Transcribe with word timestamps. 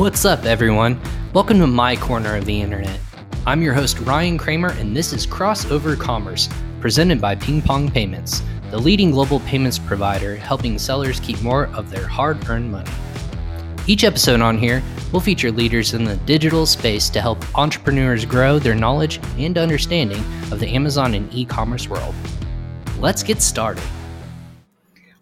What's 0.00 0.24
up, 0.24 0.46
everyone? 0.46 0.98
Welcome 1.34 1.58
to 1.58 1.66
my 1.66 1.94
corner 1.94 2.34
of 2.34 2.46
the 2.46 2.58
internet. 2.58 2.98
I'm 3.46 3.60
your 3.60 3.74
host, 3.74 3.98
Ryan 3.98 4.38
Kramer, 4.38 4.70
and 4.70 4.96
this 4.96 5.12
is 5.12 5.26
Crossover 5.26 5.94
Commerce, 6.00 6.48
presented 6.80 7.20
by 7.20 7.34
Ping 7.34 7.60
Pong 7.60 7.90
Payments, 7.90 8.42
the 8.70 8.78
leading 8.78 9.10
global 9.10 9.40
payments 9.40 9.78
provider 9.78 10.36
helping 10.36 10.78
sellers 10.78 11.20
keep 11.20 11.42
more 11.42 11.66
of 11.74 11.90
their 11.90 12.06
hard 12.06 12.48
earned 12.48 12.72
money. 12.72 12.90
Each 13.86 14.02
episode 14.02 14.40
on 14.40 14.56
here 14.56 14.82
will 15.12 15.20
feature 15.20 15.52
leaders 15.52 15.92
in 15.92 16.04
the 16.04 16.16
digital 16.16 16.64
space 16.64 17.10
to 17.10 17.20
help 17.20 17.44
entrepreneurs 17.58 18.24
grow 18.24 18.58
their 18.58 18.74
knowledge 18.74 19.20
and 19.36 19.58
understanding 19.58 20.24
of 20.50 20.60
the 20.60 20.68
Amazon 20.68 21.12
and 21.12 21.30
e 21.34 21.44
commerce 21.44 21.90
world. 21.90 22.14
Let's 22.98 23.22
get 23.22 23.42
started. 23.42 23.84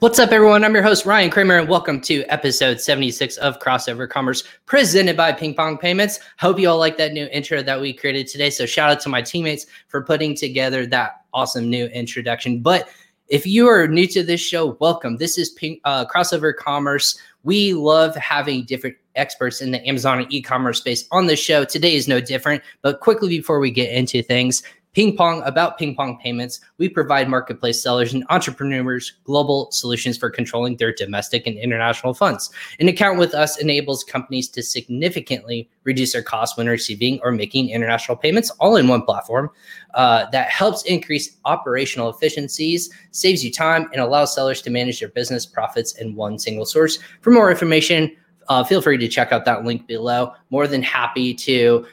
What's 0.00 0.20
up, 0.20 0.30
everyone? 0.30 0.62
I'm 0.62 0.74
your 0.74 0.84
host, 0.84 1.06
Ryan 1.06 1.28
Kramer, 1.28 1.58
and 1.58 1.68
welcome 1.68 2.00
to 2.02 2.22
episode 2.26 2.80
76 2.80 3.36
of 3.38 3.58
Crossover 3.58 4.08
Commerce 4.08 4.44
presented 4.64 5.16
by 5.16 5.32
Ping 5.32 5.54
Pong 5.54 5.76
Payments. 5.76 6.20
Hope 6.38 6.60
you 6.60 6.70
all 6.70 6.78
like 6.78 6.96
that 6.98 7.12
new 7.12 7.26
intro 7.32 7.64
that 7.64 7.80
we 7.80 7.92
created 7.92 8.28
today. 8.28 8.48
So, 8.48 8.64
shout 8.64 8.90
out 8.90 9.00
to 9.00 9.08
my 9.08 9.20
teammates 9.22 9.66
for 9.88 10.04
putting 10.04 10.36
together 10.36 10.86
that 10.86 11.22
awesome 11.34 11.68
new 11.68 11.86
introduction. 11.86 12.60
But 12.60 12.88
if 13.26 13.44
you 13.44 13.66
are 13.66 13.88
new 13.88 14.06
to 14.06 14.22
this 14.22 14.40
show, 14.40 14.76
welcome. 14.78 15.16
This 15.16 15.36
is 15.36 15.50
Ping, 15.50 15.80
uh, 15.82 16.06
Crossover 16.06 16.54
Commerce. 16.54 17.18
We 17.42 17.74
love 17.74 18.14
having 18.14 18.66
different 18.66 18.98
experts 19.16 19.60
in 19.60 19.72
the 19.72 19.84
Amazon 19.84 20.20
and 20.20 20.32
e 20.32 20.40
commerce 20.40 20.78
space 20.78 21.08
on 21.10 21.26
the 21.26 21.34
show. 21.34 21.64
Today 21.64 21.96
is 21.96 22.06
no 22.06 22.20
different. 22.20 22.62
But 22.82 23.00
quickly 23.00 23.30
before 23.30 23.58
we 23.58 23.72
get 23.72 23.92
into 23.92 24.22
things, 24.22 24.62
Ping 24.92 25.16
Pong 25.16 25.42
about 25.44 25.78
Ping 25.78 25.94
Pong 25.94 26.18
payments. 26.18 26.60
We 26.78 26.88
provide 26.88 27.28
marketplace 27.28 27.82
sellers 27.82 28.12
and 28.14 28.24
entrepreneurs 28.30 29.12
global 29.24 29.70
solutions 29.70 30.16
for 30.16 30.30
controlling 30.30 30.76
their 30.76 30.92
domestic 30.92 31.46
and 31.46 31.56
international 31.56 32.14
funds. 32.14 32.50
An 32.80 32.88
account 32.88 33.18
with 33.18 33.34
us 33.34 33.58
enables 33.58 34.02
companies 34.02 34.48
to 34.48 34.62
significantly 34.62 35.68
reduce 35.84 36.12
their 36.12 36.22
costs 36.22 36.56
when 36.56 36.66
receiving 36.66 37.20
or 37.22 37.30
making 37.30 37.70
international 37.70 38.16
payments 38.16 38.50
all 38.58 38.76
in 38.76 38.88
one 38.88 39.02
platform. 39.02 39.50
Uh, 39.94 40.26
that 40.30 40.48
helps 40.48 40.82
increase 40.84 41.36
operational 41.44 42.08
efficiencies, 42.08 42.90
saves 43.10 43.44
you 43.44 43.52
time, 43.52 43.88
and 43.92 44.00
allows 44.00 44.34
sellers 44.34 44.62
to 44.62 44.70
manage 44.70 45.00
their 45.00 45.08
business 45.08 45.46
profits 45.46 45.92
in 45.96 46.14
one 46.14 46.38
single 46.38 46.66
source. 46.66 46.98
For 47.20 47.30
more 47.30 47.50
information, 47.50 48.16
uh, 48.48 48.64
feel 48.64 48.80
free 48.80 48.96
to 48.96 49.08
check 49.08 49.32
out 49.32 49.44
that 49.44 49.64
link 49.64 49.86
below. 49.86 50.32
More 50.50 50.66
than 50.66 50.82
happy 50.82 51.34
to 51.34 51.86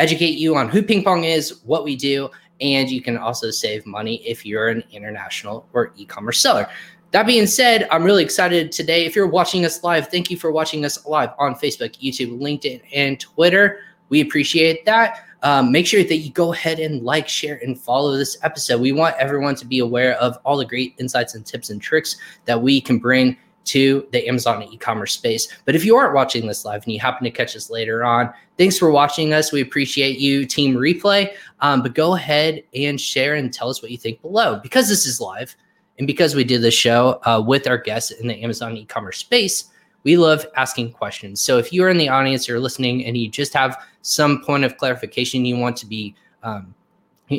educate 0.00 0.38
you 0.38 0.56
on 0.56 0.68
who 0.68 0.82
Ping 0.82 1.04
Pong 1.04 1.24
is, 1.24 1.60
what 1.64 1.84
we 1.84 1.94
do, 1.94 2.30
and 2.60 2.90
you 2.90 3.00
can 3.00 3.16
also 3.16 3.50
save 3.50 3.86
money 3.86 4.16
if 4.26 4.44
you're 4.44 4.68
an 4.68 4.82
international 4.90 5.68
or 5.72 5.92
e-commerce 5.96 6.40
seller. 6.40 6.68
That 7.12 7.26
being 7.26 7.46
said, 7.46 7.88
I'm 7.90 8.04
really 8.04 8.22
excited 8.22 8.70
today. 8.70 9.04
If 9.04 9.16
you're 9.16 9.26
watching 9.26 9.64
us 9.64 9.82
live, 9.82 10.08
thank 10.08 10.30
you 10.30 10.36
for 10.36 10.52
watching 10.52 10.84
us 10.84 11.04
live 11.06 11.30
on 11.38 11.54
Facebook, 11.54 11.98
YouTube, 12.00 12.38
LinkedIn, 12.38 12.82
and 12.94 13.18
Twitter. 13.18 13.80
We 14.10 14.20
appreciate 14.20 14.84
that. 14.86 15.24
Um, 15.42 15.72
make 15.72 15.86
sure 15.86 16.04
that 16.04 16.16
you 16.16 16.30
go 16.32 16.52
ahead 16.52 16.78
and 16.78 17.02
like, 17.02 17.28
share, 17.28 17.58
and 17.64 17.78
follow 17.78 18.16
this 18.16 18.38
episode. 18.42 18.80
We 18.80 18.92
want 18.92 19.16
everyone 19.18 19.54
to 19.56 19.66
be 19.66 19.78
aware 19.78 20.14
of 20.16 20.38
all 20.44 20.56
the 20.56 20.66
great 20.66 20.94
insights 20.98 21.34
and 21.34 21.44
tips 21.44 21.70
and 21.70 21.80
tricks 21.80 22.16
that 22.44 22.60
we 22.60 22.80
can 22.80 22.98
bring 22.98 23.36
to 23.64 24.06
the 24.12 24.26
Amazon 24.26 24.62
e-commerce 24.62 25.12
space. 25.12 25.48
But 25.64 25.76
if 25.76 25.84
you 25.84 25.96
aren't 25.96 26.14
watching 26.14 26.46
this 26.46 26.64
live 26.64 26.82
and 26.84 26.92
you 26.92 26.98
happen 26.98 27.24
to 27.24 27.30
catch 27.30 27.54
us 27.54 27.70
later 27.70 28.04
on, 28.04 28.32
thanks 28.56 28.78
for 28.78 28.90
watching 28.90 29.32
us. 29.32 29.52
We 29.52 29.60
appreciate 29.60 30.18
you, 30.18 30.46
Team 30.46 30.74
Replay. 30.74 31.32
Um, 31.60 31.82
but 31.82 31.94
go 31.94 32.14
ahead 32.14 32.62
and 32.74 33.00
share 33.00 33.34
and 33.34 33.52
tell 33.52 33.68
us 33.68 33.82
what 33.82 33.90
you 33.90 33.98
think 33.98 34.22
below. 34.22 34.58
Because 34.62 34.88
this 34.88 35.06
is 35.06 35.20
live, 35.20 35.54
and 35.98 36.06
because 36.06 36.34
we 36.34 36.44
did 36.44 36.62
this 36.62 36.74
show 36.74 37.20
uh, 37.26 37.42
with 37.46 37.66
our 37.68 37.78
guests 37.78 38.10
in 38.10 38.26
the 38.26 38.42
Amazon 38.42 38.76
e-commerce 38.76 39.18
space, 39.18 39.66
we 40.02 40.16
love 40.16 40.46
asking 40.56 40.92
questions. 40.92 41.42
So 41.42 41.58
if 41.58 41.72
you're 41.72 41.90
in 41.90 41.98
the 41.98 42.08
audience, 42.08 42.48
you're 42.48 42.58
listening, 42.58 43.04
and 43.04 43.16
you 43.16 43.28
just 43.28 43.52
have 43.52 43.76
some 44.00 44.42
point 44.42 44.64
of 44.64 44.78
clarification 44.78 45.44
you 45.44 45.58
want 45.58 45.76
to 45.76 45.86
be 45.86 46.14
um, 46.42 46.74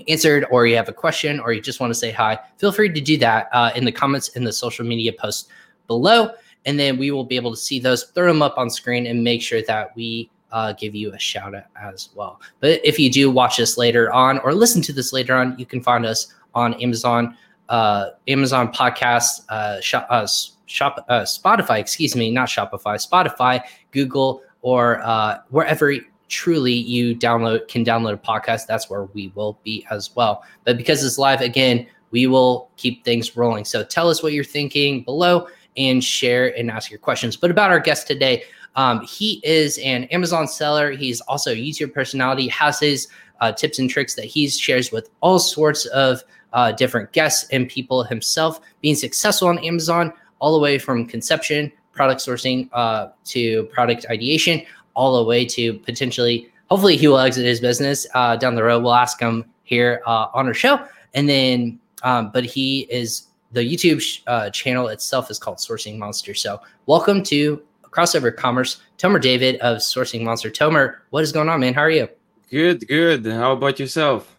answered, 0.08 0.46
or 0.52 0.68
you 0.68 0.76
have 0.76 0.88
a 0.88 0.94
question, 0.94 1.40
or 1.40 1.52
you 1.54 1.60
just 1.60 1.80
want 1.80 1.90
to 1.90 2.00
say 2.00 2.12
hi, 2.12 2.38
feel 2.58 2.72
free 2.72 2.94
to 2.94 3.02
do 3.02 3.18
that 3.18 3.50
uh, 3.52 3.72
in 3.76 3.84
the 3.84 3.92
comments 3.92 4.30
in 4.30 4.44
the 4.44 4.54
social 4.54 4.86
media 4.86 5.12
post 5.12 5.50
below. 5.88 6.32
And 6.66 6.80
then 6.80 6.98
we 6.98 7.12
will 7.12 7.24
be 7.24 7.36
able 7.36 7.52
to 7.52 7.58
see 7.58 7.80
those, 7.80 8.04
throw 8.04 8.28
them 8.28 8.42
up 8.42 8.58
on 8.58 8.70
screen, 8.70 9.08
and 9.08 9.24
make 9.24 9.42
sure 9.42 9.62
that 9.64 9.96
we 9.96 10.30
uh, 10.52 10.74
give 10.74 10.94
you 10.94 11.14
a 11.14 11.20
shout 11.20 11.56
out 11.56 11.66
as 11.76 12.10
well. 12.14 12.40
But 12.60 12.82
if 12.84 13.00
you 13.00 13.10
do 13.10 13.32
watch 13.32 13.58
this 13.58 13.78
later 13.78 14.12
on 14.12 14.40
or 14.40 14.54
listen 14.54 14.82
to 14.84 14.94
this 14.94 15.14
later 15.14 15.36
on, 15.36 15.58
you 15.58 15.66
can 15.66 15.82
find 15.82 16.06
us 16.06 16.34
on 16.54 16.74
Amazon, 16.76 17.38
uh, 17.70 18.12
Amazon 18.28 18.72
Podcasts, 18.72 19.48
uh, 19.50 19.80
shop, 19.82 20.08
uh, 20.10 20.28
shop, 20.66 21.06
uh, 21.10 21.22
Spotify, 21.22 21.80
excuse 21.80 22.16
me, 22.16 22.32
not 22.32 22.50
Shopify, 22.50 22.96
Spotify, 22.96 23.62
Google, 23.92 24.42
or 24.62 25.00
uh, 25.04 25.40
wherever 25.50 25.94
truly 26.28 26.74
you 26.74 27.16
download 27.16 27.68
can 27.68 27.84
download 27.84 28.14
a 28.14 28.18
podcast. 28.18 28.66
That's 28.68 28.90
where 28.90 29.06
we 29.06 29.32
will 29.36 29.60
be 29.64 29.86
as 29.90 30.16
well. 30.16 30.44
But 30.64 30.78
because 30.78 31.04
it's 31.04 31.18
live 31.18 31.42
again, 31.42 31.88
we 32.12 32.28
will 32.28 32.70
keep 32.78 33.04
things 33.04 33.36
rolling. 33.38 33.66
So 33.66 33.84
tell 33.84 34.10
us 34.10 34.22
what 34.22 34.34
you're 34.34 34.44
thinking 34.44 35.04
below 35.04 35.48
and 35.78 36.04
share 36.04 36.58
and 36.58 36.70
ask 36.70 36.90
your 36.90 37.00
questions. 37.00 37.36
But 37.36 37.52
about 37.52 37.72
our 37.72 37.80
guest 37.80 38.08
today, 38.08 38.44
um, 38.76 39.02
he 39.02 39.42
is 39.44 39.78
an 39.80 40.06
Amazon 40.06 40.48
seller. 40.48 40.92
He's 40.92 41.22
also 41.22 41.52
a 41.52 41.56
YouTube 41.56 41.94
personality, 41.94 42.48
has 42.48 42.80
his 42.80 43.08
uh, 43.42 43.52
tips 43.52 43.80
and 43.80 43.90
tricks 43.90 44.16
that 44.16 44.26
he 44.26 44.48
shares 44.48 44.92
with 44.92 45.10
all 45.22 45.40
sorts 45.40 45.86
of 45.88 46.24
uh, 46.54 46.72
different 46.72 47.12
guests 47.12 47.50
and 47.52 47.68
people 47.68 48.04
himself, 48.04 48.60
being 48.82 48.96
successful 48.96 49.48
on 49.48 49.60
Amazon, 49.60 50.14
all 50.40 50.54
the 50.54 50.60
way 50.60 50.78
from 50.78 51.06
conception, 51.06 51.72
product 51.92 52.22
sourcing 52.22 52.70
uh, 52.74 53.10
to 53.26 53.64
product 53.66 54.06
ideation, 54.10 54.62
all 54.96 55.18
the 55.18 55.24
way 55.24 55.46
to 55.46 55.74
potentially, 55.80 56.50
hopefully, 56.70 56.98
he 56.98 57.08
will 57.08 57.20
exit 57.20 57.46
his 57.46 57.60
business 57.60 58.08
uh, 58.14 58.36
down 58.36 58.56
the 58.56 58.64
road. 58.64 58.84
We'll 58.84 58.94
ask 58.94 59.20
him 59.20 59.46
here 59.64 60.02
uh, 60.06 60.28
on 60.34 60.48
our 60.48 60.54
show. 60.54 60.86
And 61.14 61.28
then, 61.28 61.80
um, 62.04 62.32
but 62.34 62.46
he 62.46 62.82
is 62.90 63.28
the 63.52 63.62
YouTube 63.62 64.22
uh, 64.28 64.50
channel 64.50 64.88
itself 64.88 65.30
is 65.30 65.40
called 65.40 65.58
Sourcing 65.58 65.98
Monster. 65.98 66.34
So, 66.34 66.62
welcome 66.86 67.24
to 67.24 67.62
Crossover 67.84 68.36
Commerce. 68.36 68.82
Tomer 68.98 69.22
David 69.22 69.58
of 69.58 69.78
Sourcing 69.78 70.24
Monster. 70.24 70.50
Tomer, 70.50 70.98
what 71.10 71.24
is 71.24 71.32
going 71.32 71.50
on, 71.50 71.60
man? 71.60 71.74
How 71.74 71.82
are 71.82 71.92
you? 71.92 72.08
Good, 72.50 72.88
good. 72.88 73.26
How 73.26 73.54
about 73.54 73.80
yourself? 73.80 74.38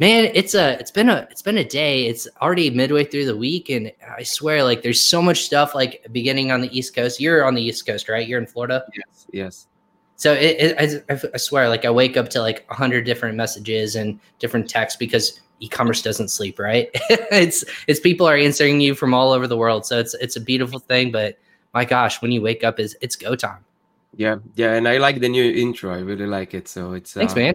Man, 0.00 0.30
it's 0.32 0.54
a 0.54 0.78
it's 0.78 0.92
been 0.92 1.08
a 1.08 1.26
it's 1.30 1.42
been 1.42 1.58
a 1.58 1.64
day. 1.64 2.06
It's 2.06 2.28
already 2.40 2.70
midway 2.70 3.04
through 3.04 3.24
the 3.24 3.36
week, 3.36 3.68
and 3.68 3.90
I 4.16 4.22
swear, 4.22 4.62
like, 4.62 4.82
there's 4.82 5.02
so 5.02 5.20
much 5.20 5.42
stuff 5.42 5.74
like 5.74 6.06
beginning 6.12 6.52
on 6.52 6.60
the 6.60 6.76
East 6.76 6.94
Coast. 6.94 7.20
You're 7.20 7.44
on 7.44 7.54
the 7.54 7.62
East 7.62 7.84
Coast, 7.84 8.08
right? 8.08 8.26
You're 8.26 8.40
in 8.40 8.46
Florida. 8.46 8.84
Yes, 8.94 9.26
yes. 9.32 9.66
So 10.14 10.32
it, 10.32 10.78
it 10.78 11.04
I, 11.08 11.20
I 11.34 11.36
swear, 11.36 11.68
like, 11.68 11.84
I 11.84 11.90
wake 11.90 12.16
up 12.16 12.28
to 12.30 12.40
like 12.40 12.64
a 12.70 12.74
hundred 12.74 13.06
different 13.06 13.36
messages 13.36 13.96
and 13.96 14.20
different 14.38 14.70
texts 14.70 14.96
because 14.96 15.40
e-commerce 15.60 16.02
doesn't 16.02 16.28
sleep, 16.28 16.58
right? 16.58 16.88
it's 17.10 17.64
it's 17.86 18.00
people 18.00 18.26
are 18.26 18.36
answering 18.36 18.80
you 18.80 18.94
from 18.94 19.14
all 19.14 19.32
over 19.32 19.46
the 19.46 19.56
world. 19.56 19.86
So 19.86 19.98
it's 19.98 20.14
it's 20.14 20.36
a 20.36 20.40
beautiful 20.40 20.78
thing, 20.78 21.10
but 21.10 21.38
my 21.74 21.84
gosh, 21.84 22.22
when 22.22 22.32
you 22.32 22.42
wake 22.42 22.64
up 22.64 22.80
is 22.80 22.96
it's 23.00 23.16
go 23.16 23.34
time. 23.34 23.64
Yeah, 24.16 24.36
yeah, 24.54 24.72
and 24.74 24.88
I 24.88 24.98
like 24.98 25.20
the 25.20 25.28
new 25.28 25.52
intro. 25.52 25.94
I 25.94 26.00
really 26.00 26.26
like 26.26 26.54
it. 26.54 26.68
So 26.68 26.94
it's 26.94 27.12
thanks, 27.12 27.34
uh, 27.34 27.36
man. 27.36 27.54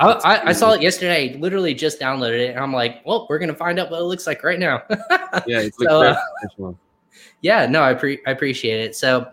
I, 0.00 0.12
I, 0.12 0.46
I, 0.48 0.52
saw 0.52 0.72
it 0.72 0.82
yesterday. 0.82 1.36
Literally 1.38 1.74
just 1.74 2.00
downloaded 2.00 2.40
it, 2.40 2.50
and 2.50 2.58
I'm 2.58 2.72
like, 2.72 3.02
well, 3.06 3.26
we're 3.30 3.38
gonna 3.38 3.54
find 3.54 3.78
out 3.78 3.90
what 3.90 4.00
it 4.00 4.04
looks 4.04 4.26
like 4.26 4.42
right 4.42 4.58
now. 4.58 4.82
yeah, 5.46 5.60
it's 5.60 5.78
so, 5.82 6.02
uh, 6.02 6.72
yeah, 7.40 7.66
no, 7.66 7.82
I 7.82 7.94
pre- 7.94 8.20
I 8.26 8.32
appreciate 8.32 8.80
it. 8.80 8.96
So 8.96 9.30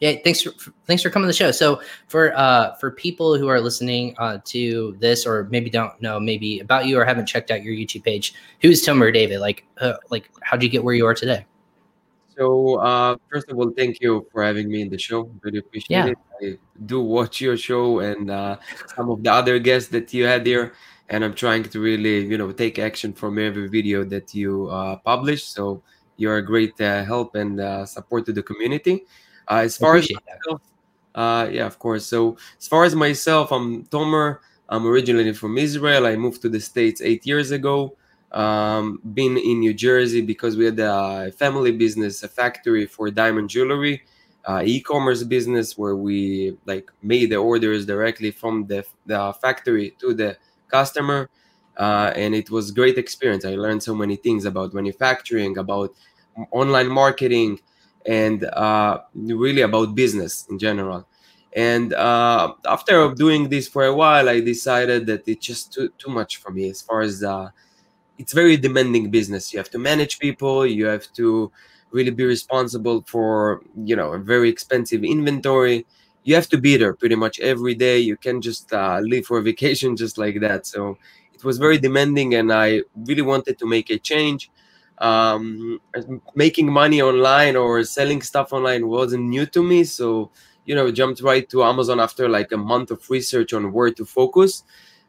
yeah, 0.00 0.14
thanks 0.24 0.40
for 0.40 0.52
thanks 0.86 1.02
for 1.02 1.10
coming 1.10 1.24
to 1.24 1.28
the 1.28 1.36
show. 1.36 1.50
So 1.50 1.82
for 2.08 2.36
uh 2.36 2.74
for 2.76 2.90
people 2.90 3.36
who 3.36 3.48
are 3.48 3.60
listening 3.60 4.14
uh 4.18 4.38
to 4.46 4.96
this 4.98 5.26
or 5.26 5.44
maybe 5.50 5.68
don't 5.68 6.00
know 6.00 6.18
maybe 6.18 6.60
about 6.60 6.86
you 6.86 6.98
or 6.98 7.04
haven't 7.04 7.26
checked 7.26 7.50
out 7.50 7.62
your 7.62 7.74
YouTube 7.74 8.04
page, 8.04 8.34
who's 8.62 8.84
Tomer 8.84 9.12
David? 9.12 9.40
Like 9.40 9.64
uh, 9.78 9.94
like 10.10 10.30
how'd 10.42 10.62
you 10.62 10.70
get 10.70 10.82
where 10.82 10.94
you 10.94 11.06
are 11.06 11.14
today? 11.14 11.44
So 12.36 12.76
uh 12.76 13.16
first 13.30 13.50
of 13.50 13.58
all, 13.58 13.70
thank 13.76 14.00
you 14.00 14.26
for 14.32 14.42
having 14.42 14.70
me 14.70 14.80
in 14.80 14.88
the 14.88 14.98
show. 14.98 15.30
Really 15.42 15.58
appreciate 15.58 15.96
yeah. 15.96 16.06
it. 16.06 16.18
I 16.42 16.58
do 16.86 17.02
watch 17.02 17.40
your 17.42 17.58
show 17.58 18.00
and 18.00 18.30
uh 18.30 18.56
some 18.96 19.10
of 19.10 19.22
the 19.22 19.30
other 19.30 19.58
guests 19.58 19.90
that 19.90 20.14
you 20.14 20.24
had 20.24 20.46
here. 20.46 20.72
And 21.10 21.24
I'm 21.24 21.34
trying 21.34 21.64
to 21.64 21.80
really, 21.80 22.24
you 22.24 22.38
know, 22.38 22.52
take 22.52 22.78
action 22.78 23.12
from 23.12 23.36
every 23.36 23.68
video 23.68 24.04
that 24.04 24.32
you 24.32 24.68
uh, 24.68 24.94
publish. 24.98 25.42
So 25.42 25.82
you're 26.16 26.36
a 26.36 26.42
great 26.42 26.80
uh, 26.80 27.02
help 27.02 27.34
and 27.34 27.58
uh, 27.60 27.84
support 27.84 28.26
to 28.26 28.32
the 28.32 28.44
community. 28.44 29.06
Uh, 29.50 29.62
as 29.64 29.76
far 29.76 29.96
as 29.96 30.08
myself, 30.08 30.62
uh, 31.14 31.48
yeah, 31.50 31.66
of 31.66 31.78
course. 31.78 32.06
So 32.06 32.36
as 32.58 32.68
far 32.68 32.84
as 32.84 32.94
myself, 32.94 33.50
I'm 33.50 33.84
Tomer. 33.86 34.38
I'm 34.68 34.86
originally 34.86 35.32
from 35.32 35.58
Israel. 35.58 36.06
I 36.06 36.14
moved 36.14 36.40
to 36.42 36.48
the 36.48 36.60
states 36.60 37.00
eight 37.02 37.26
years 37.26 37.50
ago. 37.50 37.96
Um, 38.30 39.00
been 39.12 39.36
in 39.36 39.58
New 39.58 39.74
Jersey 39.74 40.20
because 40.20 40.56
we 40.56 40.66
had 40.66 40.78
a 40.78 41.32
family 41.32 41.72
business, 41.72 42.22
a 42.22 42.28
factory 42.28 42.86
for 42.86 43.10
diamond 43.10 43.50
jewelry, 43.50 44.04
uh, 44.44 44.62
e-commerce 44.64 45.24
business 45.24 45.76
where 45.76 45.96
we 45.96 46.56
like 46.64 46.88
made 47.02 47.30
the 47.30 47.36
orders 47.36 47.84
directly 47.84 48.30
from 48.30 48.66
the, 48.68 48.86
the 49.06 49.32
factory 49.42 49.96
to 49.98 50.14
the 50.14 50.36
customer. 50.68 51.28
Uh, 51.76 52.12
and 52.14 52.36
it 52.36 52.50
was 52.50 52.70
great 52.70 52.98
experience. 52.98 53.44
I 53.44 53.56
learned 53.56 53.82
so 53.82 53.96
many 53.96 54.14
things 54.14 54.44
about 54.44 54.74
manufacturing, 54.74 55.58
about 55.58 55.92
online 56.52 56.88
marketing, 56.88 57.58
and 58.06 58.44
uh, 58.44 59.00
really 59.14 59.62
about 59.62 59.94
business 59.94 60.46
in 60.50 60.58
general. 60.58 61.06
And 61.54 61.92
uh, 61.94 62.54
after 62.66 63.12
doing 63.14 63.48
this 63.48 63.66
for 63.68 63.84
a 63.84 63.94
while, 63.94 64.28
I 64.28 64.40
decided 64.40 65.06
that 65.06 65.26
it's 65.26 65.44
just 65.46 65.72
too, 65.72 65.90
too 65.98 66.10
much 66.10 66.36
for 66.36 66.50
me 66.50 66.70
as 66.70 66.80
far 66.80 67.00
as 67.00 67.24
uh, 67.24 67.50
it's 68.18 68.32
very 68.32 68.56
demanding 68.56 69.10
business. 69.10 69.52
You 69.52 69.58
have 69.58 69.70
to 69.70 69.78
manage 69.78 70.18
people, 70.18 70.66
you 70.66 70.86
have 70.86 71.12
to 71.14 71.50
really 71.90 72.10
be 72.10 72.24
responsible 72.24 73.02
for, 73.06 73.62
you 73.84 73.96
know, 73.96 74.12
a 74.12 74.18
very 74.18 74.48
expensive 74.48 75.02
inventory. 75.02 75.86
You 76.22 76.34
have 76.36 76.48
to 76.50 76.58
be 76.58 76.76
there 76.76 76.94
pretty 76.94 77.16
much 77.16 77.40
every 77.40 77.74
day. 77.74 77.98
You 77.98 78.16
can't 78.16 78.42
just 78.42 78.72
uh, 78.72 79.00
leave 79.02 79.26
for 79.26 79.40
vacation 79.50 79.96
just 79.96 80.18
like 80.18 80.40
that. 80.40 80.66
So 80.66 80.98
it 81.34 81.44
was 81.44 81.58
very 81.58 81.78
demanding, 81.78 82.34
and 82.34 82.52
I 82.52 82.82
really 82.94 83.22
wanted 83.22 83.58
to 83.58 83.66
make 83.66 83.90
a 83.90 83.98
change. 83.98 84.50
Um, 85.00 85.80
making 86.34 86.70
money 86.70 87.00
online 87.00 87.56
or 87.56 87.82
selling 87.84 88.20
stuff 88.22 88.52
online 88.52 88.86
wasn't 88.86 89.24
new 89.24 89.46
to 89.46 89.62
me, 89.62 89.84
so 89.84 90.30
you 90.66 90.74
know 90.74 90.90
jumped 90.92 91.22
right 91.22 91.48
to 91.48 91.64
amazon 91.64 91.98
after 92.00 92.28
like 92.28 92.52
a 92.52 92.56
month 92.56 92.90
of 92.90 93.08
research 93.08 93.52
on 93.54 93.72
where 93.72 93.90
to 93.92 94.04
focus. 94.04 94.62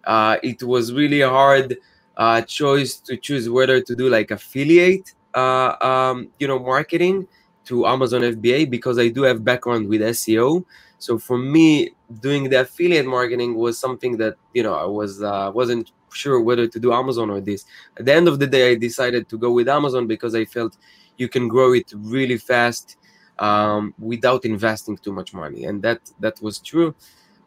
Uh, 0.03 0.37
it 0.41 0.63
was 0.63 0.93
really 0.93 1.21
hard 1.21 1.77
uh, 2.17 2.41
choice 2.41 2.95
to 2.97 3.17
choose 3.17 3.49
whether 3.49 3.81
to 3.81 3.95
do 3.95 4.09
like 4.09 4.31
affiliate 4.31 5.13
uh, 5.35 5.75
um, 5.81 6.29
you 6.39 6.47
know 6.47 6.57
marketing 6.59 7.27
to 7.65 7.85
amazon 7.85 8.21
fba 8.21 8.69
because 8.69 8.97
i 8.97 9.07
do 9.07 9.21
have 9.21 9.43
background 9.45 9.87
with 9.87 10.01
seo 10.01 10.65
so 10.97 11.17
for 11.17 11.37
me 11.37 11.91
doing 12.19 12.49
the 12.49 12.61
affiliate 12.61 13.05
marketing 13.05 13.55
was 13.55 13.77
something 13.77 14.17
that 14.17 14.35
you 14.53 14.63
know 14.63 14.73
i 14.73 14.85
was 14.85 15.21
uh, 15.21 15.51
wasn't 15.53 15.91
sure 16.13 16.41
whether 16.41 16.67
to 16.67 16.79
do 16.79 16.93
amazon 16.93 17.29
or 17.29 17.39
this 17.41 17.65
at 17.97 18.05
the 18.05 18.13
end 18.13 18.27
of 18.27 18.39
the 18.39 18.47
day 18.47 18.71
i 18.71 18.75
decided 18.75 19.27
to 19.29 19.37
go 19.37 19.51
with 19.51 19.67
amazon 19.67 20.07
because 20.07 20.35
i 20.35 20.45
felt 20.45 20.77
you 21.17 21.27
can 21.27 21.47
grow 21.47 21.73
it 21.73 21.91
really 21.95 22.37
fast 22.37 22.97
um, 23.41 23.93
without 23.99 24.45
investing 24.45 24.97
too 24.97 25.11
much 25.11 25.33
money, 25.33 25.65
and 25.65 25.81
that 25.81 25.99
that 26.19 26.41
was 26.41 26.59
true. 26.59 26.95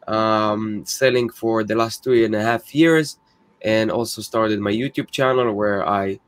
Um, 0.07 0.85
selling 0.85 1.29
for 1.29 1.63
the 1.63 1.73
last 1.73 2.03
two 2.03 2.13
and 2.25 2.35
a 2.35 2.41
half 2.41 2.75
years, 2.75 3.17
and 3.63 3.89
also 3.89 4.21
started 4.21 4.59
my 4.59 4.71
YouTube 4.71 5.09
channel 5.09 5.51
where 5.53 5.87
I 5.87 6.19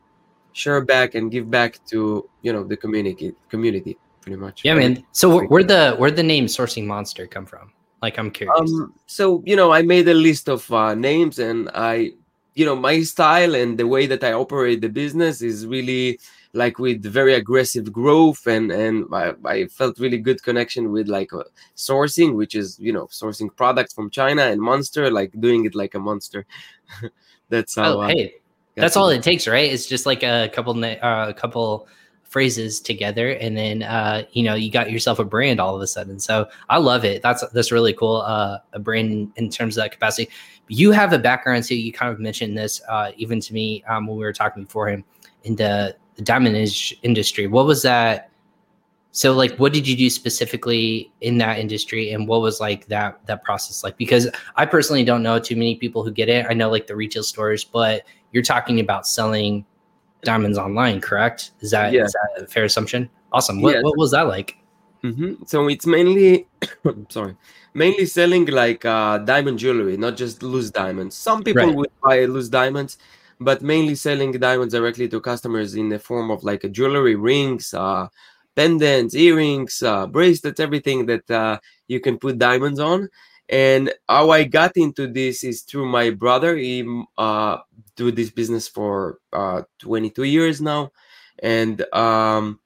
share 0.54 0.82
back 0.84 1.14
and 1.14 1.30
give 1.30 1.52
back 1.52 1.80
to 1.88 2.28
you 2.42 2.54
know 2.54 2.64
the 2.64 2.78
community 2.78 3.34
community 3.50 3.98
pretty 4.22 4.38
much. 4.38 4.62
Yeah, 4.64 4.76
man. 4.76 5.04
So 5.12 5.46
where 5.46 5.64
the 5.64 5.96
where 5.98 6.12
the 6.12 6.24
name 6.24 6.46
Sourcing 6.46 6.86
Monster 6.86 7.28
come 7.28 7.46
from? 7.46 7.72
Like 8.02 8.18
I'm 8.18 8.32
curious. 8.32 8.60
Um, 8.60 8.94
so 9.06 9.44
you 9.46 9.56
know, 9.56 9.72
I 9.74 9.82
made 9.82 10.08
a 10.08 10.14
list 10.14 10.48
of 10.50 10.72
uh, 10.72 10.96
names, 10.96 11.40
and 11.40 11.70
I, 11.76 12.14
you 12.58 12.66
know, 12.66 12.76
my 12.76 13.04
style 13.04 13.54
and 13.54 13.78
the 13.78 13.86
way 13.86 14.08
that 14.08 14.24
I 14.24 14.34
operate 14.34 14.82
the 14.82 14.90
business 14.90 15.44
is 15.44 15.68
really 15.68 16.20
like 16.54 16.80
with 16.80 17.04
very 17.04 17.36
aggressive 17.36 17.94
growth 17.94 18.48
and 18.48 18.72
and 18.72 19.06
I, 19.14 19.34
I 19.46 19.68
felt 19.68 20.00
really 20.00 20.18
good 20.18 20.42
connection 20.42 20.92
with 20.92 21.08
like 21.08 21.32
uh, 21.34 21.44
sourcing 21.76 22.34
which 22.34 22.56
is 22.56 22.80
you 22.80 22.92
know 22.92 23.06
sourcing 23.08 23.56
products 23.56 23.94
from 23.94 24.10
china 24.10 24.44
and 24.44 24.60
monster 24.60 25.12
like 25.12 25.40
doing 25.40 25.66
it 25.66 25.76
like 25.76 25.94
a 25.94 26.00
monster. 26.00 26.48
That's 27.50 27.76
how 27.76 28.00
oh, 28.00 28.02
uh, 28.02 28.08
hey 28.08 28.34
that's 28.76 28.98
all 28.98 29.10
it 29.10 29.24
takes 29.24 29.48
right? 29.48 29.72
It's 29.72 29.86
just 29.86 30.06
like 30.06 30.24
a 30.24 30.50
couple 30.54 30.74
uh, 30.84 30.98
a 31.02 31.34
couple 31.34 31.88
phrases 32.24 32.82
together 32.82 33.30
and 33.32 33.56
then 33.56 33.84
uh 33.84 34.24
you 34.34 34.44
know 34.44 34.54
you 34.54 34.70
got 34.70 34.92
yourself 34.92 35.18
a 35.18 35.24
brand 35.24 35.60
all 35.60 35.76
of 35.76 35.82
a 35.82 35.88
sudden. 35.88 36.20
So 36.20 36.48
i 36.70 36.78
love 36.78 37.06
it. 37.06 37.22
That's 37.22 37.48
that's 37.54 37.72
really 37.72 37.94
cool 37.94 38.18
uh 38.18 38.58
a 38.74 38.80
brand 38.80 39.32
in 39.36 39.50
terms 39.50 39.78
of 39.78 39.84
that 39.84 39.92
capacity 39.92 40.30
you 40.70 40.92
have 40.92 41.14
a 41.14 41.20
background 41.20 41.66
so 41.66 41.74
you 41.74 41.94
kind 41.94 42.12
of 42.12 42.20
mentioned 42.20 42.58
this 42.58 42.82
uh 42.90 43.12
even 43.18 43.40
to 43.40 43.54
me 43.54 43.84
um 43.88 44.06
when 44.08 44.18
we 44.18 44.24
were 44.24 44.34
talking 44.34 44.64
before 44.64 44.88
him 44.90 45.04
in 45.44 45.56
the 45.56 45.96
diamond 46.24 46.56
industry. 47.04 47.48
What 47.48 47.66
was 47.66 47.82
that? 47.84 48.30
So 49.12 49.34
like 49.34 49.56
what 49.58 49.74
did 49.74 49.88
you 49.88 49.96
do 49.96 50.10
specifically 50.10 51.12
in 51.22 51.40
that 51.40 51.58
industry 51.58 52.12
and 52.12 52.28
what 52.28 52.42
was 52.42 52.60
like 52.60 52.88
that 52.88 53.26
that 53.26 53.44
process 53.44 53.84
like? 53.84 53.98
Because 53.98 54.28
I 54.56 54.66
personally 54.66 55.04
don't 55.04 55.24
know 55.24 55.40
too 55.40 55.56
many 55.56 55.76
people 55.76 56.04
who 56.04 56.12
get 56.12 56.30
it. 56.30 56.46
I 56.48 56.54
know 56.54 56.70
like 56.70 56.88
the 56.88 56.96
retail 56.96 57.24
stores, 57.24 57.64
but 57.64 58.04
you're 58.32 58.44
talking 58.44 58.80
about 58.80 59.08
selling 59.08 59.66
diamonds 60.24 60.58
online, 60.58 61.02
correct? 61.02 61.52
Is 61.62 61.72
that, 61.72 61.94
yeah. 61.94 62.04
is 62.04 62.14
that 62.14 62.44
a 62.44 62.48
fair 62.48 62.66
assumption? 62.66 63.10
Awesome. 63.32 63.62
What, 63.62 63.76
yeah. 63.76 63.82
what 63.82 63.98
was 63.98 64.12
that 64.12 64.24
like? 64.24 64.58
Mm-hmm. 65.04 65.44
So 65.46 65.68
it's 65.68 65.86
mainly, 65.86 66.48
sorry, 67.10 67.36
mainly 67.78 68.08
selling 68.08 68.48
like 68.48 68.84
uh, 68.86 69.20
diamond 69.20 69.60
jewelry, 69.60 69.98
not 69.98 70.18
just 70.18 70.42
loose 70.42 70.72
diamonds. 70.72 71.16
Some 71.16 71.44
people 71.44 71.68
right. 71.68 71.76
would 71.76 71.92
buy 72.02 72.26
loose 72.26 72.50
diamonds, 72.50 72.98
but 73.40 73.62
mainly 73.62 73.94
selling 73.94 74.32
diamonds 74.32 74.74
directly 74.74 75.08
to 75.10 75.22
customers 75.22 75.76
in 75.76 75.88
the 75.88 76.00
form 76.00 76.32
of 76.32 76.44
like 76.44 76.70
jewelry, 76.72 77.16
rings, 77.16 77.76
uh, 77.76 78.08
pendants, 78.56 79.14
earrings, 79.14 79.84
uh, 79.84 80.08
bracelets, 80.08 80.60
everything 80.60 81.06
that 81.06 81.30
uh, 81.30 81.60
you 81.88 82.00
can 82.00 82.18
put 82.18 82.40
diamonds 82.40 82.80
on. 82.80 83.10
And 83.48 83.94
how 84.10 84.32
I 84.32 84.44
got 84.46 84.76
into 84.76 85.06
this 85.06 85.44
is 85.44 85.62
through 85.62 85.86
my 85.86 86.10
brother. 86.10 86.58
He 86.58 86.84
uh, 87.16 87.58
do 87.96 88.12
this 88.12 88.32
business 88.32 88.68
for 88.68 89.20
uh, 89.32 89.62
22 89.80 90.24
years 90.24 90.62
now, 90.62 90.92
and 91.44 91.82
um, 91.94 92.60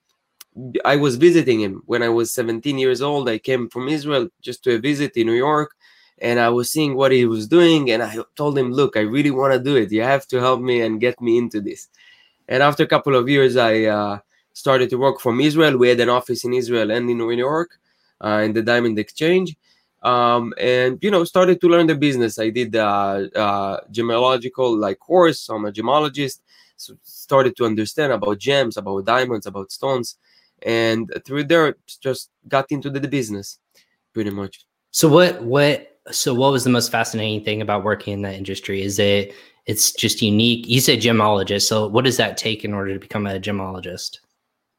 I 0.84 0.98
was 0.98 1.16
visiting 1.16 1.62
him 1.62 1.82
when 1.86 2.04
I 2.04 2.10
was 2.10 2.34
17 2.34 2.78
years 2.78 3.02
old. 3.02 3.30
I 3.30 3.38
came 3.38 3.70
from 3.70 3.88
Israel 3.88 4.28
just 4.42 4.64
to 4.66 4.76
a 4.76 4.80
visit 4.80 5.16
in 5.16 5.28
New 5.28 5.34
York, 5.34 5.76
and 6.20 6.40
I 6.40 6.50
was 6.50 6.70
seeing 6.70 6.96
what 6.96 7.12
he 7.12 7.26
was 7.26 7.48
doing, 7.48 7.90
and 7.92 8.04
I 8.04 8.18
told 8.36 8.58
him, 8.58 8.72
"Look, 8.72 8.98
I 8.98 9.02
really 9.02 9.32
want 9.32 9.54
to 9.54 9.60
do 9.60 9.76
it. 9.78 9.92
You 9.92 10.04
have 10.04 10.28
to 10.28 10.40
help 10.40 10.62
me 10.62 10.82
and 10.82 11.00
get 11.00 11.22
me 11.22 11.38
into 11.38 11.62
this." 11.62 11.88
And 12.48 12.62
after 12.62 12.84
a 12.84 12.88
couple 12.88 13.16
of 13.16 13.30
years, 13.30 13.56
I 13.56 13.84
uh, 13.86 14.20
started 14.54 14.90
to 14.90 14.98
work 14.98 15.20
from 15.22 15.40
Israel. 15.40 15.78
We 15.78 15.90
had 15.90 16.02
an 16.02 16.10
office 16.10 16.44
in 16.44 16.54
Israel 16.54 16.92
and 16.92 17.10
in 17.10 17.18
New 17.18 17.32
York, 17.32 17.80
uh, 18.24 18.42
in 18.46 18.54
the 18.54 18.62
Diamond 18.62 19.00
Exchange, 19.00 19.56
um, 20.04 20.54
and 20.58 21.00
you 21.02 21.12
know, 21.12 21.24
started 21.24 21.62
to 21.62 21.68
learn 21.70 21.88
the 21.88 21.96
business. 21.96 22.40
I 22.40 22.50
did 22.50 22.76
a 22.76 23.30
uh, 23.46 23.80
gemological 23.92 24.78
like 24.78 25.00
course. 25.00 25.48
I'm 25.50 25.66
a 25.66 25.72
gemologist. 25.72 26.42
So 26.76 26.98
started 27.04 27.56
to 27.58 27.66
understand 27.66 28.12
about 28.12 28.40
gems, 28.40 28.76
about 28.76 29.06
diamonds, 29.06 29.46
about 29.46 29.72
stones, 29.72 30.18
and 30.66 31.12
through 31.26 31.46
there, 31.46 31.76
just 32.02 32.30
got 32.48 32.66
into 32.70 32.90
the, 32.90 33.00
the 33.00 33.08
business, 33.08 33.60
pretty 34.14 34.30
much. 34.30 34.66
So 34.92 35.08
what 35.08 35.42
what 35.44 36.00
so 36.12 36.34
what 36.34 36.52
was 36.52 36.64
the 36.64 36.70
most 36.70 36.92
fascinating 36.92 37.44
thing 37.44 37.62
about 37.62 37.84
working 37.84 38.14
in 38.14 38.22
that 38.24 38.36
industry? 38.36 38.82
Is 38.82 39.00
it 39.00 39.34
it's 39.66 39.92
just 39.92 40.22
unique? 40.22 40.68
You 40.68 40.80
said 40.82 41.00
gemologist. 41.00 41.68
So 41.68 41.88
what 41.88 42.06
does 42.06 42.18
that 42.18 42.38
take 42.38 42.66
in 42.66 42.74
order 42.74 42.94
to 42.94 43.00
become 43.00 43.28
a 43.28 43.40
gemologist? 43.40 44.18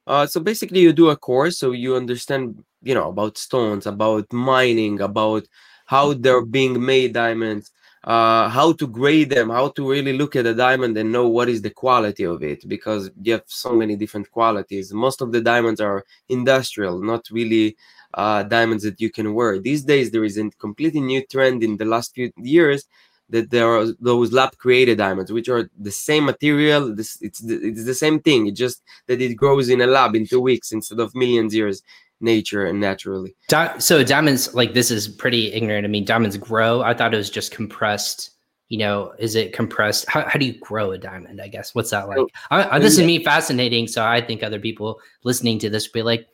Uh, 0.06 0.26
so 0.26 0.40
basically, 0.40 0.80
you 0.80 0.92
do 0.92 1.10
a 1.10 1.16
course, 1.16 1.58
so 1.58 1.70
you 1.70 1.94
understand, 1.94 2.62
you 2.82 2.94
know, 2.94 3.10
about 3.10 3.38
stones, 3.38 3.86
about 3.86 4.32
mining, 4.32 5.00
about 5.00 5.46
how 5.86 6.12
they're 6.12 6.44
being 6.44 6.84
made 6.84 7.12
diamonds, 7.12 7.70
uh, 8.04 8.48
how 8.48 8.72
to 8.72 8.86
grade 8.86 9.30
them, 9.30 9.50
how 9.50 9.68
to 9.68 9.88
really 9.88 10.12
look 10.12 10.34
at 10.34 10.46
a 10.46 10.54
diamond 10.54 10.96
and 10.96 11.12
know 11.12 11.28
what 11.28 11.48
is 11.48 11.62
the 11.62 11.70
quality 11.70 12.24
of 12.24 12.42
it, 12.42 12.68
because 12.68 13.10
you 13.22 13.32
have 13.32 13.44
so 13.46 13.74
many 13.74 13.96
different 13.96 14.30
qualities. 14.30 14.92
Most 14.92 15.20
of 15.20 15.30
the 15.30 15.40
diamonds 15.40 15.80
are 15.80 16.04
industrial, 16.28 17.00
not 17.00 17.28
really 17.30 17.76
uh, 18.14 18.42
diamonds 18.42 18.82
that 18.84 19.00
you 19.00 19.10
can 19.10 19.34
wear. 19.34 19.58
These 19.58 19.84
days, 19.84 20.10
there 20.10 20.24
is 20.24 20.36
a 20.36 20.50
completely 20.50 21.00
new 21.00 21.24
trend 21.26 21.62
in 21.62 21.76
the 21.76 21.84
last 21.84 22.14
few 22.14 22.32
years 22.36 22.86
that 23.28 23.50
there 23.50 23.68
are 23.68 23.86
those 23.98 24.32
lab 24.32 24.56
created 24.58 24.98
diamonds, 24.98 25.32
which 25.32 25.48
are 25.48 25.70
the 25.78 25.90
same 25.90 26.24
material. 26.24 26.94
This 26.94 27.18
it's 27.22 27.40
the, 27.40 27.54
it's 27.68 27.84
the 27.84 27.94
same 27.94 28.20
thing. 28.20 28.48
It's 28.48 28.58
just 28.58 28.82
that 29.06 29.22
it 29.22 29.34
grows 29.34 29.68
in 29.70 29.80
a 29.80 29.86
lab 29.86 30.14
in 30.14 30.26
two 30.26 30.40
weeks 30.40 30.72
instead 30.72 31.00
of 31.00 31.14
millions 31.14 31.54
years 31.54 31.82
nature 32.22 32.66
and 32.66 32.80
naturally. 32.80 33.34
So 33.78 34.02
diamonds, 34.04 34.54
like 34.54 34.74
this 34.74 34.90
is 34.90 35.08
pretty 35.08 35.52
ignorant. 35.52 35.84
I 35.84 35.88
mean, 35.88 36.04
diamonds 36.04 36.36
grow. 36.36 36.82
I 36.82 36.94
thought 36.94 37.14
it 37.14 37.18
was 37.18 37.30
just 37.30 37.52
compressed. 37.52 38.30
You 38.68 38.78
know, 38.78 39.12
is 39.18 39.34
it 39.34 39.52
compressed? 39.52 40.08
How, 40.08 40.26
how 40.26 40.38
do 40.38 40.46
you 40.46 40.58
grow 40.58 40.92
a 40.92 40.98
diamond? 40.98 41.42
I 41.42 41.48
guess 41.48 41.74
what's 41.74 41.90
that 41.90 42.08
like? 42.08 42.16
So, 42.16 42.28
I, 42.50 42.76
I, 42.76 42.78
this 42.78 42.98
is 42.98 43.04
me 43.04 43.22
fascinating. 43.22 43.86
So 43.86 44.02
I 44.02 44.22
think 44.22 44.42
other 44.42 44.58
people 44.58 44.98
listening 45.24 45.58
to 45.58 45.68
this 45.68 45.86
will 45.86 45.92
be 45.92 46.02
like, 46.02 46.26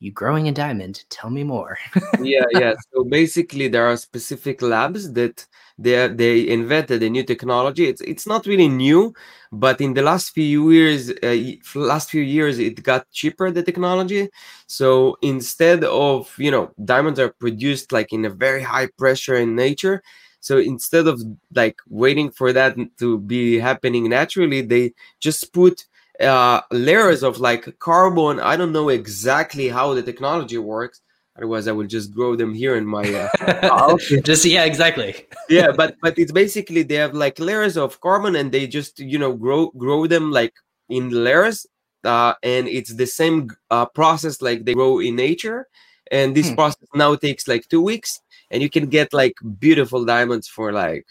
you 0.00 0.12
growing 0.12 0.48
a 0.48 0.52
diamond 0.52 1.04
tell 1.08 1.30
me 1.30 1.44
more 1.44 1.78
yeah 2.20 2.44
yeah 2.52 2.74
so 2.92 3.04
basically 3.04 3.68
there 3.68 3.86
are 3.86 3.96
specific 3.96 4.60
labs 4.60 5.12
that 5.12 5.46
they 5.78 6.06
they 6.08 6.48
invented 6.48 7.02
a 7.02 7.10
new 7.10 7.24
technology 7.24 7.86
it's 7.86 8.00
it's 8.02 8.26
not 8.26 8.46
really 8.46 8.68
new 8.68 9.12
but 9.50 9.80
in 9.80 9.94
the 9.94 10.02
last 10.02 10.30
few 10.30 10.70
years 10.70 11.10
uh, 11.22 11.36
last 11.74 12.10
few 12.10 12.22
years 12.22 12.58
it 12.58 12.82
got 12.82 13.10
cheaper 13.10 13.50
the 13.50 13.62
technology 13.62 14.28
so 14.66 15.16
instead 15.22 15.82
of 15.84 16.32
you 16.38 16.50
know 16.50 16.70
diamonds 16.84 17.18
are 17.18 17.30
produced 17.40 17.92
like 17.92 18.12
in 18.12 18.24
a 18.24 18.30
very 18.30 18.62
high 18.62 18.86
pressure 18.98 19.34
in 19.36 19.56
nature 19.56 20.02
so 20.40 20.58
instead 20.58 21.06
of 21.08 21.20
like 21.54 21.76
waiting 21.88 22.30
for 22.30 22.52
that 22.52 22.76
to 22.98 23.18
be 23.18 23.58
happening 23.58 24.08
naturally 24.08 24.62
they 24.62 24.92
just 25.20 25.52
put 25.52 25.84
uh, 26.20 26.60
layers 26.70 27.22
of 27.22 27.38
like 27.38 27.78
carbon. 27.78 28.38
I 28.40 28.56
don't 28.56 28.72
know 28.72 28.88
exactly 28.88 29.68
how 29.68 29.94
the 29.94 30.02
technology 30.02 30.58
works. 30.58 31.00
Otherwise, 31.36 31.66
I 31.66 31.72
will 31.72 31.86
just 31.86 32.14
grow 32.14 32.36
them 32.36 32.54
here 32.54 32.76
in 32.76 32.86
my 32.86 33.02
uh, 33.42 33.96
just 34.22 34.44
yeah, 34.44 34.64
exactly. 34.64 35.26
yeah, 35.48 35.72
but 35.72 35.96
but 36.00 36.18
it's 36.18 36.32
basically 36.32 36.82
they 36.82 36.94
have 36.94 37.14
like 37.14 37.38
layers 37.38 37.76
of 37.76 38.00
carbon, 38.00 38.36
and 38.36 38.52
they 38.52 38.66
just 38.66 39.00
you 39.00 39.18
know 39.18 39.32
grow 39.32 39.70
grow 39.76 40.06
them 40.06 40.30
like 40.30 40.54
in 40.88 41.10
layers, 41.10 41.66
uh, 42.04 42.34
and 42.42 42.68
it's 42.68 42.94
the 42.94 43.06
same 43.06 43.50
uh, 43.70 43.86
process 43.86 44.40
like 44.42 44.64
they 44.64 44.74
grow 44.74 45.00
in 45.00 45.16
nature. 45.16 45.66
and 46.12 46.34
this 46.34 46.48
hmm. 46.48 46.54
process 46.54 46.88
now 46.94 47.16
takes 47.16 47.48
like 47.48 47.66
two 47.68 47.80
weeks 47.80 48.20
and 48.50 48.62
you 48.62 48.70
can 48.70 48.86
get 48.86 49.12
like 49.12 49.34
beautiful 49.58 50.04
diamonds 50.04 50.48
for 50.48 50.72
like 50.72 51.06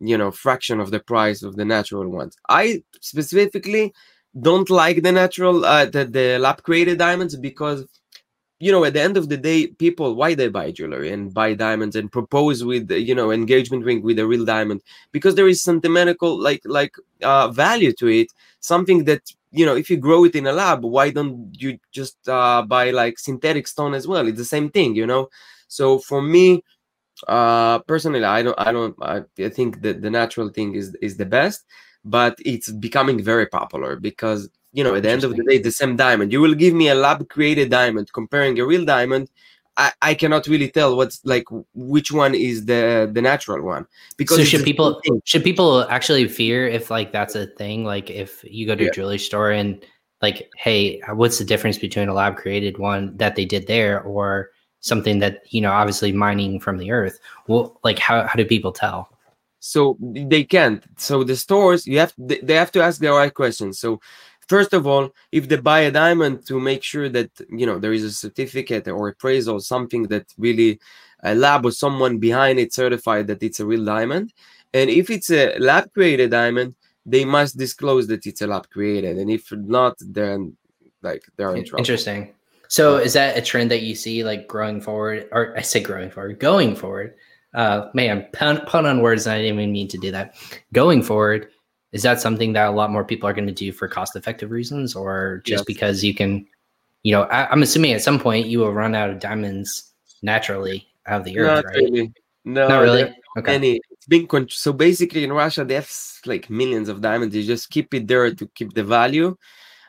you 0.00 0.16
know 0.16 0.30
fraction 0.30 0.80
of 0.80 0.90
the 0.90 1.00
price 1.00 1.42
of 1.42 1.56
the 1.56 1.64
natural 1.64 2.08
ones 2.08 2.36
i 2.48 2.82
specifically 3.00 3.92
don't 4.40 4.70
like 4.70 5.02
the 5.02 5.12
natural 5.12 5.64
uh, 5.64 5.86
the, 5.86 6.04
the 6.04 6.38
lab 6.38 6.62
created 6.62 6.98
diamonds 6.98 7.36
because 7.36 7.86
you 8.60 8.70
know 8.72 8.84
at 8.84 8.94
the 8.94 9.00
end 9.00 9.16
of 9.16 9.28
the 9.28 9.36
day 9.36 9.66
people 9.66 10.14
why 10.14 10.34
they 10.34 10.48
buy 10.48 10.70
jewelry 10.70 11.10
and 11.12 11.34
buy 11.34 11.54
diamonds 11.54 11.96
and 11.96 12.12
propose 12.12 12.64
with 12.64 12.90
you 12.90 13.14
know 13.14 13.30
engagement 13.30 13.84
ring 13.84 14.02
with 14.02 14.18
a 14.18 14.26
real 14.26 14.44
diamond? 14.44 14.82
Because 15.12 15.34
there 15.34 15.48
is 15.48 15.62
sentimental 15.62 16.38
like 16.38 16.62
like 16.64 16.94
uh 17.22 17.48
value 17.48 17.92
to 17.94 18.08
it 18.08 18.28
something 18.60 19.04
that 19.04 19.22
you 19.50 19.66
know 19.66 19.76
if 19.76 19.90
you 19.90 19.96
grow 19.96 20.24
it 20.24 20.34
in 20.34 20.46
a 20.46 20.52
lab 20.52 20.82
why 20.84 21.10
don't 21.10 21.54
you 21.58 21.78
just 21.92 22.16
uh 22.28 22.62
buy 22.62 22.90
like 22.90 23.18
synthetic 23.18 23.66
stone 23.66 23.94
as 23.94 24.06
well? 24.06 24.26
It's 24.28 24.38
the 24.38 24.44
same 24.44 24.70
thing 24.70 24.94
you 24.94 25.06
know? 25.06 25.28
So 25.68 25.98
for 25.98 26.22
me 26.22 26.62
uh 27.28 27.78
personally 27.80 28.24
i 28.24 28.42
don't 28.42 28.58
i 28.58 28.72
don't 28.72 28.96
i, 29.00 29.22
I 29.38 29.48
think 29.48 29.82
that 29.82 30.02
the 30.02 30.10
natural 30.10 30.48
thing 30.48 30.74
is 30.74 30.94
is 31.00 31.16
the 31.16 31.24
best 31.24 31.64
but 32.04 32.36
it's 32.44 32.70
becoming 32.70 33.22
very 33.22 33.46
popular 33.46 33.96
because 33.96 34.50
you 34.74 34.82
know, 34.82 34.94
at 34.96 35.04
the 35.04 35.10
end 35.10 35.22
of 35.22 35.36
the 35.36 35.44
day, 35.44 35.58
the 35.58 35.70
same 35.70 35.94
diamond. 35.96 36.32
You 36.32 36.40
will 36.40 36.54
give 36.54 36.74
me 36.74 36.88
a 36.88 36.96
lab 36.96 37.28
created 37.28 37.70
diamond 37.70 38.12
comparing 38.12 38.58
a 38.58 38.66
real 38.66 38.84
diamond. 38.84 39.30
I, 39.76 39.92
I 40.02 40.14
cannot 40.14 40.48
really 40.48 40.68
tell 40.68 40.96
what's 40.96 41.24
like 41.24 41.46
which 41.74 42.10
one 42.12 42.34
is 42.34 42.66
the 42.66 43.10
the 43.12 43.22
natural 43.22 43.64
one 43.64 43.86
because 44.16 44.38
so 44.38 44.44
should 44.44 44.64
people 44.64 45.00
should 45.24 45.42
people 45.42 45.84
actually 45.90 46.28
fear 46.28 46.68
if 46.68 46.90
like 46.90 47.12
that's 47.12 47.34
a 47.34 47.46
thing 47.46 47.84
like 47.84 48.08
if 48.08 48.44
you 48.44 48.66
go 48.66 48.76
to 48.76 48.84
yeah. 48.84 48.90
a 48.90 48.92
jewelry 48.92 49.18
store 49.18 49.50
and 49.50 49.84
like 50.22 50.48
hey 50.56 51.00
what's 51.14 51.38
the 51.38 51.44
difference 51.44 51.76
between 51.76 52.08
a 52.08 52.14
lab 52.14 52.36
created 52.36 52.78
one 52.78 53.16
that 53.16 53.34
they 53.34 53.44
did 53.44 53.66
there 53.66 54.00
or 54.02 54.50
something 54.78 55.18
that 55.18 55.42
you 55.50 55.60
know 55.60 55.72
obviously 55.72 56.12
mining 56.12 56.60
from 56.60 56.78
the 56.78 56.92
earth 56.92 57.18
well 57.48 57.80
like 57.82 57.98
how, 57.98 58.24
how 58.28 58.34
do 58.34 58.44
people 58.44 58.70
tell 58.70 59.08
so 59.58 59.96
they 60.00 60.44
can't 60.44 60.84
so 60.98 61.24
the 61.24 61.34
stores 61.34 61.84
you 61.84 61.98
have 61.98 62.14
they 62.18 62.54
have 62.54 62.70
to 62.70 62.82
ask 62.82 63.00
the 63.00 63.10
right 63.10 63.34
questions 63.34 63.80
so 63.80 63.98
first 64.48 64.72
of 64.72 64.86
all 64.86 65.10
if 65.32 65.48
they 65.48 65.56
buy 65.56 65.80
a 65.80 65.90
diamond 65.90 66.46
to 66.46 66.60
make 66.60 66.82
sure 66.82 67.08
that 67.08 67.30
you 67.50 67.66
know 67.66 67.78
there 67.78 67.92
is 67.92 68.04
a 68.04 68.12
certificate 68.12 68.88
or 68.88 69.08
appraisal 69.08 69.60
something 69.60 70.04
that 70.04 70.26
really 70.38 70.78
a 71.24 71.34
lab 71.34 71.64
or 71.64 71.72
someone 71.72 72.18
behind 72.18 72.58
it 72.58 72.72
certified 72.72 73.26
that 73.26 73.42
it's 73.42 73.58
a 73.58 73.66
real 73.66 73.84
diamond. 73.84 74.32
And 74.74 74.90
if 74.90 75.08
it's 75.10 75.30
a 75.30 75.56
lab 75.58 75.92
created 75.92 76.30
diamond 76.30 76.74
they 77.06 77.24
must 77.24 77.58
disclose 77.58 78.06
that 78.06 78.26
it's 78.26 78.40
a 78.40 78.46
lab 78.46 78.68
created. 78.70 79.18
And 79.18 79.30
if 79.30 79.52
not 79.52 79.96
then 80.00 80.56
like 81.02 81.22
they're 81.36 81.54
in 81.54 81.64
trouble. 81.64 81.80
interesting. 81.80 82.32
So 82.68 82.96
is 82.96 83.12
that 83.12 83.36
a 83.36 83.42
trend 83.42 83.70
that 83.70 83.82
you 83.82 83.94
see 83.94 84.24
like 84.24 84.48
growing 84.48 84.80
forward 84.80 85.28
or 85.32 85.54
i 85.56 85.60
say 85.60 85.80
growing 85.80 86.10
forward 86.10 86.38
going 86.38 86.76
forward? 86.76 87.14
Uh 87.54 87.88
man 87.94 88.26
pun, 88.32 88.64
pun 88.66 88.84
on 88.86 89.00
words 89.00 89.26
i 89.26 89.36
didn't 89.36 89.58
even 89.58 89.72
mean 89.72 89.88
to 89.88 89.98
do 89.98 90.10
that. 90.10 90.36
Going 90.72 91.02
forward 91.02 91.48
is 91.94 92.02
that 92.02 92.20
something 92.20 92.52
that 92.52 92.66
a 92.66 92.72
lot 92.72 92.90
more 92.90 93.04
people 93.04 93.28
are 93.28 93.32
going 93.32 93.46
to 93.46 93.52
do 93.52 93.72
for 93.72 93.86
cost 93.86 94.16
effective 94.16 94.50
reasons 94.50 94.94
or 94.96 95.40
just 95.44 95.60
yes. 95.60 95.64
because 95.64 96.04
you 96.04 96.12
can 96.12 96.44
you 97.04 97.12
know 97.12 97.22
I, 97.22 97.50
am 97.50 97.62
assuming 97.62 97.92
at 97.92 98.02
some 98.02 98.18
point 98.18 98.48
you 98.48 98.58
will 98.58 98.72
run 98.72 98.94
out 98.94 99.08
of 99.08 99.20
diamonds 99.20 99.94
naturally 100.20 100.88
out 101.06 101.20
of 101.20 101.24
the 101.24 101.38
earth 101.38 101.64
Not 101.64 101.64
right? 101.66 101.76
really. 101.76 102.12
no 102.44 102.68
Not 102.68 102.80
really? 102.80 103.14
okay. 103.38 103.54
any. 103.54 103.80
It's 103.90 104.06
been 104.06 104.26
con- 104.26 104.48
so 104.50 104.72
basically 104.72 105.24
in 105.24 105.32
russia 105.32 105.64
they 105.64 105.74
have 105.74 105.90
like 106.26 106.50
millions 106.50 106.88
of 106.88 107.00
diamonds. 107.00 107.34
You 107.34 107.44
just 107.44 107.70
keep 107.70 107.94
it 107.94 108.06
there 108.06 108.34
to 108.34 108.46
keep 108.54 108.74
the 108.74 108.84
value. 108.84 109.36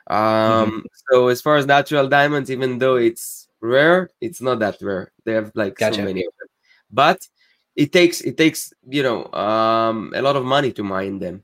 Um 0.07 0.15
mm-hmm. 0.15 0.79
so 1.09 1.27
as 1.29 1.41
far 1.41 1.57
as 1.57 1.65
natural 1.65 2.07
diamonds 2.07 2.51
even 2.51 2.77
though 2.77 2.97
it's 2.97 3.47
rare 3.62 4.12
it's 4.21 4.41
not 4.41 4.59
that 4.59 4.79
rare. 4.79 5.12
They 5.25 5.33
have 5.33 5.51
like 5.55 5.75
gotcha. 5.75 5.95
so 5.95 6.03
many 6.03 6.21
of 6.21 6.33
them. 6.38 6.50
But 6.91 7.27
it 7.75 7.91
takes 7.91 8.21
it 8.21 8.38
takes 8.38 8.71
you 8.88 9.01
know 9.01 9.25
um 9.33 10.13
a 10.15 10.21
lot 10.21 10.35
of 10.35 10.45
money 10.45 10.71
to 10.74 10.83
mine 10.83 11.17
them 11.17 11.43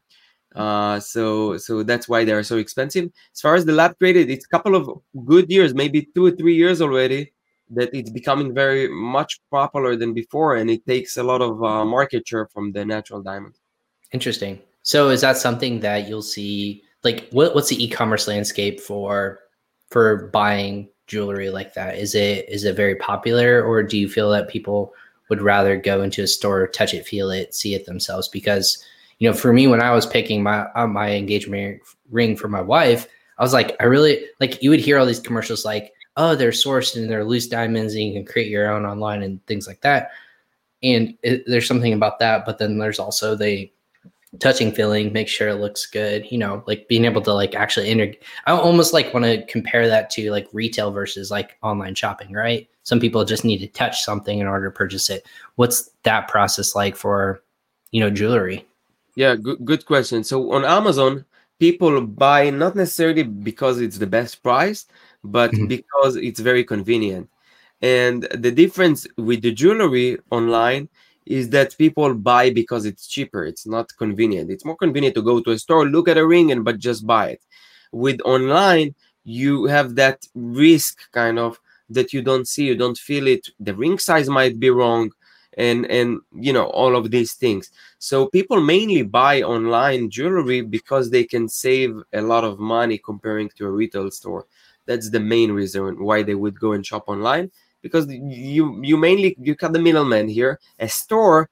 uh 0.56 1.00
so 1.00 1.58
so 1.58 1.82
that's 1.84 2.10
why 2.10 2.26
they 2.26 2.34
are 2.34 2.44
so 2.44 2.58
expensive. 2.58 3.10
As 3.34 3.42
far 3.42 3.56
as 3.56 3.66
the 3.66 3.74
lab 3.74 3.98
created 3.98 4.30
it's 4.30 4.46
a 4.46 4.50
couple 4.50 4.76
of 4.76 4.90
good 5.26 5.50
years 5.50 5.74
maybe 5.74 6.08
two 6.14 6.26
or 6.26 6.32
three 6.32 6.56
years 6.56 6.82
already 6.82 7.32
that 7.70 7.94
it's 7.94 8.10
becoming 8.10 8.54
very 8.54 8.90
much 8.90 9.40
popular 9.50 9.96
than 9.96 10.14
before 10.14 10.56
and 10.56 10.70
it 10.70 10.86
takes 10.86 11.18
a 11.18 11.24
lot 11.24 11.42
of 11.42 11.64
uh, 11.64 11.86
market 11.86 12.28
share 12.28 12.46
from 12.48 12.74
the 12.74 12.84
natural 12.84 13.22
diamond. 13.22 13.56
Interesting. 14.12 14.60
So 14.84 15.10
is 15.10 15.22
that 15.22 15.38
something 15.38 15.80
that 15.82 16.10
you'll 16.10 16.22
see 16.22 16.84
like 17.04 17.30
what, 17.32 17.56
what's 17.56 17.70
the 17.70 17.84
e-commerce 17.84 18.28
landscape 18.28 18.80
for 18.80 19.40
for 19.90 20.28
buying 20.28 20.90
jewelry 21.08 21.50
like 21.50 21.74
that? 21.76 21.98
Is 21.98 22.14
it 22.16 22.48
is 22.50 22.64
it 22.66 22.76
very 22.76 22.96
popular 22.96 23.64
or 23.64 23.84
do 23.84 23.98
you 23.98 24.10
feel 24.10 24.30
that 24.32 24.50
people 24.50 24.94
would 25.30 25.42
rather 25.42 25.78
go 25.78 26.02
into 26.02 26.24
a 26.24 26.28
store 26.28 26.68
touch 26.68 26.94
it 26.94 27.06
feel 27.06 27.30
it 27.32 27.54
see 27.56 27.74
it 27.74 27.86
themselves? 27.86 28.28
Because 28.28 28.84
you 29.22 29.30
know, 29.30 29.36
for 29.36 29.54
me, 29.54 29.68
when 29.68 29.84
I 29.84 29.92
was 29.92 30.08
picking 30.08 30.42
my 30.42 30.66
uh, 30.74 30.88
my 30.88 31.12
engagement 31.12 31.80
ring 32.10 32.36
for 32.36 32.48
my 32.48 32.60
wife, 32.60 33.08
I 33.38 33.44
was 33.44 33.54
like, 33.54 33.76
I 33.80 33.84
really 33.84 34.26
like. 34.40 34.64
You 34.64 34.72
would 34.72 34.80
hear 34.80 34.98
all 34.98 35.06
these 35.06 35.20
commercials 35.20 35.64
like, 35.64 35.94
"Oh, 36.18 36.34
they're 36.34 36.50
sourced 36.50 36.96
and 36.96 37.08
they're 37.08 37.24
loose 37.24 37.46
diamonds, 37.46 37.94
and 37.94 38.04
you 38.04 38.14
can 38.14 38.26
create 38.26 38.50
your 38.50 38.72
own 38.72 38.84
online 38.84 39.22
and 39.22 39.46
things 39.46 39.68
like 39.68 39.82
that." 39.82 40.10
And 40.82 41.16
it, 41.22 41.44
there's 41.46 41.68
something 41.68 41.94
about 41.94 42.18
that, 42.18 42.48
but 42.48 42.58
then 42.58 42.80
there's 42.80 42.98
also 42.98 43.36
the 43.36 43.72
touching 44.40 44.72
feeling, 44.72 45.14
make 45.14 45.28
sure 45.28 45.50
it 45.50 45.62
looks 45.62 45.86
good. 45.86 46.26
You 46.32 46.40
know, 46.40 46.64
like 46.66 46.88
being 46.88 47.06
able 47.06 47.22
to 47.22 47.34
like 47.34 47.54
actually 47.54 47.90
enter. 47.90 48.12
I 48.48 48.54
almost 48.54 48.92
like 48.92 49.14
want 49.14 49.26
to 49.28 49.46
compare 49.46 49.88
that 49.88 50.10
to 50.12 50.32
like 50.32 50.48
retail 50.52 50.90
versus 50.90 51.30
like 51.30 51.60
online 51.62 51.94
shopping, 51.94 52.34
right? 52.34 52.68
Some 52.82 53.00
people 53.00 53.24
just 53.24 53.46
need 53.46 53.60
to 53.60 53.68
touch 53.68 54.04
something 54.04 54.40
in 54.40 54.48
order 54.48 54.66
to 54.66 54.76
purchase 54.76 55.12
it. 55.12 55.28
What's 55.58 55.92
that 56.06 56.28
process 56.28 56.74
like 56.74 56.96
for, 56.96 57.44
you 57.92 58.00
know, 58.00 58.10
jewelry? 58.10 58.66
Yeah, 59.22 59.36
good, 59.36 59.64
good 59.64 59.86
question. 59.86 60.24
So 60.24 60.52
on 60.52 60.66
Amazon, 60.66 61.26
people 61.60 62.02
buy 62.02 62.50
not 62.50 62.76
necessarily 62.76 63.22
because 63.22 63.80
it's 63.80 64.00
the 64.00 64.08
best 64.08 64.42
price, 64.42 64.88
but 65.24 65.52
mm-hmm. 65.52 65.68
because 65.68 66.16
it's 66.16 66.40
very 66.40 66.64
convenient. 66.64 67.30
And 67.84 68.24
the 68.34 68.50
difference 68.50 69.06
with 69.18 69.44
the 69.44 69.52
jewelry 69.52 70.18
online 70.32 70.90
is 71.28 71.52
that 71.52 71.78
people 71.78 72.16
buy 72.16 72.50
because 72.50 72.86
it's 72.86 73.06
cheaper. 73.06 73.46
It's 73.46 73.68
not 73.68 73.96
convenient. 73.96 74.50
It's 74.50 74.66
more 74.66 74.76
convenient 74.76 75.14
to 75.18 75.22
go 75.22 75.40
to 75.40 75.52
a 75.52 75.60
store, 75.60 75.86
look 75.86 76.08
at 76.08 76.18
a 76.18 76.26
ring, 76.26 76.52
and 76.52 76.66
but 76.66 76.80
just 76.80 77.06
buy 77.06 77.30
it. 77.36 77.42
With 77.92 78.22
online, 78.26 78.96
you 79.24 79.66
have 79.66 79.94
that 80.02 80.26
risk 80.34 81.12
kind 81.12 81.38
of 81.38 81.60
that 81.92 82.12
you 82.12 82.24
don't 82.24 82.48
see, 82.48 82.66
you 82.66 82.76
don't 82.76 82.98
feel 82.98 83.28
it. 83.28 83.50
The 83.60 83.76
ring 83.76 84.00
size 84.00 84.30
might 84.30 84.60
be 84.60 84.72
wrong 84.72 85.12
and 85.58 85.86
and 85.88 86.20
you 86.34 86.54
know 86.54 86.66
all 86.68 86.96
of 86.96 87.12
these 87.12 87.34
things. 87.34 87.72
So 88.00 88.28
people 88.28 88.62
mainly 88.62 89.04
buy 89.04 89.42
online 89.42 90.10
jewelry 90.10 90.62
because 90.62 91.10
they 91.10 91.24
can 91.24 91.48
save 91.48 91.96
a 92.14 92.22
lot 92.22 92.44
of 92.44 92.60
money 92.60 92.98
comparing 92.98 93.50
to 93.58 93.66
a 93.66 93.72
retail 93.72 94.10
store. 94.12 94.48
That's 94.86 95.10
the 95.10 95.20
main 95.20 95.52
reason 95.52 96.04
why 96.04 96.24
they 96.24 96.36
would 96.36 96.60
go 96.60 96.74
and 96.74 96.86
shop 96.86 97.06
online 97.08 97.52
because 97.82 98.08
you 98.10 98.82
you 98.84 98.98
mainly 98.98 99.36
you 99.40 99.56
cut 99.56 99.74
the 99.74 99.80
middleman 99.80 100.28
here. 100.28 100.60
A 100.80 100.88
store 100.88 101.50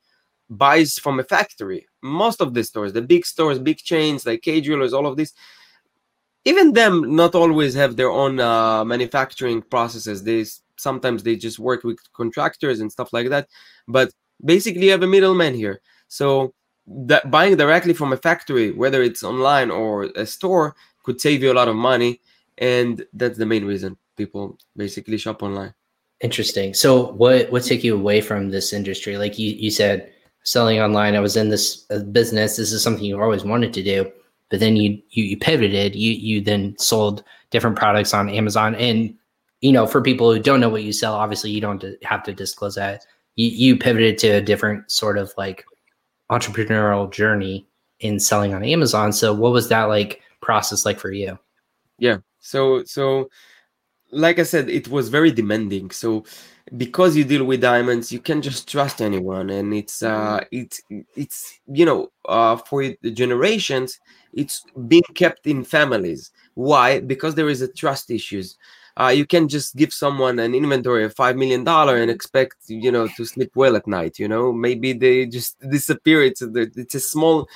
buys 0.50 0.98
from 0.98 1.20
a 1.20 1.24
factory. 1.24 1.88
Most 2.01 2.41
of 2.41 2.53
the 2.53 2.63
stores 2.63 2.94
the 2.94 3.01
big 3.01 3.25
stores 3.25 3.60
big 3.60 3.77
chains 3.77 4.25
like 4.25 4.41
Kay 4.41 4.62
Jewelers 4.62 4.94
all 4.94 5.06
of 5.06 5.18
this 5.18 5.34
even 6.46 6.74
them 6.74 7.15
not 7.15 7.36
always 7.36 7.74
have 7.74 7.96
their 7.96 8.10
own 8.10 8.39
uh, 8.39 8.84
manufacturing 8.86 9.62
processes. 9.62 10.24
They 10.24 10.46
sometimes 10.80 11.24
they 11.24 11.36
just 11.36 11.60
work 11.60 11.84
with 11.84 11.98
contractors 12.14 12.80
and 12.80 12.92
stuff 12.92 13.14
like 13.14 13.30
that 13.30 13.48
but 13.88 14.12
basically 14.44 14.86
you 14.86 14.92
have 14.92 15.04
a 15.04 15.08
middleman 15.08 15.54
here. 15.54 15.82
So 16.08 16.54
that 16.88 17.30
buying 17.30 17.56
directly 17.56 17.94
from 17.94 18.14
a 18.14 18.18
factory 18.18 18.72
whether 18.72 19.04
it's 19.04 19.24
online 19.24 19.70
or 19.70 20.04
a 20.16 20.26
store 20.26 20.76
could 21.04 21.22
save 21.22 21.44
you 21.44 21.52
a 21.52 21.54
lot 21.54 21.68
of 21.68 21.76
money 21.76 22.20
and 22.58 23.06
that's 23.14 23.38
the 23.38 23.46
main 23.46 23.66
reason 23.66 23.98
people 24.18 24.58
basically 24.76 25.18
shop 25.18 25.44
online. 25.44 25.74
Interesting. 26.22 26.74
So 26.74 27.12
what 27.14 27.52
what 27.52 27.64
took 27.64 27.84
you 27.84 27.96
away 27.96 28.22
from 28.22 28.50
this 28.50 28.74
industry? 28.74 29.18
Like 29.18 29.40
you, 29.40 29.52
you 29.52 29.72
said 29.72 30.12
selling 30.44 30.80
online 30.80 31.16
i 31.16 31.20
was 31.20 31.36
in 31.36 31.50
this 31.50 31.86
uh, 31.92 32.00
business 32.00 32.56
this 32.56 32.72
is 32.72 32.82
something 32.82 33.04
you 33.04 33.22
always 33.22 33.44
wanted 33.44 33.74
to 33.74 33.84
do 33.84 34.10
but 34.50 34.62
then 34.62 34.78
you 34.78 34.98
you, 35.10 35.26
you 35.26 35.38
pivoted 35.38 35.94
you 35.94 36.14
you 36.14 36.40
then 36.40 36.74
sold 36.80 37.24
different 37.52 37.76
products 37.76 38.14
on 38.14 38.30
amazon 38.30 38.74
and 38.76 39.14
you 39.62 39.72
know, 39.72 39.86
for 39.86 40.01
people 40.01 40.34
who 40.34 40.39
don't 40.39 40.60
know 40.60 40.70
what 40.70 40.84
you 40.84 40.94
sell, 40.94 41.13
obviously 41.13 41.51
you 41.51 41.62
don't 41.62 41.84
have 42.04 42.24
to 42.24 42.34
disclose 42.34 42.75
that. 42.75 43.06
You, 43.36 43.50
you 43.50 43.78
pivoted 43.78 44.18
to 44.20 44.28
a 44.30 44.42
different 44.42 44.89
sort 44.92 45.18
of 45.18 45.34
like 45.38 45.66
entrepreneurial 46.32 47.12
journey 47.12 47.68
in 48.00 48.20
selling 48.20 48.54
on 48.54 48.63
Amazon. 48.63 49.12
So 49.12 49.34
what 49.34 49.51
was 49.51 49.70
that 49.70 49.84
like 49.84 50.22
process 50.42 50.86
like 50.86 51.00
for 51.00 51.12
you? 51.12 51.38
Yeah. 51.98 52.18
So 52.39 52.84
so 52.86 53.30
like 54.12 54.39
I 54.39 54.44
said, 54.44 54.70
it 54.70 54.88
was 54.88 55.10
very 55.10 55.32
demanding. 55.32 55.92
So 55.92 56.24
because 56.78 57.16
you 57.16 57.24
deal 57.24 57.44
with 57.44 57.62
diamonds, 57.62 58.12
you 58.12 58.20
can't 58.20 58.44
just 58.44 58.70
trust 58.70 59.01
anyone, 59.01 59.50
and 59.50 59.74
it's 59.74 60.01
uh 60.04 60.44
it's 60.51 60.82
it's 61.16 61.60
you 61.68 61.86
know 61.86 62.12
uh 62.28 62.56
for 62.56 62.84
the 63.01 63.12
generations, 63.12 64.00
it's 64.34 64.63
being 64.88 65.04
kept 65.16 65.46
in 65.48 65.63
families. 65.63 66.32
Why? 66.54 67.01
Because 67.01 67.36
there 67.36 67.50
is 67.50 67.62
a 67.62 67.68
trust 67.68 68.10
issues 68.10 68.58
uh, 69.00 69.08
you 69.08 69.25
can 69.25 69.48
just 69.48 69.75
give 69.77 69.94
someone 69.94 70.39
an 70.39 70.53
inventory 70.53 71.06
of 71.06 71.15
five 71.15 71.38
million 71.38 71.63
dollar 71.63 71.98
and 71.98 72.12
expect 72.12 72.56
you 72.68 72.91
know 72.91 73.08
to 73.08 73.25
sleep 73.25 73.51
well 73.56 73.75
at 73.75 73.88
night. 73.88 74.20
You 74.20 74.27
know, 74.27 74.51
maybe 74.51 74.94
they 74.94 75.25
just 75.25 75.58
disappear. 75.70 76.22
It's 76.24 76.41
a, 76.41 76.51
it's 76.53 76.96
a 76.96 77.00
small, 77.00 77.48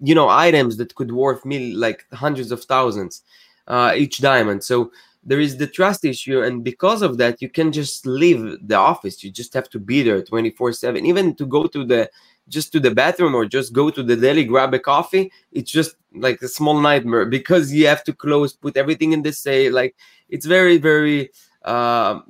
you 0.00 0.14
know, 0.14 0.28
items 0.28 0.76
that 0.76 0.94
could 0.94 1.12
worth 1.12 1.44
me 1.44 1.74
like 1.74 2.04
hundreds 2.12 2.52
of 2.52 2.62
thousands 2.64 3.22
uh, 3.66 3.94
each 3.96 4.18
diamond. 4.18 4.62
So 4.62 4.92
there 5.24 5.40
is 5.40 5.56
the 5.56 5.66
trust 5.66 6.04
issue, 6.04 6.42
and 6.42 6.62
because 6.62 7.02
of 7.02 7.16
that, 7.18 7.40
you 7.40 7.48
can 7.48 7.72
just 7.72 8.06
leave 8.06 8.56
the 8.66 8.76
office. 8.76 9.24
You 9.24 9.30
just 9.30 9.54
have 9.54 9.70
to 9.70 9.78
be 9.78 10.02
there 10.02 10.22
twenty 10.22 10.50
four 10.50 10.72
seven. 10.72 11.06
Even 11.06 11.34
to 11.36 11.46
go 11.46 11.66
to 11.66 11.84
the 11.84 12.10
just 12.50 12.72
to 12.72 12.80
the 12.80 12.90
bathroom 12.90 13.34
or 13.34 13.46
just 13.46 13.72
go 13.72 13.88
to 13.90 14.02
the 14.02 14.16
deli 14.16 14.44
grab 14.44 14.74
a 14.74 14.78
coffee 14.78 15.30
it's 15.52 15.70
just 15.70 15.94
like 16.16 16.42
a 16.42 16.48
small 16.48 16.80
nightmare 16.80 17.24
because 17.36 17.72
you 17.72 17.86
have 17.86 18.02
to 18.02 18.12
close 18.12 18.52
put 18.52 18.76
everything 18.76 19.12
in 19.12 19.22
the 19.22 19.32
safe 19.32 19.72
like 19.72 19.94
it's 20.30 20.46
very 20.46 20.78
very 20.78 21.30
uh, 21.64 22.20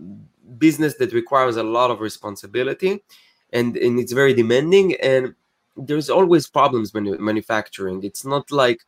business 0.58 0.94
that 0.96 1.12
requires 1.12 1.56
a 1.56 1.62
lot 1.62 1.90
of 1.90 2.00
responsibility 2.00 3.02
and 3.52 3.76
and 3.76 3.98
it's 3.98 4.12
very 4.12 4.34
demanding 4.34 4.94
and 4.96 5.34
there's 5.76 6.10
always 6.10 6.46
problems 6.48 6.92
when 6.92 7.22
manufacturing. 7.22 8.02
It's 8.02 8.24
not 8.24 8.50
like 8.50 8.80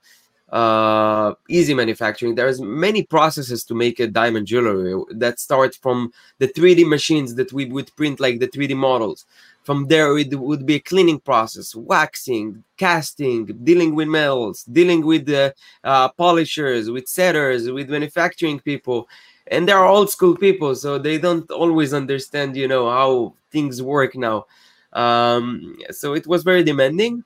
uh, 0.50 1.35
easy 1.49 1.75
manufacturing. 1.75 2.35
There's 2.35 2.61
many 2.61 3.02
processes 3.04 3.64
to 3.64 3.75
make 3.75 4.00
a 4.00 4.07
diamond 4.07 4.47
jewelry 4.47 5.02
that 5.11 5.40
starts 5.40 5.76
from 5.76 6.12
the 6.38 6.49
3d 6.49 6.87
machines 6.87 7.35
that 7.37 7.52
we 7.52 7.64
would 7.66 7.95
print 7.97 8.21
like 8.21 8.38
the 8.40 8.49
3d 8.49 8.76
models 8.76 9.25
from 9.62 9.87
there 9.87 10.16
it 10.19 10.35
would 10.38 10.66
be 10.66 10.76
a 10.76 10.81
cleaning 10.81 11.21
process 11.21 11.75
waxing 11.75 12.62
casting 12.76 13.47
dealing 13.64 13.95
with 13.95 14.09
metals 14.09 14.64
dealing 14.64 15.04
with 15.04 15.26
the 15.26 15.54
uh, 15.85 16.09
polishers 16.11 16.90
with 16.90 17.07
setters 17.09 17.71
with 17.71 17.88
manufacturing 17.88 18.59
people. 18.61 19.09
And 19.49 19.69
they're 19.69 19.85
old 19.85 20.11
school 20.11 20.37
people 20.37 20.75
so 20.75 20.99
they 20.99 21.19
don't 21.19 21.50
always 21.50 21.92
understand 21.92 22.57
you 22.57 22.69
know 22.69 22.88
how 22.90 23.35
things 23.50 23.83
work 23.83 24.14
now. 24.14 24.47
Um, 24.92 25.76
so 25.90 26.14
it 26.14 26.26
was 26.26 26.42
very 26.42 26.62
demanding. 26.62 27.25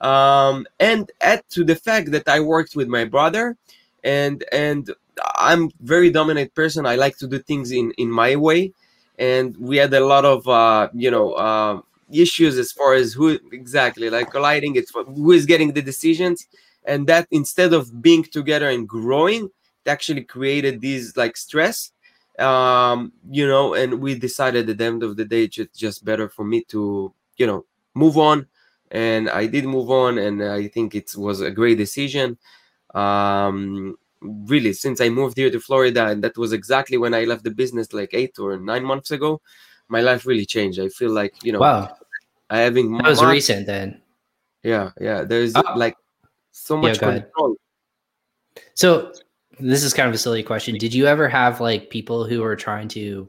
Um, 0.00 0.66
and 0.78 1.10
add 1.20 1.42
to 1.50 1.64
the 1.64 1.74
fact 1.74 2.12
that 2.12 2.28
i 2.28 2.38
worked 2.38 2.76
with 2.76 2.86
my 2.86 3.04
brother 3.04 3.56
and 4.04 4.44
and 4.52 4.94
i'm 5.36 5.70
very 5.80 6.10
dominant 6.10 6.54
person. 6.54 6.86
I 6.86 6.94
like 6.94 7.16
to 7.18 7.26
do 7.26 7.38
things 7.38 7.72
in 7.72 7.92
in 7.98 8.10
my 8.10 8.36
way 8.36 8.72
and 9.18 9.56
we 9.56 9.76
had 9.76 9.92
a 9.94 10.00
lot 10.04 10.24
of 10.24 10.46
uh, 10.48 10.88
you 10.94 11.10
know 11.10 11.32
uh, 11.32 11.80
issues 12.12 12.58
as 12.58 12.72
far 12.72 12.94
as 12.94 13.12
who 13.12 13.38
exactly 13.52 14.10
like 14.10 14.30
colliding 14.30 14.76
it's 14.76 14.92
who 14.94 15.32
is 15.32 15.46
getting 15.46 15.72
the 15.72 15.82
decisions. 15.82 16.46
And 16.84 17.06
that 17.08 17.28
instead 17.30 17.72
of 17.74 18.00
being 18.00 18.24
together 18.24 18.68
and 18.70 18.88
growing 18.88 19.50
it 19.84 19.90
actually 19.90 20.22
created 20.22 20.80
these 20.80 21.16
like 21.16 21.36
stress 21.36 21.92
um 22.38 23.12
you 23.30 23.46
know 23.46 23.74
and 23.74 24.00
we 24.00 24.14
decided 24.14 24.70
at 24.70 24.78
the 24.78 24.84
end 24.84 25.02
of 25.02 25.16
the 25.16 25.24
day 25.24 25.44
it's 25.44 25.76
just 25.76 26.04
better 26.04 26.28
for 26.28 26.44
me 26.44 26.62
to 26.64 27.12
you 27.36 27.46
know 27.46 27.64
move 27.94 28.16
on. 28.16 28.46
And 28.90 29.28
i 29.28 29.46
did 29.46 29.64
move 29.66 29.90
on 29.90 30.16
and 30.18 30.42
i 30.42 30.66
think 30.68 30.94
it 30.94 31.10
was 31.16 31.40
a 31.40 31.50
great 31.50 31.76
decision. 31.78 32.38
Um 32.94 33.96
really 34.20 34.72
since 34.72 35.00
I 35.00 35.08
moved 35.08 35.36
here 35.36 35.50
to 35.50 35.60
Florida, 35.60 36.06
and 36.06 36.22
that 36.24 36.36
was 36.36 36.52
exactly 36.52 36.96
when 36.96 37.14
I 37.14 37.24
left 37.24 37.44
the 37.44 37.50
business 37.50 37.92
like 37.92 38.10
eight 38.12 38.38
or 38.38 38.58
nine 38.58 38.84
months 38.84 39.10
ago, 39.10 39.40
my 39.88 40.00
life 40.00 40.26
really 40.26 40.46
changed. 40.46 40.80
I 40.80 40.88
feel 40.88 41.10
like 41.10 41.34
you 41.42 41.52
know, 41.52 41.60
wow, 41.60 41.94
I 42.50 42.58
having 42.58 42.92
that 42.98 43.06
was 43.06 43.24
recent 43.24 43.66
then. 43.66 44.00
Yeah, 44.62 44.90
yeah. 45.00 45.24
There's 45.24 45.52
oh. 45.54 45.62
like 45.76 45.96
so 46.52 46.76
much 46.76 47.00
yeah, 47.00 47.20
control. 47.20 47.56
So 48.74 49.12
this 49.60 49.82
is 49.82 49.94
kind 49.94 50.08
of 50.08 50.14
a 50.14 50.18
silly 50.18 50.42
question. 50.42 50.76
Did 50.76 50.94
you 50.94 51.06
ever 51.06 51.28
have 51.28 51.60
like 51.60 51.90
people 51.90 52.24
who 52.24 52.40
were 52.40 52.56
trying 52.56 52.88
to 52.88 53.28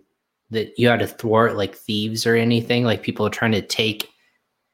that 0.51 0.77
you 0.77 0.87
had 0.87 0.99
to 0.99 1.07
thwart 1.07 1.55
like 1.55 1.75
thieves 1.75 2.25
or 2.25 2.35
anything? 2.35 2.83
Like 2.83 3.03
people 3.03 3.29
trying 3.29 3.51
to 3.53 3.61
take 3.61 4.09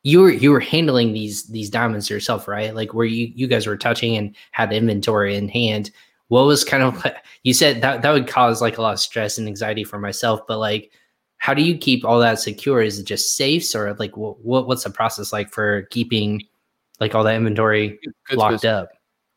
you 0.06 0.22
were 0.22 0.30
you 0.30 0.52
were 0.52 0.60
handling 0.60 1.14
these 1.14 1.46
these 1.46 1.68
diamonds 1.68 2.12
yourself, 2.12 2.48
right? 2.48 2.76
Like 2.76 2.94
where 2.94 3.08
you 3.08 3.32
you 3.34 3.48
guys 3.48 3.66
were 3.66 3.76
touching 3.76 4.16
and 4.16 4.36
had 4.52 4.72
inventory 4.72 5.36
in 5.36 5.50
hand. 5.50 5.90
What 6.28 6.46
was 6.46 6.64
kind 6.64 6.84
of 6.84 7.04
you 7.44 7.56
said 7.56 7.82
that 7.82 8.04
that 8.04 8.12
would 8.12 8.28
cause 8.28 8.62
like 8.62 8.78
a 8.78 8.84
lot 8.84 8.94
of 8.94 9.00
stress 9.00 9.40
and 9.40 9.48
anxiety 9.48 9.84
for 9.84 9.98
myself, 9.98 10.42
but 10.48 10.60
like 10.60 10.92
how 11.38 11.56
do 11.56 11.64
you 11.64 11.76
keep 11.76 12.06
all 12.06 12.20
that 12.20 12.40
secure? 12.40 12.84
Is 12.84 13.00
it 13.00 13.06
just 13.06 13.36
safes 13.36 13.76
or 13.76 13.96
like 13.96 14.16
what, 14.16 14.40
what 14.46 14.68
what's 14.68 14.84
the 14.84 14.92
process 14.92 15.34
like 15.34 15.52
for 15.52 15.82
keeping 15.90 16.44
like 17.00 17.16
all 17.16 17.24
that 17.24 17.36
inventory 17.36 18.00
Good 18.30 18.38
locked 18.38 18.62
question. 18.62 18.70
up? 18.70 18.90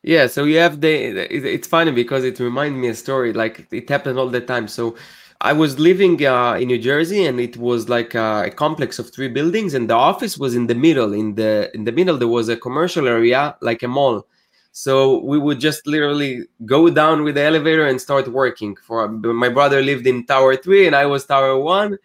Yeah, 0.03 0.27
so 0.27 0.43
you 0.43 0.59
have 0.59 0.81
the 0.81 0.91
it's 0.91 1.67
funny 1.67 1.91
because 1.91 2.23
it 2.23 2.39
reminds 2.39 2.77
me 2.77 2.89
a 2.89 2.95
story 2.95 3.33
like 3.33 3.67
it 3.71 3.89
happened 3.89 4.19
all 4.19 4.29
the 4.29 4.39
time. 4.39 4.67
So 4.67 4.95
I 5.41 5.53
was 5.53 5.79
living 5.79 6.25
uh, 6.25 6.55
in 6.55 6.67
New 6.67 6.77
Jersey, 6.77 7.25
and 7.25 7.39
it 7.39 7.55
was 7.55 7.87
like 7.87 8.13
a, 8.13 8.43
a, 8.47 8.51
complex 8.51 8.99
of 8.99 9.09
three 9.09 9.29
buildings, 9.29 9.73
and 9.73 9.89
the 9.89 9.93
office 9.93 10.37
was 10.37 10.53
in 10.53 10.67
the 10.67 10.75
middle. 10.75 11.13
In 11.13 11.35
the 11.35 11.71
in 11.73 11.85
the 11.85 11.93
middle, 11.93 12.17
there 12.17 12.27
was 12.27 12.49
a 12.49 12.57
commercial 12.57 13.07
area, 13.07 13.55
like 13.61 13.81
a 13.81 13.87
mall. 13.87 14.27
So 14.73 15.19
we 15.23 15.39
would 15.39 15.61
just 15.61 15.87
literally 15.87 16.43
go 16.65 16.89
down 16.89 17.23
with 17.23 17.35
the 17.35 17.43
elevator 17.43 17.87
and 17.87 18.01
start 18.01 18.27
working. 18.27 18.75
For 18.75 19.07
my 19.07 19.47
brother 19.47 19.81
lived 19.81 20.07
in 20.07 20.25
Tower 20.25 20.57
Three, 20.57 20.87
and 20.87 20.95
I 20.95 21.05
was 21.05 21.25
Tower 21.25 21.57
One, 21.57 21.97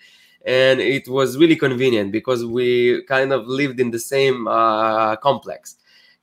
and 0.47 0.81
it 0.81 1.09
was 1.09 1.37
really 1.37 1.57
convenient 1.57 2.13
because 2.13 2.45
we 2.45 3.03
kind 3.09 3.33
of 3.33 3.49
lived 3.49 3.81
in 3.81 3.91
the 3.91 3.99
same 3.99 4.47
uh, 4.47 5.17
complex. 5.17 5.75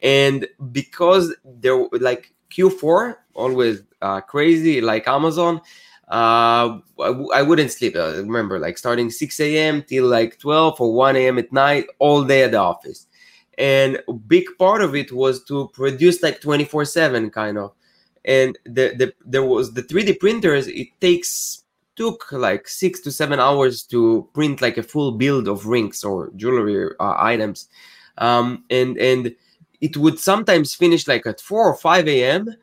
And 0.02 0.48
because 0.72 1.36
there, 1.44 1.78
like 2.00 2.34
Q4, 2.52 3.16
always 3.34 3.84
uh, 4.02 4.22
crazy, 4.22 4.80
like 4.80 5.10
Amazon 5.10 5.60
uh, 6.12 6.80
I, 7.00 7.08
I 7.36 7.42
wouldn't 7.42 7.72
sleep. 7.72 7.96
I 7.96 8.18
remember 8.18 8.60
like 8.60 8.78
starting 8.78 9.10
6 9.10 9.40
a.m. 9.40 9.82
till 9.82 10.08
like 10.08 10.38
12 10.40 10.82
or 10.82 10.94
1 10.94 11.16
a.m. 11.16 11.40
at 11.40 11.54
night, 11.54 11.86
all 12.00 12.26
day 12.26 12.44
at 12.44 12.52
the 12.52 12.58
office. 12.58 13.08
And 13.58 14.02
a 14.10 14.14
big 14.14 14.46
part 14.60 14.82
of 14.82 14.94
it 14.94 15.14
was 15.14 15.44
to 15.46 15.70
produce 15.74 16.22
like 16.22 16.42
24 16.42 16.84
7 16.84 17.30
kind 17.30 17.58
of. 17.58 17.72
And 18.26 18.60
the, 18.66 18.94
the 18.98 19.14
there 19.26 19.46
was 19.46 19.74
the 19.74 19.84
3D 19.84 20.20
printers, 20.20 20.68
it 20.68 20.90
takes 21.00 21.64
took 21.96 22.30
like 22.32 22.68
six 22.68 23.00
to 23.02 23.12
seven 23.12 23.40
hours 23.40 23.84
to 23.84 24.28
print 24.34 24.62
like 24.62 24.78
a 24.78 24.84
full 24.84 25.14
build 25.14 25.48
of 25.48 25.66
rings 25.66 26.04
or 26.04 26.32
jewelry 26.36 26.90
uh, 27.00 27.16
items. 27.18 27.70
Um, 28.18 28.66
and 28.70 28.98
and 28.98 29.34
it 29.80 29.96
would 29.96 30.20
sometimes 30.20 30.76
finish 30.76 31.08
like 31.08 31.26
at 31.26 31.40
4 31.40 31.70
or 31.70 31.76
5 31.76 32.08
a.m 32.10 32.56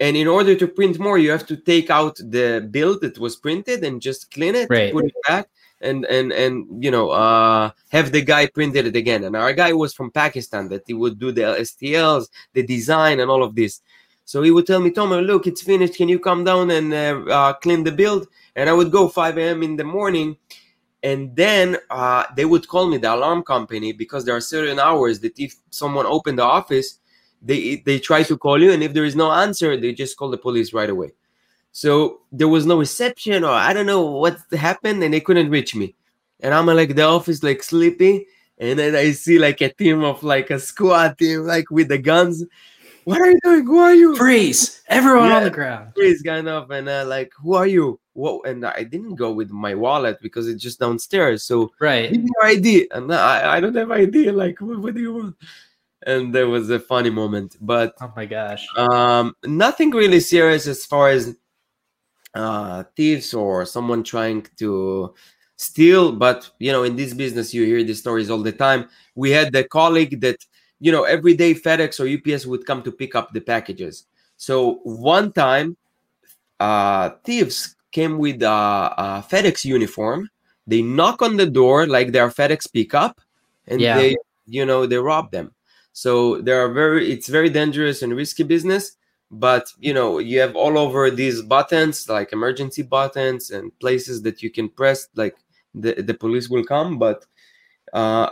and 0.00 0.16
in 0.16 0.26
order 0.26 0.54
to 0.54 0.66
print 0.66 0.98
more 0.98 1.18
you 1.18 1.30
have 1.30 1.46
to 1.46 1.56
take 1.56 1.90
out 1.90 2.16
the 2.16 2.66
build 2.70 3.00
that 3.00 3.18
was 3.18 3.36
printed 3.36 3.82
and 3.84 4.00
just 4.00 4.30
clean 4.30 4.54
it 4.54 4.68
right. 4.70 4.92
put 4.92 5.04
it 5.04 5.14
back 5.26 5.48
and 5.80 6.04
and 6.06 6.32
and 6.32 6.82
you 6.82 6.90
know 6.90 7.10
uh 7.10 7.70
have 7.90 8.12
the 8.12 8.22
guy 8.22 8.46
printed 8.46 8.86
it 8.86 8.96
again. 8.96 9.24
And 9.24 9.36
our 9.36 9.52
guy 9.52 9.72
was 9.72 9.92
from 9.94 10.10
pakistan 10.10 10.68
that 10.68 10.82
he 10.86 10.94
would 10.94 11.18
do 11.18 11.32
the 11.32 11.42
stls 11.42 12.28
the 12.52 12.62
design 12.62 13.20
and 13.20 13.30
all 13.30 13.42
of 13.42 13.54
this. 13.54 13.80
So 14.24 14.42
he 14.42 14.50
would 14.50 14.66
tell 14.66 14.80
me 14.80 14.90
tomer 14.90 15.24
look 15.24 15.46
it's 15.46 15.62
finished. 15.62 15.96
Can 15.96 16.08
you 16.08 16.18
come 16.18 16.44
down 16.44 16.70
and 16.70 16.92
uh, 16.92 17.30
uh, 17.30 17.52
clean 17.54 17.84
the 17.84 17.92
build? 17.92 18.26
And 18.54 18.70
i 18.70 18.72
would 18.72 18.90
go 18.90 19.08
5 19.08 19.38
a.m 19.38 19.62
in 19.62 19.76
the 19.76 19.84
morning. 19.84 20.36
And 21.02 21.36
then 21.36 21.76
uh, 21.90 22.24
they 22.34 22.46
would 22.46 22.66
call 22.66 22.88
me 22.88 22.96
the 22.96 23.14
alarm 23.14 23.44
company 23.44 23.92
because 23.92 24.24
there 24.24 24.34
are 24.34 24.40
certain 24.40 24.80
hours 24.80 25.20
that 25.20 25.38
if 25.38 25.54
someone 25.70 26.06
opened 26.06 26.38
the 26.38 26.44
office 26.44 26.98
they 27.46 27.76
they 27.86 27.98
try 27.98 28.22
to 28.24 28.36
call 28.36 28.60
you 28.60 28.72
and 28.72 28.82
if 28.82 28.92
there 28.92 29.04
is 29.04 29.16
no 29.16 29.30
answer 29.30 29.76
they 29.76 29.92
just 29.92 30.16
call 30.16 30.30
the 30.30 30.38
police 30.38 30.72
right 30.72 30.90
away. 30.90 31.12
So 31.72 32.20
there 32.32 32.48
was 32.48 32.66
no 32.66 32.78
reception 32.78 33.44
or 33.44 33.52
i 33.52 33.72
don't 33.72 33.86
know 33.86 34.02
what 34.02 34.38
happened 34.52 35.02
and 35.02 35.12
they 35.14 35.20
couldn't 35.20 35.50
reach 35.50 35.74
me. 35.74 35.94
And 36.40 36.52
i'm 36.52 36.66
like 36.66 36.94
the 36.94 37.02
office 37.02 37.42
like 37.42 37.62
sleepy 37.62 38.26
and 38.58 38.78
then 38.78 38.94
i 38.96 39.12
see 39.12 39.38
like 39.38 39.60
a 39.60 39.70
team 39.72 40.02
of 40.02 40.22
like 40.22 40.50
a 40.50 40.58
squad 40.58 41.18
team 41.18 41.40
like 41.42 41.70
with 41.70 41.88
the 41.88 41.98
guns. 41.98 42.44
What 43.04 43.20
are 43.20 43.30
you 43.30 43.38
doing? 43.44 43.66
Who 43.66 43.78
are 43.78 43.94
you? 43.94 44.16
Freeze! 44.16 44.82
Everyone 44.88 45.28
yeah, 45.28 45.36
on 45.36 45.44
the 45.44 45.50
ground. 45.50 45.92
Freeze 45.94 46.22
kind 46.22 46.48
of 46.48 46.68
and 46.72 46.88
uh, 46.88 47.04
like 47.06 47.30
who 47.40 47.54
are 47.54 47.66
you? 47.66 48.00
What 48.16 48.48
and 48.48 48.64
i 48.64 48.82
didn't 48.82 49.16
go 49.16 49.30
with 49.30 49.50
my 49.50 49.74
wallet 49.74 50.18
because 50.22 50.48
it's 50.48 50.62
just 50.62 50.80
downstairs 50.80 51.42
so 51.44 51.70
right. 51.78 52.10
give 52.10 52.22
me 52.22 52.30
your 52.34 52.48
id 52.48 52.88
and 52.90 53.12
i, 53.12 53.56
I 53.56 53.60
don't 53.60 53.76
have 53.76 53.90
id 53.90 54.30
like 54.30 54.58
what, 54.62 54.78
what 54.80 54.94
do 54.94 55.00
you 55.02 55.12
want 55.12 55.36
and 56.04 56.34
there 56.34 56.48
was 56.48 56.70
a 56.70 56.80
funny 56.80 57.10
moment. 57.10 57.56
But 57.60 57.94
oh 58.00 58.12
my 58.16 58.26
gosh, 58.26 58.66
um, 58.76 59.34
nothing 59.44 59.90
really 59.90 60.20
serious 60.20 60.66
as 60.66 60.84
far 60.84 61.10
as 61.10 61.36
uh, 62.34 62.84
thieves 62.96 63.32
or 63.32 63.64
someone 63.64 64.02
trying 64.02 64.46
to 64.58 65.14
steal. 65.56 66.12
But 66.12 66.50
you 66.58 66.72
know, 66.72 66.82
in 66.82 66.96
this 66.96 67.14
business, 67.14 67.54
you 67.54 67.64
hear 67.64 67.82
these 67.82 68.00
stories 68.00 68.30
all 68.30 68.42
the 68.42 68.52
time. 68.52 68.88
We 69.14 69.30
had 69.30 69.52
the 69.52 69.64
colleague 69.64 70.20
that 70.20 70.44
you 70.80 70.92
know 70.92 71.04
every 71.04 71.34
day 71.34 71.54
FedEx 71.54 72.00
or 72.00 72.06
UPS 72.06 72.46
would 72.46 72.66
come 72.66 72.82
to 72.82 72.92
pick 72.92 73.14
up 73.14 73.32
the 73.32 73.40
packages. 73.40 74.06
So 74.36 74.80
one 74.84 75.32
time, 75.32 75.76
uh, 76.60 77.10
thieves 77.24 77.74
came 77.90 78.18
with 78.18 78.42
a, 78.42 78.48
a 78.48 79.24
FedEx 79.28 79.64
uniform. 79.64 80.28
They 80.66 80.82
knock 80.82 81.22
on 81.22 81.36
the 81.36 81.46
door 81.46 81.86
like 81.86 82.12
they 82.12 82.18
are 82.18 82.30
FedEx 82.30 82.70
pickup, 82.70 83.20
and 83.66 83.80
yeah. 83.80 83.96
they 83.96 84.16
you 84.46 84.66
know 84.66 84.84
they 84.84 84.98
rob 84.98 85.30
them 85.30 85.55
so 85.96 86.42
there 86.42 86.62
are 86.62 86.68
very 86.68 87.10
it's 87.10 87.26
very 87.26 87.48
dangerous 87.48 88.02
and 88.02 88.14
risky 88.14 88.42
business 88.42 88.96
but 89.30 89.72
you 89.78 89.94
know 89.94 90.18
you 90.18 90.38
have 90.38 90.54
all 90.54 90.76
over 90.76 91.10
these 91.10 91.40
buttons 91.40 92.06
like 92.06 92.34
emergency 92.34 92.82
buttons 92.82 93.50
and 93.50 93.72
places 93.78 94.20
that 94.20 94.42
you 94.42 94.50
can 94.50 94.68
press 94.68 95.08
like 95.14 95.36
the, 95.74 95.94
the 96.02 96.12
police 96.12 96.50
will 96.50 96.62
come 96.62 96.98
but 96.98 97.24
uh 97.94 98.28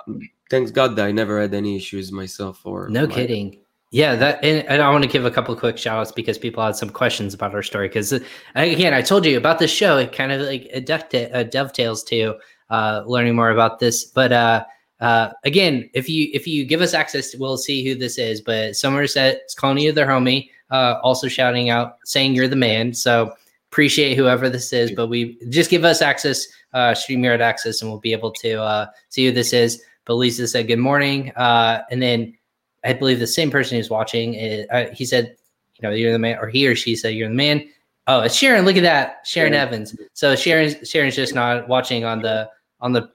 thanks 0.51 0.71
god 0.71 0.95
that 0.95 1.07
i 1.07 1.11
never 1.11 1.41
had 1.41 1.55
any 1.55 1.75
issues 1.75 2.13
myself 2.13 2.61
or 2.67 2.89
no 2.91 3.07
my- 3.07 3.15
kidding. 3.15 3.59
Yeah 3.91 4.17
that 4.17 4.45
and, 4.45 4.67
and 4.69 4.83
i 4.83 4.91
want 4.91 5.05
to 5.05 5.09
give 5.09 5.25
a 5.25 5.31
couple 5.31 5.57
quick 5.57 5.79
shout 5.79 5.99
outs 5.99 6.13
because 6.13 6.37
people 6.37 6.63
had 6.63 6.77
some 6.77 6.91
questions 6.91 7.33
about 7.33 7.55
our 7.55 7.63
story 7.63 7.89
because 7.89 8.13
again 8.57 8.93
i 8.93 9.01
told 9.01 9.25
you 9.25 9.39
about 9.39 9.59
this 9.59 9.71
show 9.71 9.97
it 9.97 10.13
kind 10.13 10.33
of 10.33 10.43
like 10.43 10.67
it 10.67 10.91
uh, 10.91 11.45
dovetails 11.45 12.05
to 12.05 12.35
uh 12.71 13.03
learning 13.07 13.37
more 13.37 13.51
about 13.51 13.79
this 13.79 14.05
but 14.05 14.33
uh 14.33 14.65
uh, 15.01 15.31
again, 15.45 15.91
if 15.95 16.09
you 16.09 16.29
if 16.33 16.47
you 16.47 16.65
give 16.65 16.81
us 16.81 16.95
access, 16.95 17.35
we'll 17.35 17.57
see 17.57 17.85
who 17.85 17.95
this 17.95 18.19
is. 18.19 18.41
But 18.41 18.77
Somerset's 18.77 19.55
calling 19.55 19.79
you 19.79 19.93
their 19.93 20.07
homie 20.07 20.51
uh, 20.71 20.99
also 21.03 21.29
shouting 21.29 21.71
out, 21.71 21.97
saying 22.05 22.35
you're 22.35 22.49
the 22.49 22.57
man. 22.57 22.95
So 22.95 23.33
appreciate 23.71 24.17
whoever 24.17 24.49
this 24.49 24.73
is, 24.73 24.93
but 24.93 25.09
we 25.09 25.37
just 25.49 25.69
give 25.69 25.85
us 25.85 26.01
access, 26.01 26.47
uh, 26.75 26.93
StreamYard 26.93 27.41
access, 27.41 27.83
and 27.83 27.91
we'll 27.91 28.01
be 28.01 28.13
able 28.13 28.31
to 28.31 28.63
uh, 28.63 28.87
see 29.09 29.27
who 29.27 29.33
this 29.33 29.53
is. 29.53 29.83
But 30.05 30.15
Lisa 30.15 30.47
said 30.47 30.69
good 30.69 30.79
morning, 30.79 31.33
uh, 31.33 31.83
and 31.91 32.01
then 32.01 32.37
I 32.85 32.93
believe 32.93 33.19
the 33.19 33.27
same 33.27 33.51
person 33.51 33.77
who's 33.77 33.91
watching. 33.91 34.35
It, 34.35 34.69
uh, 34.71 34.87
he 34.93 35.05
said, 35.05 35.37
you 35.75 35.89
know, 35.89 35.95
you're 35.95 36.13
the 36.13 36.19
man, 36.19 36.39
or 36.41 36.49
he 36.49 36.69
or 36.69 36.77
she 36.77 36.95
said 36.95 37.15
you're 37.15 37.29
the 37.29 37.35
man. 37.35 37.69
Oh, 38.07 38.21
it's 38.21 38.35
Sharon. 38.35 38.65
Look 38.65 38.77
at 38.77 38.83
that, 38.83 39.27
Sharon 39.27 39.55
yeah. 39.55 39.63
Evans. 39.63 39.97
So 40.13 40.37
Sharon, 40.37 40.85
Sharon's 40.85 41.17
just 41.17 41.35
not 41.35 41.69
watching 41.69 42.05
on 42.05 42.21
the 42.21 42.51
on 42.81 42.93
the 42.93 43.11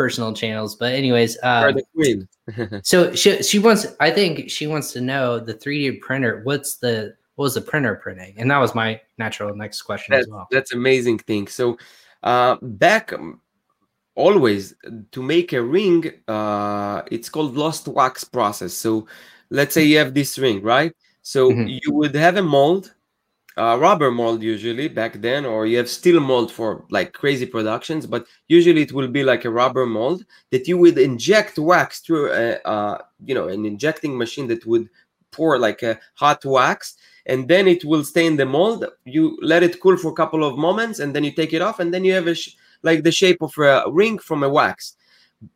personal 0.00 0.32
channels. 0.32 0.76
But 0.76 0.92
anyways, 0.94 1.36
um, 1.42 1.74
the 1.74 1.84
queen. 1.94 2.18
so 2.90 3.14
she 3.14 3.42
she 3.42 3.58
wants. 3.58 3.86
I 4.00 4.10
think 4.10 4.50
she 4.50 4.66
wants 4.66 4.92
to 4.94 5.00
know 5.10 5.38
the 5.38 5.54
3D 5.62 6.00
printer. 6.00 6.40
What's 6.44 6.76
the 6.76 7.14
what 7.34 7.44
was 7.44 7.54
the 7.54 7.60
printer 7.60 7.94
printing? 7.96 8.32
And 8.38 8.50
that 8.50 8.60
was 8.64 8.74
my 8.74 9.00
natural 9.18 9.54
next 9.54 9.82
question 9.82 10.12
that, 10.12 10.20
as 10.20 10.28
well. 10.28 10.46
That's 10.50 10.72
amazing 10.72 11.18
thing. 11.18 11.48
So 11.48 11.76
uh, 12.22 12.56
back 12.62 13.12
um, 13.12 13.40
always 14.14 14.74
to 15.12 15.22
make 15.22 15.52
a 15.52 15.62
ring, 15.62 16.00
uh, 16.26 17.02
it's 17.10 17.28
called 17.28 17.56
lost 17.56 17.86
wax 17.86 18.24
process. 18.24 18.72
So 18.72 19.06
let's 19.50 19.74
say 19.74 19.84
you 19.84 19.98
have 19.98 20.14
this 20.14 20.38
ring, 20.38 20.62
right? 20.62 20.92
So 21.22 21.50
mm-hmm. 21.50 21.66
you 21.68 21.92
would 21.92 22.14
have 22.14 22.36
a 22.38 22.42
mold 22.42 22.94
uh, 23.56 23.76
rubber 23.78 24.10
mold 24.10 24.42
usually 24.42 24.88
back 24.88 25.20
then, 25.20 25.44
or 25.44 25.66
you 25.66 25.76
have 25.76 25.88
steel 25.88 26.20
mold 26.20 26.52
for 26.52 26.84
like 26.90 27.12
crazy 27.12 27.46
productions, 27.46 28.06
but 28.06 28.26
usually 28.48 28.82
it 28.82 28.92
will 28.92 29.08
be 29.08 29.24
like 29.24 29.44
a 29.44 29.50
rubber 29.50 29.86
mold 29.86 30.24
that 30.50 30.68
you 30.68 30.78
would 30.78 30.98
inject 30.98 31.58
wax 31.58 32.00
through 32.00 32.32
a, 32.32 32.60
uh, 32.64 32.98
you 33.24 33.34
know, 33.34 33.48
an 33.48 33.64
injecting 33.64 34.16
machine 34.16 34.46
that 34.48 34.64
would 34.66 34.88
pour 35.32 35.58
like 35.58 35.82
a 35.82 35.98
hot 36.14 36.44
wax, 36.44 36.96
and 37.26 37.48
then 37.48 37.66
it 37.68 37.84
will 37.84 38.04
stay 38.04 38.26
in 38.26 38.36
the 38.36 38.46
mold. 38.46 38.84
You 39.04 39.38
let 39.42 39.62
it 39.62 39.80
cool 39.80 39.96
for 39.96 40.10
a 40.10 40.14
couple 40.14 40.44
of 40.44 40.56
moments, 40.56 41.00
and 41.00 41.14
then 41.14 41.24
you 41.24 41.32
take 41.32 41.52
it 41.52 41.62
off, 41.62 41.80
and 41.80 41.92
then 41.92 42.04
you 42.04 42.12
have 42.14 42.28
a 42.28 42.36
like 42.82 43.02
the 43.02 43.12
shape 43.12 43.42
of 43.42 43.52
a 43.58 43.84
ring 43.90 44.18
from 44.18 44.42
a 44.42 44.48
wax 44.48 44.96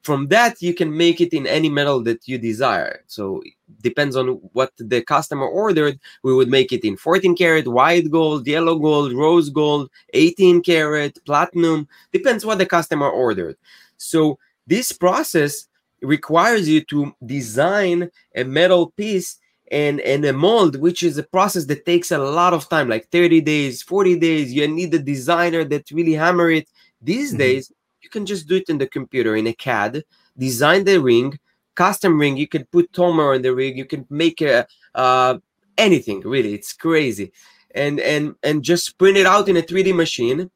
from 0.03 0.29
that 0.29 0.63
you 0.63 0.73
can 0.73 0.97
make 0.97 1.21
it 1.21 1.33
in 1.33 1.47
any 1.47 1.69
metal 1.69 2.01
that 2.03 2.27
you 2.27 2.39
desire. 2.39 3.03
So 3.07 3.43
depends 3.83 4.17
on 4.17 4.29
what 4.53 4.73
the 4.79 5.03
customer 5.03 5.47
ordered 5.47 5.99
we 6.23 6.35
would 6.35 6.49
make 6.49 6.73
it 6.73 6.85
in 6.85 6.97
14 6.97 7.37
karat 7.37 7.69
white 7.69 8.11
gold 8.11 8.47
yellow 8.47 8.79
gold 8.79 9.13
rose 9.13 9.51
gold 9.51 9.91
18 10.15 10.63
karat 10.63 11.19
platinum 11.27 11.87
depends 12.13 12.47
what 12.47 12.59
the 12.59 12.67
customer 12.67 13.09
ordered. 13.09 13.57
So 13.97 14.39
this 14.67 14.93
process 14.93 15.69
requires 16.01 16.69
you 16.69 16.83
to 16.85 17.15
design 17.25 18.11
a 18.35 18.45
metal 18.45 18.91
piece 18.93 19.39
and 19.71 20.01
and 20.01 20.25
a 20.25 20.33
mold 20.33 20.77
which 20.81 21.03
is 21.03 21.17
a 21.17 21.23
process 21.23 21.65
that 21.67 21.87
takes 21.87 22.11
a 22.11 22.19
lot 22.19 22.53
of 22.53 22.69
time 22.69 22.89
like 22.89 23.09
30 23.11 23.43
days 23.43 23.83
40 23.83 24.19
days. 24.19 24.53
You 24.53 24.67
need 24.67 24.95
a 24.95 24.99
designer 24.99 25.65
that 25.65 25.91
really 25.91 26.15
hammer 26.15 26.51
it 26.51 26.69
these 27.03 27.31
mm-hmm. 27.31 27.39
days 27.39 27.73
you 28.05 28.11
can 28.11 28.27
just 28.27 28.47
do 28.47 28.57
it 28.57 28.69
in 28.69 28.79
the 28.79 28.87
computer 28.87 29.35
in 29.35 29.47
a 29.47 29.55
CAD, 29.55 30.05
design 30.37 30.85
the 30.85 31.01
ring, 31.01 31.39
custom 31.75 32.21
ring. 32.21 32.37
You 32.37 32.47
can 32.47 32.65
put 32.67 32.93
toner 32.93 33.33
on 33.35 33.43
the 33.43 33.55
ring. 33.55 33.77
You 33.77 33.87
can 33.87 34.07
make 34.11 34.41
a 34.43 34.67
uh, 34.95 35.39
anything 35.79 36.21
really. 36.21 36.55
It's 36.55 36.73
crazy, 36.73 37.33
and 37.75 37.99
and 37.99 38.35
and 38.43 38.63
just 38.63 38.99
print 38.99 39.17
it 39.17 39.27
out 39.27 39.49
in 39.49 39.57
a 39.57 39.63
3D 39.63 39.95
machine. 39.95 40.51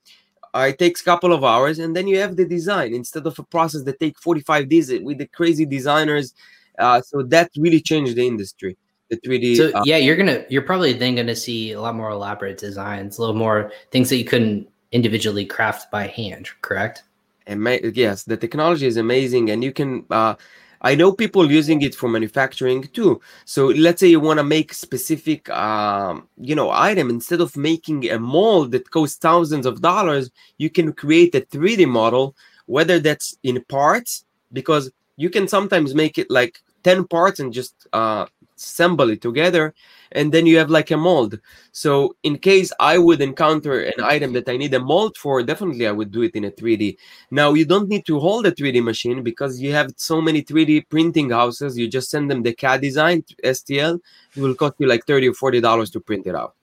Uh, 0.54 0.66
it 0.70 0.78
takes 0.78 1.00
a 1.00 1.04
couple 1.04 1.32
of 1.32 1.44
hours, 1.44 1.78
and 1.78 1.96
then 1.96 2.06
you 2.06 2.18
have 2.18 2.36
the 2.36 2.44
design 2.44 2.94
instead 2.94 3.26
of 3.26 3.38
a 3.38 3.42
process 3.42 3.82
that 3.82 4.00
take 4.00 4.18
45 4.18 4.68
days 4.68 4.90
with 5.02 5.18
the 5.18 5.26
crazy 5.26 5.66
designers. 5.66 6.34
Uh, 6.78 7.00
so 7.02 7.22
that 7.22 7.50
really 7.58 7.80
changed 7.80 8.16
the 8.16 8.26
industry. 8.26 8.76
The 9.10 9.16
3D. 9.18 9.56
So 9.56 9.70
uh, 9.74 9.82
yeah, 9.84 9.96
you're 9.96 10.16
gonna 10.16 10.44
you're 10.48 10.62
probably 10.62 10.92
then 10.92 11.16
gonna 11.16 11.36
see 11.36 11.72
a 11.72 11.80
lot 11.80 11.94
more 11.94 12.10
elaborate 12.10 12.58
designs, 12.58 13.18
a 13.18 13.20
little 13.22 13.36
more 13.36 13.72
things 13.90 14.10
that 14.10 14.16
you 14.16 14.24
couldn't 14.24 14.68
individually 14.92 15.44
craft 15.44 15.90
by 15.90 16.06
hand. 16.06 16.48
Correct? 16.62 17.04
Ama- 17.48 17.80
yes, 17.94 18.24
the 18.24 18.36
technology 18.36 18.86
is 18.86 18.96
amazing, 18.96 19.50
and 19.50 19.64
you 19.64 19.72
can. 19.72 20.04
Uh, 20.10 20.34
I 20.80 20.94
know 20.94 21.12
people 21.12 21.50
using 21.50 21.82
it 21.82 21.94
for 21.94 22.08
manufacturing 22.08 22.82
too. 22.84 23.20
So 23.44 23.66
let's 23.66 23.98
say 23.98 24.06
you 24.06 24.20
want 24.20 24.38
to 24.38 24.44
make 24.44 24.72
specific, 24.72 25.50
um, 25.50 26.28
you 26.40 26.54
know, 26.54 26.70
item 26.70 27.10
instead 27.10 27.40
of 27.40 27.56
making 27.56 28.08
a 28.10 28.18
mold 28.20 28.70
that 28.72 28.88
costs 28.92 29.18
thousands 29.18 29.66
of 29.66 29.80
dollars, 29.80 30.30
you 30.58 30.70
can 30.70 30.92
create 30.92 31.34
a 31.34 31.40
3D 31.40 31.84
model, 31.84 32.36
whether 32.66 33.00
that's 33.00 33.36
in 33.42 33.64
parts, 33.64 34.24
because 34.52 34.92
you 35.16 35.30
can 35.30 35.48
sometimes 35.48 35.94
make 35.96 36.16
it 36.16 36.30
like 36.30 36.60
10 36.84 37.04
parts 37.08 37.40
and 37.40 37.52
just 37.52 37.88
uh, 37.92 38.26
assemble 38.56 39.10
it 39.10 39.20
together 39.20 39.74
and 40.12 40.32
then 40.32 40.46
you 40.46 40.58
have 40.58 40.70
like 40.70 40.90
a 40.90 40.96
mold. 40.96 41.38
So 41.72 42.16
in 42.22 42.38
case 42.38 42.72
i 42.80 42.98
would 42.98 43.20
encounter 43.20 43.80
an 43.80 44.02
item 44.02 44.32
that 44.32 44.48
i 44.48 44.56
need 44.56 44.74
a 44.74 44.80
mold 44.80 45.16
for 45.16 45.42
definitely 45.42 45.86
i 45.86 45.92
would 45.92 46.10
do 46.10 46.22
it 46.22 46.34
in 46.34 46.44
a 46.44 46.50
3d 46.50 46.96
now 47.30 47.52
you 47.54 47.64
don't 47.64 47.88
need 47.88 48.04
to 48.06 48.18
hold 48.18 48.46
a 48.46 48.52
3d 48.52 48.82
machine 48.82 49.22
because 49.22 49.60
you 49.60 49.72
have 49.72 49.92
so 49.96 50.20
many 50.20 50.42
3d 50.42 50.88
printing 50.88 51.30
houses. 51.30 51.78
You 51.78 51.88
just 51.88 52.10
send 52.10 52.30
them 52.30 52.42
the 52.42 52.52
cad 52.52 52.80
design 52.80 53.22
stl 53.44 54.00
it 54.36 54.40
will 54.40 54.54
cost 54.54 54.74
you 54.78 54.86
like 54.86 55.04
30 55.06 55.28
or 55.28 55.34
40 55.34 55.60
dollars 55.60 55.90
to 55.90 56.00
print 56.00 56.26
it 56.26 56.34
out. 56.34 56.54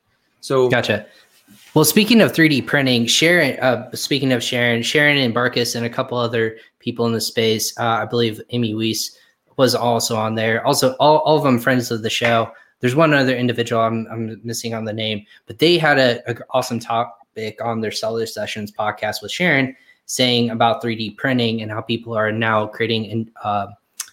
So 0.41 0.69
gotcha. 0.69 1.05
Well, 1.73 1.85
speaking 1.85 2.21
of 2.21 2.31
3D 2.31 2.65
printing, 2.65 3.05
Sharon, 3.05 3.59
uh, 3.59 3.91
speaking 3.93 4.31
of 4.31 4.41
Sharon, 4.41 4.81
Sharon 4.81 5.17
and 5.17 5.35
Barkus 5.35 5.75
and 5.75 5.85
a 5.85 5.89
couple 5.89 6.17
other 6.17 6.57
people 6.79 7.05
in 7.05 7.11
the 7.11 7.21
space, 7.21 7.77
uh, 7.77 7.83
I 7.83 8.05
believe 8.05 8.41
Amy 8.51 8.73
Weiss 8.73 9.17
was 9.57 9.75
also 9.75 10.15
on 10.15 10.35
there. 10.35 10.65
Also, 10.65 10.93
all, 10.99 11.17
all 11.19 11.37
of 11.37 11.43
them 11.43 11.59
friends 11.59 11.91
of 11.91 12.01
the 12.01 12.09
show. 12.09 12.49
There's 12.79 12.95
one 12.95 13.13
other 13.13 13.35
individual 13.35 13.81
I'm, 13.81 14.07
I'm 14.11 14.39
missing 14.43 14.73
on 14.73 14.85
the 14.85 14.93
name, 14.93 15.25
but 15.45 15.59
they 15.59 15.77
had 15.77 15.97
a, 15.97 16.29
a 16.29 16.35
awesome 16.51 16.79
topic 16.79 17.59
on 17.63 17.81
their 17.81 17.91
Seller 17.91 18.25
Sessions 18.25 18.71
podcast 18.71 19.21
with 19.21 19.31
Sharon 19.31 19.75
saying 20.05 20.49
about 20.49 20.83
3D 20.83 21.17
printing 21.17 21.61
and 21.61 21.71
how 21.71 21.81
people 21.81 22.15
are 22.15 22.31
now 22.31 22.67
creating 22.67 23.05
in, 23.05 23.31
uh, 23.43 23.67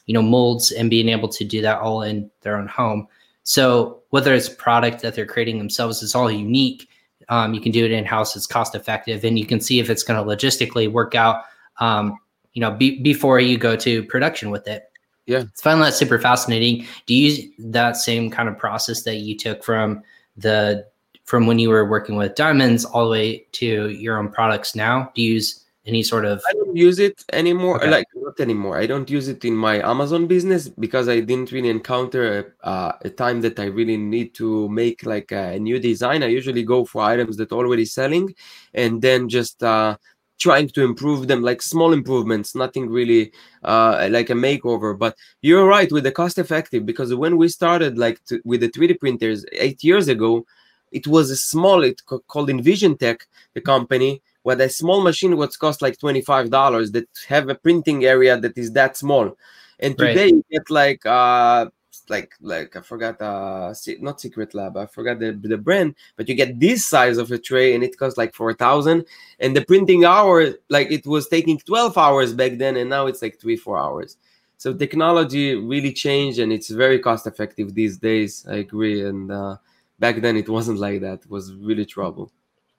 you 0.06 0.14
know 0.14 0.22
molds 0.22 0.72
and 0.72 0.90
being 0.90 1.08
able 1.08 1.28
to 1.28 1.44
do 1.44 1.62
that 1.62 1.78
all 1.78 2.02
in 2.02 2.30
their 2.40 2.56
own 2.56 2.66
home. 2.66 3.06
So 3.44 4.02
whether 4.10 4.34
it's 4.34 4.48
product 4.48 5.02
that 5.02 5.14
they're 5.14 5.26
creating 5.26 5.58
themselves, 5.58 6.02
it's 6.02 6.14
all 6.14 6.30
unique. 6.30 6.88
Um, 7.28 7.54
you 7.54 7.60
can 7.60 7.72
do 7.72 7.84
it 7.84 7.92
in 7.92 8.04
house. 8.04 8.36
It's 8.36 8.46
cost 8.46 8.74
effective, 8.74 9.24
and 9.24 9.38
you 9.38 9.46
can 9.46 9.60
see 9.60 9.80
if 9.80 9.90
it's 9.90 10.02
going 10.02 10.22
to 10.22 10.28
logistically 10.36 10.90
work 10.90 11.14
out. 11.14 11.44
Um, 11.78 12.18
you 12.52 12.60
know, 12.60 12.70
be, 12.72 13.00
before 13.00 13.40
you 13.40 13.56
go 13.56 13.76
to 13.76 14.04
production 14.04 14.50
with 14.50 14.68
it 14.68 14.91
yeah. 15.26 15.40
It's 15.40 15.62
find 15.62 15.80
that 15.82 15.94
super 15.94 16.18
fascinating. 16.18 16.86
Do 17.06 17.14
you 17.14 17.30
use 17.30 17.40
that 17.58 17.96
same 17.96 18.30
kind 18.30 18.48
of 18.48 18.58
process 18.58 19.02
that 19.02 19.16
you 19.16 19.36
took 19.36 19.62
from 19.62 20.02
the 20.36 20.86
from 21.24 21.46
when 21.46 21.58
you 21.58 21.68
were 21.68 21.88
working 21.88 22.16
with 22.16 22.34
diamonds 22.34 22.84
all 22.84 23.04
the 23.04 23.10
way 23.10 23.46
to 23.52 23.90
your 23.90 24.18
own 24.18 24.30
products 24.30 24.74
now? 24.74 25.10
Do 25.14 25.22
you 25.22 25.34
use 25.34 25.62
any 25.84 26.02
sort 26.02 26.24
of 26.24 26.40
i 26.48 26.52
don't 26.52 26.76
use 26.76 27.00
it 27.00 27.24
anymore 27.32 27.76
okay. 27.78 27.90
like 27.90 28.06
not 28.14 28.38
anymore. 28.38 28.78
I 28.78 28.86
don't 28.86 29.10
use 29.10 29.28
it 29.28 29.44
in 29.44 29.54
my 29.54 29.82
amazon 29.82 30.26
business 30.26 30.68
because 30.68 31.08
i 31.08 31.20
didn't 31.20 31.50
really 31.52 31.68
encounter 31.68 32.56
uh, 32.62 32.92
a 33.02 33.10
time 33.10 33.40
that 33.40 33.58
i 33.58 33.64
really 33.64 33.96
need 33.96 34.32
to 34.34 34.68
make 34.68 35.04
like 35.04 35.32
a 35.32 35.58
new 35.58 35.78
design. 35.78 36.22
I 36.22 36.26
usually 36.26 36.62
go 36.62 36.84
for 36.84 37.02
items 37.02 37.36
that 37.38 37.52
are 37.52 37.56
already 37.56 37.84
selling 37.84 38.34
and 38.74 39.02
then 39.02 39.28
just 39.28 39.62
uh, 39.62 39.96
trying 40.42 40.68
to 40.68 40.82
improve 40.82 41.28
them 41.28 41.40
like 41.42 41.60
small 41.62 41.92
improvements 41.92 42.54
nothing 42.64 42.84
really 42.98 43.32
uh, 43.72 44.08
like 44.10 44.30
a 44.30 44.38
makeover 44.48 44.90
but 45.04 45.16
you're 45.40 45.68
right 45.76 45.90
with 45.92 46.04
the 46.04 46.16
cost 46.20 46.36
effective 46.44 46.84
because 46.84 47.14
when 47.14 47.36
we 47.36 47.48
started 47.48 47.96
like 47.96 48.18
to, 48.24 48.40
with 48.44 48.60
the 48.60 48.70
3d 48.70 48.98
printers 48.98 49.44
eight 49.52 49.82
years 49.84 50.08
ago 50.08 50.44
it 50.90 51.06
was 51.06 51.30
a 51.30 51.36
small 51.36 51.84
it 51.84 51.98
called 52.32 52.48
EnvisionTEC 52.48 53.18
the 53.54 53.60
company 53.60 54.20
where 54.42 54.60
a 54.60 54.68
small 54.68 55.00
machine 55.00 55.36
was 55.36 55.56
cost 55.56 55.80
like 55.80 55.96
$25 55.98 56.92
that 56.92 57.08
have 57.28 57.48
a 57.48 57.54
printing 57.54 58.04
area 58.04 58.36
that 58.36 58.58
is 58.58 58.72
that 58.72 58.96
small 58.96 59.36
and 59.78 59.96
today 59.96 60.24
right. 60.24 60.34
you 60.34 60.44
get 60.50 60.68
like 60.70 61.06
uh 61.06 61.66
like 62.12 62.32
like 62.40 62.76
I 62.76 62.82
forgot 62.82 63.20
uh 63.20 63.74
not 64.00 64.20
Secret 64.20 64.54
Lab 64.54 64.76
I 64.76 64.86
forgot 64.86 65.18
the 65.18 65.32
the 65.32 65.58
brand 65.58 65.96
but 66.16 66.28
you 66.28 66.34
get 66.36 66.60
this 66.60 66.86
size 66.86 67.16
of 67.18 67.32
a 67.32 67.38
tray 67.38 67.74
and 67.74 67.82
it 67.82 67.98
costs 67.98 68.18
like 68.22 68.32
four 68.34 68.52
thousand. 68.64 68.98
And 69.40 69.56
the 69.56 69.64
printing 69.64 70.04
hour 70.04 70.36
like 70.68 70.88
it 70.92 71.04
was 71.06 71.24
taking 71.28 71.58
twelve 71.58 71.98
hours 71.98 72.30
back 72.40 72.52
then 72.58 72.76
and 72.76 72.88
now 72.90 73.06
it's 73.06 73.22
like 73.22 73.40
three 73.40 73.56
four 73.56 73.78
hours. 73.78 74.16
So 74.58 74.72
technology 74.72 75.56
really 75.56 75.92
changed 75.92 76.38
and 76.38 76.52
it's 76.52 76.70
very 76.84 76.98
cost 77.00 77.26
effective 77.26 77.74
these 77.74 77.96
days 77.98 78.46
I 78.48 78.56
agree. 78.66 78.98
And 79.08 79.32
uh, 79.32 79.56
back 79.98 80.20
then 80.20 80.36
it 80.36 80.48
wasn't 80.48 80.78
like 80.78 81.00
that 81.00 81.24
it 81.24 81.30
was 81.30 81.54
really 81.54 81.86
trouble. 81.86 82.30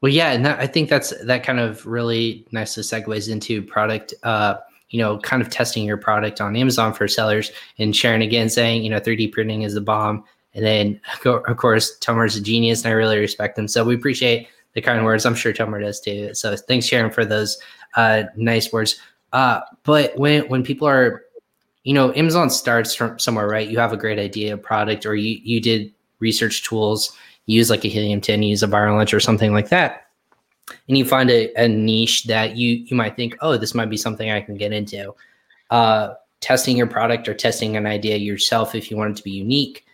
Well 0.02 0.13
yeah 0.22 0.32
and 0.36 0.46
that, 0.46 0.60
i 0.60 0.67
think 0.74 0.89
that's 0.89 1.10
that 1.26 1.41
kind 1.48 1.62
of 1.67 1.86
really 1.98 2.46
nicely 2.52 2.84
segues 2.84 3.30
into 3.36 3.54
product 3.76 4.13
uh 4.24 4.56
you 4.89 5.00
know 5.00 5.17
kind 5.19 5.41
of 5.41 5.50
testing 5.50 5.86
your 5.86 5.98
product 5.98 6.39
on 6.39 6.56
amazon 6.56 6.93
for 6.93 7.08
sellers 7.08 7.52
and 7.80 7.96
sharing 7.96 8.22
again 8.22 8.50
saying 8.50 8.84
you 8.84 8.89
know 8.89 9.00
3d 9.00 9.32
printing 9.32 9.63
is 9.63 9.74
the 9.74 9.82
bomb. 9.82 10.24
And 10.56 10.63
then 10.63 11.02
of 11.26 11.58
course 11.58 11.98
tomer's 12.00 12.36
a 12.36 12.41
genius 12.41 12.84
and 12.84 12.93
i 12.93 12.96
really 12.96 13.17
respect 13.17 13.58
him 13.58 13.67
so 13.67 13.84
we 13.84 13.96
appreciate 13.96 14.48
the 14.74 14.82
kind 14.82 15.04
words. 15.06 15.26
I'm 15.26 15.36
sure 15.36 15.54
tomer 15.54 15.82
does 15.82 16.00
too. 16.00 16.34
So 16.34 16.56
thanks 16.56 16.86
sharon 16.86 17.12
for 17.12 17.26
those 17.26 17.58
uh 17.96 18.24
nice 18.36 18.72
words. 18.72 19.00
Uh 19.32 19.62
but 19.84 20.17
when 20.17 20.48
when 20.50 20.63
people 20.63 20.88
are 20.88 21.24
you 21.84 21.93
know 21.93 22.13
amazon 22.15 22.50
starts 22.50 22.93
from 22.96 23.17
somewhere 23.19 23.48
right? 23.48 23.69
You 23.69 23.80
have 23.80 23.93
a 23.93 23.98
great 23.98 24.19
idea 24.19 24.58
product 24.58 25.06
or 25.06 25.15
you 25.15 25.39
you 25.43 25.62
did 25.62 25.93
research 26.19 26.63
tools, 26.63 27.15
use 27.46 27.69
like 27.69 27.86
a 27.86 27.89
helium 27.89 28.22
10, 28.22 28.43
use 28.43 28.63
a 28.63 28.67
viral 28.67 28.96
launch 28.96 29.13
or 29.13 29.19
something 29.19 29.54
like 29.54 29.69
that. 29.69 30.08
And 30.88 30.97
you 30.97 31.06
find 31.06 31.30
a, 31.30 31.52
a, 31.62 31.67
niche 31.67 32.23
that 32.26 32.56
you 32.56 32.84
you 32.86 32.95
might 32.95 33.15
think, 33.15 33.36
oh, 33.41 33.58
this 33.58 33.73
might 33.73 33.89
be 33.89 33.97
something 33.97 34.32
I 34.32 34.41
can 34.41 34.56
get 34.56 34.71
into. 34.71 35.13
Uh, 35.69 36.13
testing 36.39 36.78
your 36.78 36.88
product 36.88 37.28
or 37.28 37.34
testing 37.34 37.78
an 37.78 37.86
idea 37.86 38.17
yourself, 38.17 38.76
if 38.76 38.91
you 38.91 38.97
want 38.97 39.12
it 39.12 39.17
to 39.17 39.23
be 39.23 39.32
unique, 39.32 39.86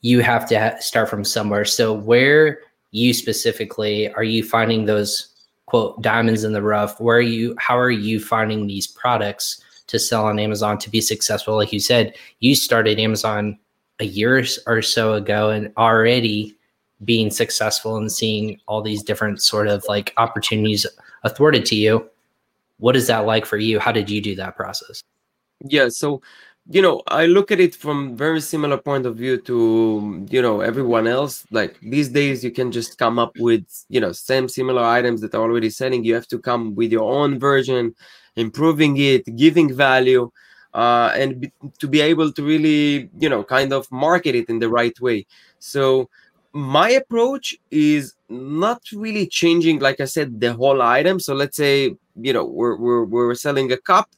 you 0.00 0.20
have 0.20 0.48
to 0.48 0.58
ha- 0.58 0.78
start 0.80 1.08
from 1.08 1.24
somewhere. 1.24 1.64
So 1.64 1.92
where 1.92 2.60
you 2.92 3.12
specifically 3.12 4.12
are 4.14 4.24
you 4.24 4.42
finding 4.42 4.86
those 4.86 5.28
quote 5.66 6.00
diamonds 6.00 6.44
in 6.44 6.52
the 6.52 6.62
rough? 6.62 7.00
Where 7.00 7.18
are 7.18 7.20
you? 7.20 7.54
How 7.58 7.78
are 7.78 7.90
you 7.90 8.20
finding 8.20 8.66
these 8.66 8.86
products 8.86 9.62
to 9.88 9.98
sell 9.98 10.26
on 10.26 10.38
Amazon 10.38 10.78
to 10.78 10.90
be 10.90 11.00
successful? 11.00 11.56
Like 11.56 11.72
you 11.72 11.80
said, 11.80 12.14
you 12.40 12.54
started 12.54 12.98
Amazon 12.98 13.58
a 14.00 14.04
year 14.04 14.44
or 14.66 14.82
so 14.82 15.14
ago 15.14 15.50
and 15.50 15.72
already 15.76 16.55
being 17.04 17.30
successful 17.30 17.96
and 17.96 18.10
seeing 18.10 18.58
all 18.66 18.82
these 18.82 19.02
different 19.02 19.42
sort 19.42 19.68
of 19.68 19.84
like 19.88 20.12
opportunities 20.16 20.86
afforded 21.24 21.66
to 21.66 21.74
you 21.74 22.08
what 22.78 22.96
is 22.96 23.06
that 23.06 23.26
like 23.26 23.46
for 23.46 23.56
you? 23.56 23.78
How 23.78 23.92
did 23.92 24.10
you 24.10 24.20
do 24.20 24.34
that 24.36 24.56
process? 24.56 25.02
Yeah 25.64 25.88
so 25.88 26.20
you 26.68 26.82
know 26.82 27.00
i 27.06 27.26
look 27.26 27.52
at 27.52 27.60
it 27.60 27.76
from 27.76 28.16
very 28.16 28.40
similar 28.40 28.76
point 28.76 29.06
of 29.06 29.14
view 29.14 29.40
to 29.40 30.26
you 30.28 30.42
know 30.42 30.60
everyone 30.60 31.06
else. 31.06 31.46
Like 31.50 31.78
these 31.80 32.08
days 32.08 32.44
you 32.44 32.50
can 32.50 32.72
just 32.72 32.98
come 32.98 33.18
up 33.18 33.32
with 33.38 33.64
you 33.88 34.00
know 34.00 34.12
same 34.12 34.48
similar 34.48 34.82
items 34.82 35.20
that 35.22 35.34
are 35.34 35.42
already 35.42 35.70
selling. 35.70 36.04
You 36.04 36.14
have 36.14 36.28
to 36.28 36.38
come 36.38 36.74
with 36.74 36.92
your 36.92 37.10
own 37.10 37.38
version 37.38 37.94
improving 38.36 38.98
it 38.98 39.24
giving 39.36 39.72
value 39.74 40.30
uh, 40.74 41.10
and 41.16 41.40
be, 41.40 41.52
to 41.78 41.88
be 41.88 42.02
able 42.02 42.30
to 42.32 42.42
really 42.42 43.08
you 43.18 43.28
know 43.28 43.42
kind 43.42 43.72
of 43.72 43.90
market 43.90 44.34
it 44.34 44.50
in 44.50 44.58
the 44.58 44.68
right 44.68 44.98
way. 45.00 45.24
So 45.58 46.10
my 46.56 46.88
approach 46.88 47.54
is 47.70 48.14
not 48.30 48.80
really 48.94 49.26
changing 49.26 49.78
like 49.78 50.00
i 50.00 50.06
said 50.06 50.40
the 50.40 50.54
whole 50.54 50.80
item. 50.80 51.20
So 51.20 51.34
let's 51.34 51.56
say 51.56 51.94
you 52.26 52.32
know 52.32 52.46
we're 52.46 52.76
we're, 52.76 53.04
we're 53.04 53.34
selling 53.34 53.70
a 53.72 53.76
cup. 53.76 54.08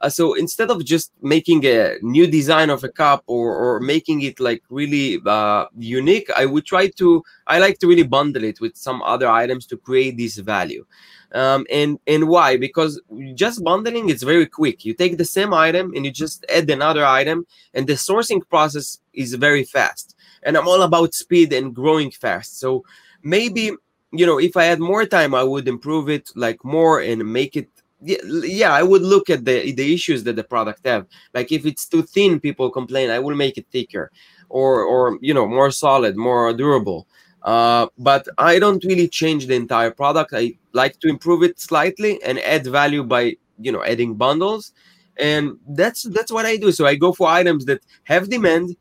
Uh, 0.00 0.10
so 0.10 0.34
instead 0.34 0.70
of 0.70 0.84
just 0.84 1.10
making 1.22 1.64
a 1.64 1.96
new 2.02 2.26
design 2.26 2.70
of 2.70 2.84
a 2.84 2.88
cup 2.88 3.24
or, 3.26 3.56
or 3.56 3.80
making 3.80 4.22
it 4.22 4.38
like 4.38 4.62
really 4.70 5.18
uh, 5.26 5.64
unique 5.76 6.28
i 6.36 6.46
would 6.46 6.64
try 6.64 6.86
to 6.86 7.20
i 7.48 7.58
like 7.58 7.78
to 7.80 7.88
really 7.88 8.04
bundle 8.04 8.44
it 8.44 8.60
with 8.60 8.76
some 8.76 9.02
other 9.02 9.26
items 9.26 9.66
to 9.66 9.76
create 9.76 10.16
this 10.18 10.36
value. 10.36 10.84
Um, 11.32 11.66
and 11.70 11.98
and 12.06 12.28
why? 12.28 12.58
Because 12.58 13.00
just 13.34 13.64
bundling 13.64 14.10
is 14.10 14.22
very 14.22 14.46
quick. 14.46 14.84
You 14.84 14.92
take 14.92 15.16
the 15.16 15.24
same 15.24 15.54
item 15.54 15.92
and 15.94 16.04
you 16.04 16.12
just 16.12 16.44
add 16.54 16.68
another 16.68 17.04
item 17.06 17.46
and 17.72 17.86
the 17.86 17.94
sourcing 17.94 18.46
process 18.46 18.98
is 19.14 19.32
very 19.34 19.64
fast 19.64 20.14
and 20.42 20.56
i'm 20.56 20.68
all 20.68 20.82
about 20.82 21.14
speed 21.14 21.52
and 21.52 21.74
growing 21.74 22.10
fast 22.10 22.58
so 22.58 22.84
maybe 23.22 23.72
you 24.12 24.26
know 24.26 24.38
if 24.38 24.56
i 24.56 24.64
had 24.64 24.80
more 24.80 25.04
time 25.04 25.34
i 25.34 25.42
would 25.42 25.68
improve 25.68 26.08
it 26.08 26.30
like 26.34 26.62
more 26.64 27.00
and 27.00 27.24
make 27.30 27.56
it 27.56 27.68
yeah, 28.00 28.72
i 28.72 28.82
would 28.82 29.02
look 29.02 29.28
at 29.28 29.44
the 29.44 29.72
the 29.72 29.92
issues 29.92 30.22
that 30.22 30.36
the 30.36 30.44
product 30.44 30.86
have 30.86 31.06
like 31.34 31.50
if 31.50 31.66
it's 31.66 31.86
too 31.86 32.02
thin 32.02 32.38
people 32.38 32.70
complain 32.70 33.10
i 33.10 33.18
will 33.18 33.34
make 33.34 33.58
it 33.58 33.66
thicker 33.72 34.10
or 34.48 34.82
or 34.84 35.18
you 35.20 35.34
know 35.34 35.46
more 35.46 35.70
solid 35.70 36.16
more 36.16 36.52
durable 36.52 37.08
uh, 37.42 37.86
but 37.98 38.28
I 38.36 38.58
don't 38.58 38.84
really 38.84 39.08
change 39.08 39.46
the 39.46 39.54
entire 39.54 39.90
product. 39.90 40.32
I 40.34 40.54
like 40.72 40.98
to 41.00 41.08
improve 41.08 41.42
it 41.42 41.60
slightly 41.60 42.22
and 42.22 42.38
add 42.40 42.66
value 42.66 43.04
by 43.04 43.36
you 43.58 43.72
know 43.72 43.82
adding 43.84 44.14
bundles, 44.14 44.72
and 45.16 45.58
that's 45.68 46.02
that's 46.02 46.32
what 46.32 46.46
I 46.46 46.56
do. 46.56 46.72
So 46.72 46.86
I 46.86 46.94
go 46.94 47.12
for 47.12 47.28
items 47.28 47.64
that 47.66 47.80
have 48.04 48.28
demand, 48.28 48.76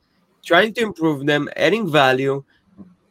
trying 0.48 0.74
to 0.76 0.82
improve 0.82 1.26
them, 1.26 1.50
adding 1.56 1.92
value, 1.92 2.44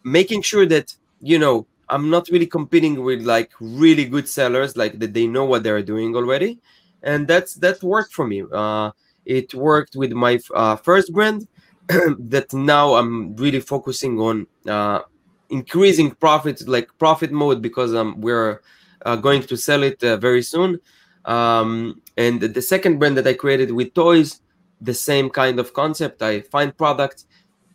making 0.03 0.43
sure 0.43 0.67
that 0.67 0.95
you 1.21 1.39
know 1.39 1.67
I'm 1.89 2.11
not 2.11 2.29
really 2.33 2.47
competing 2.59 3.03
with 3.05 3.21
like 3.23 3.53
really 3.61 4.07
good 4.07 4.29
sellers, 4.29 4.77
like 4.77 4.99
that 5.01 5.13
they 5.15 5.27
know 5.27 5.45
what 5.45 5.63
they're 5.63 5.83
doing 5.83 6.17
already, 6.17 6.59
and 7.03 7.29
that's 7.29 7.55
that 7.65 7.83
worked 7.83 8.13
for 8.13 8.27
me. 8.27 8.43
Uh, 8.53 8.91
it 9.25 9.55
worked 9.55 9.95
with 9.97 10.13
my 10.13 10.41
uh, 10.55 10.77
first 10.77 11.13
brand 11.13 11.47
that 11.89 12.53
now 12.53 12.95
I'm 12.95 13.37
really 13.37 13.61
focusing 13.61 14.19
on 14.19 14.47
uh, 14.67 15.01
increasing 15.51 16.11
profits 16.13 16.67
like 16.67 16.89
profit 16.99 17.33
mode 17.33 17.63
because 17.63 17.95
um, 17.95 18.21
we're 18.21 18.61
uh, 19.05 19.17
going 19.17 19.43
to 19.43 19.57
sell 19.57 19.83
it 19.83 20.03
uh, 20.03 20.17
very 20.17 20.43
soon 20.43 20.81
um, 21.25 22.01
and 22.17 22.41
the 22.41 22.63
second 22.63 22.99
brand 22.99 23.17
that 23.17 23.27
i 23.27 23.33
created 23.33 23.71
with 23.71 23.93
toys 23.95 24.41
the 24.81 24.95
same 24.95 25.31
kind 25.31 25.59
of 25.59 25.73
concept 25.73 26.23
i 26.23 26.41
find 26.41 26.77
products 26.77 27.27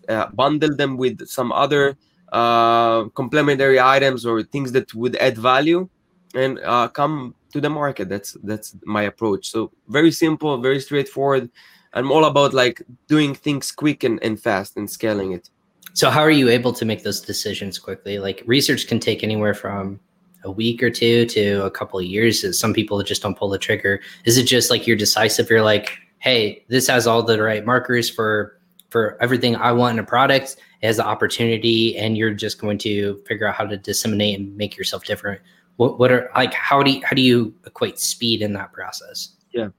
uh, 0.10 0.28
bundle 0.28 0.76
them 0.76 0.98
with 0.98 1.26
some 1.28 1.52
other 1.52 1.96
uh, 2.32 3.04
complementary 3.10 3.80
items 3.80 4.26
or 4.26 4.42
things 4.42 4.72
that 4.72 4.94
would 4.94 5.16
add 5.18 5.38
value 5.38 5.88
and 6.34 6.60
uh, 6.64 6.88
come 6.88 7.36
to 7.52 7.60
the 7.60 7.70
market 7.70 8.08
that's 8.10 8.38
that's 8.44 8.76
my 8.86 9.04
approach 9.04 9.50
so 9.50 9.72
very 9.90 10.12
simple 10.12 10.58
very 10.58 10.80
straightforward 10.80 11.50
i'm 11.94 12.12
all 12.12 12.26
about 12.26 12.54
like 12.54 12.82
doing 13.08 13.36
things 13.36 13.72
quick 13.72 14.04
and, 14.04 14.24
and 14.24 14.42
fast 14.42 14.78
and 14.78 14.90
scaling 14.90 15.34
it 15.34 15.50
so 15.94 16.10
how 16.10 16.22
are 16.22 16.32
you 16.32 16.50
able 16.50 16.74
to 16.74 16.86
make 16.86 17.04
those 17.04 17.20
decisions 17.20 17.78
quickly? 17.78 18.20
Like 18.20 18.44
research 18.46 18.88
can 18.88 19.00
take 19.00 19.24
anywhere 19.24 19.54
from 19.54 20.00
a 20.44 20.52
week 20.52 20.82
or 20.82 20.90
two 20.90 21.26
to 21.28 21.66
a 21.66 21.72
couple 21.72 22.00
of 22.00 22.06
years. 22.06 22.58
Some 22.58 22.74
people 22.74 23.02
just 23.04 23.22
don't 23.22 23.38
pull 23.38 23.50
the 23.50 23.58
trigger. 23.58 24.02
Is 24.26 24.38
it 24.38 24.44
just 24.44 24.70
like 24.70 24.88
you're 24.88 24.96
decisive? 24.96 25.50
You're 25.50 25.62
like, 25.62 25.98
hey, 26.22 26.64
this 26.70 26.88
has 26.88 27.08
all 27.08 27.24
the 27.24 27.42
right 27.42 27.66
markers 27.66 28.10
for 28.10 28.58
for 28.90 29.18
everything 29.22 29.56
I 29.56 29.72
want 29.72 29.98
in 29.98 30.00
a 30.00 30.08
product. 30.08 30.58
It 30.82 30.88
has 30.88 30.98
the 30.98 31.06
opportunity, 31.06 31.98
and 31.98 32.18
you're 32.18 32.34
just 32.34 32.60
going 32.60 32.78
to 32.80 33.22
figure 33.28 33.48
out 33.48 33.56
how 33.56 33.66
to 33.66 33.78
disseminate 33.78 34.40
and 34.40 34.56
make 34.56 34.78
yourself 34.78 35.04
different. 35.04 35.42
What 35.76 36.00
what 36.00 36.12
are 36.12 36.30
like 36.36 36.54
how 36.54 36.82
do 36.84 36.92
you, 36.92 37.02
how 37.04 37.16
do 37.16 37.22
you 37.22 37.54
equate 37.66 38.00
speed 38.00 38.42
in 38.42 38.54
that 38.54 38.72
process? 38.72 39.36
Yeah. 39.52 39.70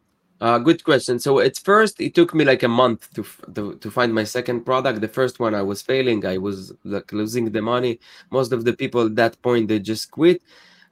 Uh, 0.40 0.58
good 0.58 0.82
question. 0.82 1.20
So 1.20 1.38
at 1.38 1.56
first, 1.56 2.00
it 2.00 2.16
took 2.16 2.34
me 2.34 2.44
like 2.44 2.64
a 2.64 2.68
month 2.68 3.12
to, 3.14 3.24
to 3.54 3.76
to 3.76 3.90
find 3.90 4.12
my 4.12 4.24
second 4.24 4.64
product. 4.64 5.00
The 5.00 5.08
first 5.08 5.38
one, 5.38 5.54
I 5.54 5.62
was 5.62 5.80
failing. 5.82 6.26
I 6.26 6.38
was 6.38 6.72
like 6.84 7.12
losing 7.12 7.52
the 7.52 7.62
money. 7.62 8.00
Most 8.30 8.52
of 8.52 8.64
the 8.64 8.72
people 8.72 9.06
at 9.06 9.14
that 9.16 9.40
point 9.42 9.68
they 9.68 9.78
just 9.78 10.10
quit. 10.10 10.42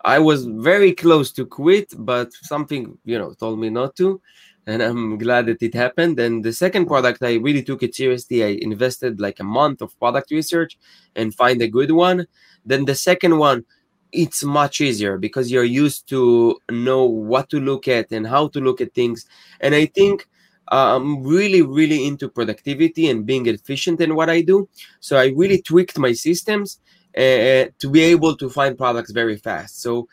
I 0.05 0.19
was 0.19 0.47
very 0.47 0.93
close 0.95 1.33
to 1.33 1.45
quit, 1.45 1.93
but 1.99 2.33
something 2.33 2.97
you 3.05 3.19
know 3.19 3.35
told 3.35 3.59
me 3.59 3.69
not 3.71 3.97
to, 3.97 4.21
and 4.71 4.83
I'm 4.83 5.19
glad 5.19 5.47
that 5.47 5.63
it 5.63 5.75
happened. 5.75 6.21
And 6.21 6.45
the 6.45 6.53
second 6.53 6.87
product, 6.87 7.23
I 7.23 7.35
really 7.35 7.63
took 7.63 7.83
it 7.83 7.95
seriously. 7.95 8.45
I 8.45 8.59
invested 8.61 9.21
like 9.21 9.41
a 9.41 9.45
month 9.45 9.83
of 9.83 9.99
product 9.99 10.31
research 10.31 10.79
and 11.17 11.35
find 11.35 11.61
a 11.61 11.69
good 11.69 11.91
one. 11.91 12.27
Then 12.65 12.85
the 12.85 12.95
second 12.95 13.39
one, 13.39 13.65
it's 14.13 14.43
much 14.45 14.81
easier 14.81 15.19
because 15.19 15.51
you're 15.51 15.65
used 15.65 16.09
to 16.09 16.59
know 16.71 17.05
what 17.05 17.49
to 17.51 17.61
look 17.61 17.89
at 17.89 18.11
and 18.13 18.27
how 18.27 18.49
to 18.49 18.61
look 18.61 18.81
at 18.81 18.93
things 18.93 19.27
and 19.61 19.73
i 19.73 19.87
think 19.87 20.27
uh, 20.73 20.97
i'm 20.97 21.23
really 21.23 21.63
really 21.63 22.07
into 22.07 22.29
productivity 22.29 23.09
and 23.09 23.25
being 23.25 23.47
efficient 23.47 24.01
in 24.01 24.17
what 24.17 24.29
i 24.29 24.41
do 24.41 24.69
so 24.99 25.17
i 25.17 25.27
really 25.37 25.63
tweaked 25.63 25.97
my 25.97 26.13
systems 26.13 26.81
uh, 27.17 27.67
to 27.79 27.89
be 27.91 28.03
able 28.03 28.37
to 28.37 28.51
find 28.51 28.77
products 28.77 29.13
very 29.13 29.37
fast 29.37 29.81
so 29.81 30.09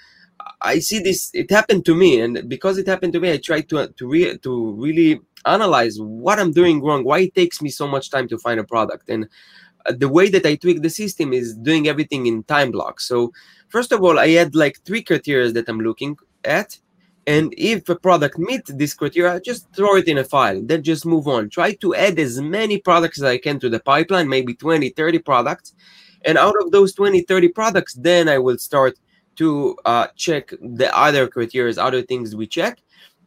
i 0.61 0.79
see 0.79 0.99
this 0.99 1.29
it 1.33 1.49
happened 1.51 1.85
to 1.85 1.95
me 1.95 2.19
and 2.19 2.47
because 2.49 2.77
it 2.77 2.87
happened 2.87 3.13
to 3.13 3.19
me 3.19 3.31
i 3.31 3.37
try 3.37 3.61
to 3.61 3.87
to, 3.97 4.07
re- 4.07 4.37
to 4.37 4.73
really 4.73 5.19
analyze 5.45 5.97
what 5.99 6.39
i'm 6.39 6.51
doing 6.51 6.81
wrong 6.81 7.03
why 7.03 7.19
it 7.19 7.35
takes 7.35 7.61
me 7.61 7.69
so 7.69 7.87
much 7.87 8.09
time 8.09 8.27
to 8.27 8.37
find 8.37 8.59
a 8.59 8.63
product 8.63 9.09
and 9.09 9.27
uh, 9.85 9.93
the 9.97 10.09
way 10.09 10.29
that 10.29 10.45
i 10.45 10.55
tweak 10.55 10.81
the 10.81 10.89
system 10.89 11.33
is 11.33 11.55
doing 11.55 11.87
everything 11.87 12.25
in 12.25 12.43
time 12.43 12.71
blocks 12.71 13.07
so 13.07 13.31
First 13.69 13.91
of 13.91 14.03
all, 14.03 14.17
I 14.17 14.29
had 14.29 14.55
like 14.55 14.79
three 14.85 15.03
criteria 15.03 15.51
that 15.51 15.67
I'm 15.67 15.79
looking 15.79 16.17
at. 16.43 16.79
And 17.25 17.53
if 17.57 17.89
a 17.89 17.95
product 17.95 18.39
meets 18.39 18.71
this 18.73 18.93
criteria, 18.93 19.41
just 19.41 19.67
throw 19.75 19.97
it 19.97 20.07
in 20.07 20.17
a 20.17 20.23
file, 20.23 20.61
then 20.63 20.81
just 20.81 21.05
move 21.05 21.27
on. 21.27 21.49
Try 21.49 21.73
to 21.73 21.93
add 21.93 22.17
as 22.17 22.39
many 22.39 22.79
products 22.79 23.17
as 23.17 23.25
I 23.25 23.37
can 23.37 23.59
to 23.59 23.69
the 23.69 23.81
pipeline, 23.81 24.29
maybe 24.29 24.53
20, 24.53 24.89
30 24.89 25.19
products. 25.19 25.73
And 26.23 26.37
out 26.37 26.55
of 26.61 26.71
those 26.71 26.93
20, 26.93 27.21
30 27.23 27.49
products, 27.49 27.95
then 27.95 28.29
I 28.29 28.37
will 28.37 28.57
start 28.57 28.97
to 29.37 29.77
uh, 29.85 30.07
check 30.15 30.51
the 30.61 30.95
other 30.97 31.27
criteria, 31.27 31.73
other 31.81 32.01
things 32.01 32.35
we 32.35 32.47
check. 32.47 32.79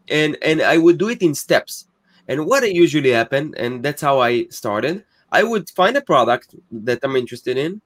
And, 0.08 0.36
and 0.42 0.60
I 0.60 0.76
would 0.76 0.98
do 0.98 1.08
it 1.08 1.22
in 1.22 1.34
steps. 1.34 1.86
And 2.28 2.46
what 2.46 2.68
usually 2.70 3.10
happen, 3.10 3.54
and 3.56 3.82
that's 3.82 4.02
how 4.02 4.20
I 4.20 4.46
started, 4.46 5.04
I 5.32 5.42
would 5.42 5.70
find 5.70 5.96
a 5.96 6.02
product 6.02 6.54
that 6.70 7.00
I'm 7.02 7.16
interested 7.16 7.56
in, 7.56 7.80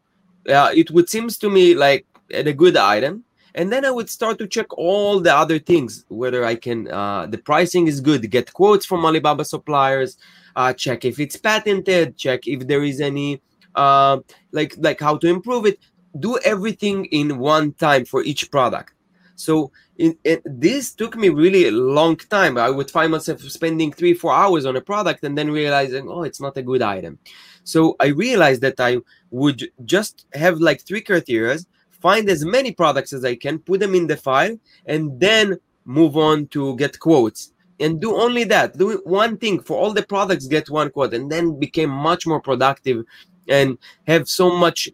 uh, 0.49 0.71
it 0.75 0.91
would 0.91 1.09
seems 1.09 1.39
to 1.39 1.51
me 1.51 1.75
like 1.75 2.07
a 2.31 2.53
good 2.53 2.77
item 2.77 3.25
and 3.55 3.73
then 3.73 3.85
i 3.85 3.91
would 3.91 4.09
start 4.09 4.39
to 4.39 4.47
check 4.47 4.67
all 4.77 5.21
the 5.21 5.35
other 5.35 5.59
things 5.59 6.05
whether 6.09 6.45
i 6.45 6.55
can 6.55 6.91
uh, 6.91 7.27
the 7.27 7.39
pricing 7.39 7.87
is 7.87 8.01
good 8.01 8.31
get 8.31 8.53
quotes 8.53 8.85
from 8.85 9.05
alibaba 9.05 9.45
suppliers 9.45 10.17
uh, 10.57 10.73
check 10.73 11.05
if 11.05 11.19
it's 11.19 11.37
patented 11.37 12.17
check 12.17 12.47
if 12.47 12.67
there 12.67 12.85
is 12.85 13.01
any 13.01 13.41
uh, 13.75 14.19
like 14.53 14.75
like 14.79 15.01
how 15.01 15.17
to 15.17 15.29
improve 15.29 15.67
it 15.67 15.79
do 16.19 16.39
everything 16.45 17.07
in 17.07 17.39
one 17.39 17.73
time 17.73 18.05
for 18.05 18.23
each 18.23 18.51
product. 18.51 18.95
So 19.37 19.73
it, 19.97 20.43
this 20.45 20.93
took 20.93 21.17
me 21.17 21.29
really 21.29 21.67
a 21.67 21.73
long 21.73 22.17
time. 22.17 22.57
I 22.57 22.71
would 22.71 22.91
find 22.91 23.13
myself 23.13 23.41
spending 23.43 23.93
three 23.93 24.15
four 24.15 24.33
hours 24.33 24.65
on 24.67 24.77
a 24.77 24.81
product 24.81 25.25
and 25.25 25.37
then 25.37 25.51
realizing 25.51 26.09
oh 26.09 26.23
it's 26.23 26.41
not 26.41 26.57
a 26.57 26.63
good 26.63 26.83
item. 26.83 27.19
So 27.65 27.97
i 28.01 28.07
realized 28.07 28.61
that 28.61 28.79
i 28.79 28.99
would 29.31 29.71
just 29.85 30.27
have 30.35 30.59
like 30.59 30.83
three 30.83 31.01
criteria 31.01 31.59
find 31.91 32.29
as 32.29 32.45
many 32.45 32.71
products 32.73 33.13
as 33.13 33.25
i 33.25 33.35
can 33.35 33.59
put 33.59 33.81
them 33.81 33.95
in 33.95 34.07
the 34.07 34.17
file 34.17 34.57
and 34.87 35.19
then 35.19 35.59
move 35.85 36.17
on 36.17 36.47
to 36.49 36.77
get 36.77 36.99
quotes. 36.99 37.53
And 37.81 38.01
do 38.01 38.15
only 38.15 38.45
that. 38.45 38.77
Do 38.79 39.01
one 39.05 39.37
thing. 39.37 39.61
For 39.61 39.77
all 39.77 39.93
the 39.93 40.05
products 40.05 40.47
get 40.47 40.71
one 40.71 40.91
quote. 40.91 41.15
And 41.15 41.31
then 41.31 41.59
became 41.59 41.91
much 41.91 42.27
more 42.27 42.41
productive 42.41 43.05
and 43.49 43.79
have 44.07 44.29
so 44.29 44.57
much 44.57 44.89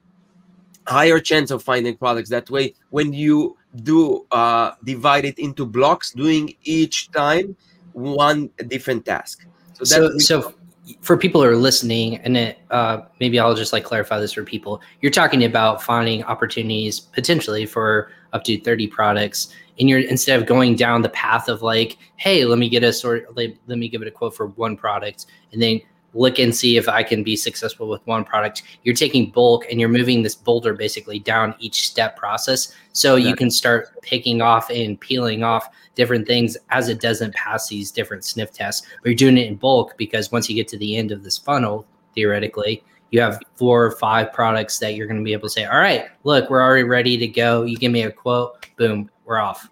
higher 0.86 1.20
chance 1.20 1.50
of 1.50 1.62
finding 1.62 1.96
products. 1.96 2.30
That 2.30 2.50
way 2.50 2.74
when 2.90 3.12
you 3.12 3.56
do 3.82 4.26
uh, 4.30 4.72
divide 4.84 5.24
it 5.24 5.38
into 5.38 5.64
blocks 5.64 6.12
doing 6.12 6.54
each 6.64 7.10
time 7.12 7.56
one 7.92 8.50
different 8.68 9.04
task. 9.04 9.46
So 9.74 9.84
so, 9.84 10.18
so 10.18 10.54
for 11.00 11.16
people 11.16 11.42
who 11.42 11.48
are 11.48 11.56
listening 11.56 12.16
and 12.18 12.36
it, 12.36 12.58
uh, 12.70 13.02
maybe 13.20 13.38
i'll 13.38 13.54
just 13.54 13.72
like 13.72 13.84
clarify 13.84 14.18
this 14.18 14.32
for 14.32 14.44
people. 14.44 14.80
You're 15.00 15.12
talking 15.12 15.44
about 15.44 15.82
finding 15.82 16.24
opportunities 16.24 17.00
potentially 17.00 17.66
for 17.66 18.10
up 18.32 18.44
to 18.44 18.60
30 18.60 18.86
products 18.88 19.54
and 19.78 19.88
you're 19.88 20.00
instead 20.00 20.38
of 20.38 20.46
going 20.46 20.76
down 20.76 21.02
the 21.02 21.08
path 21.10 21.48
of 21.48 21.62
like 21.62 21.98
hey 22.16 22.44
let 22.44 22.58
me 22.58 22.68
get 22.68 22.84
a 22.84 22.92
sort 22.92 23.34
let, 23.36 23.50
let 23.66 23.78
me 23.78 23.88
give 23.88 24.02
it 24.02 24.08
a 24.08 24.10
quote 24.10 24.36
for 24.36 24.46
one 24.48 24.76
product 24.76 25.26
and 25.52 25.60
then 25.60 25.80
look 26.14 26.38
and 26.38 26.54
see 26.54 26.76
if 26.76 26.88
I 26.88 27.02
can 27.02 27.22
be 27.22 27.36
successful 27.36 27.88
with 27.88 28.04
one 28.06 28.24
product. 28.24 28.62
You're 28.82 28.94
taking 28.94 29.30
bulk 29.30 29.64
and 29.70 29.78
you're 29.78 29.88
moving 29.88 30.22
this 30.22 30.34
boulder 30.34 30.74
basically 30.74 31.18
down 31.18 31.54
each 31.58 31.88
step 31.88 32.16
process. 32.16 32.74
So 32.92 33.16
you 33.16 33.36
can 33.36 33.50
start 33.50 34.00
picking 34.02 34.42
off 34.42 34.70
and 34.70 35.00
peeling 35.00 35.42
off 35.42 35.68
different 35.94 36.26
things 36.26 36.56
as 36.70 36.88
it 36.88 37.00
doesn't 37.00 37.34
pass 37.34 37.68
these 37.68 37.90
different 37.90 38.24
sniff 38.24 38.52
tests. 38.52 38.86
But 39.02 39.10
you're 39.10 39.16
doing 39.16 39.38
it 39.38 39.46
in 39.46 39.56
bulk 39.56 39.96
because 39.96 40.32
once 40.32 40.48
you 40.48 40.56
get 40.56 40.68
to 40.68 40.78
the 40.78 40.96
end 40.96 41.12
of 41.12 41.22
this 41.22 41.38
funnel, 41.38 41.86
theoretically, 42.14 42.82
you 43.10 43.20
have 43.20 43.40
four 43.54 43.84
or 43.84 43.90
five 43.92 44.32
products 44.32 44.78
that 44.78 44.94
you're 44.94 45.06
going 45.06 45.18
to 45.18 45.24
be 45.24 45.32
able 45.32 45.48
to 45.48 45.50
say, 45.50 45.64
all 45.64 45.78
right, 45.78 46.06
look, 46.24 46.48
we're 46.48 46.62
already 46.62 46.84
ready 46.84 47.16
to 47.18 47.26
go. 47.26 47.62
You 47.62 47.76
give 47.76 47.92
me 47.92 48.02
a 48.02 48.10
quote, 48.10 48.66
boom, 48.76 49.10
we're 49.24 49.38
off. 49.38 49.68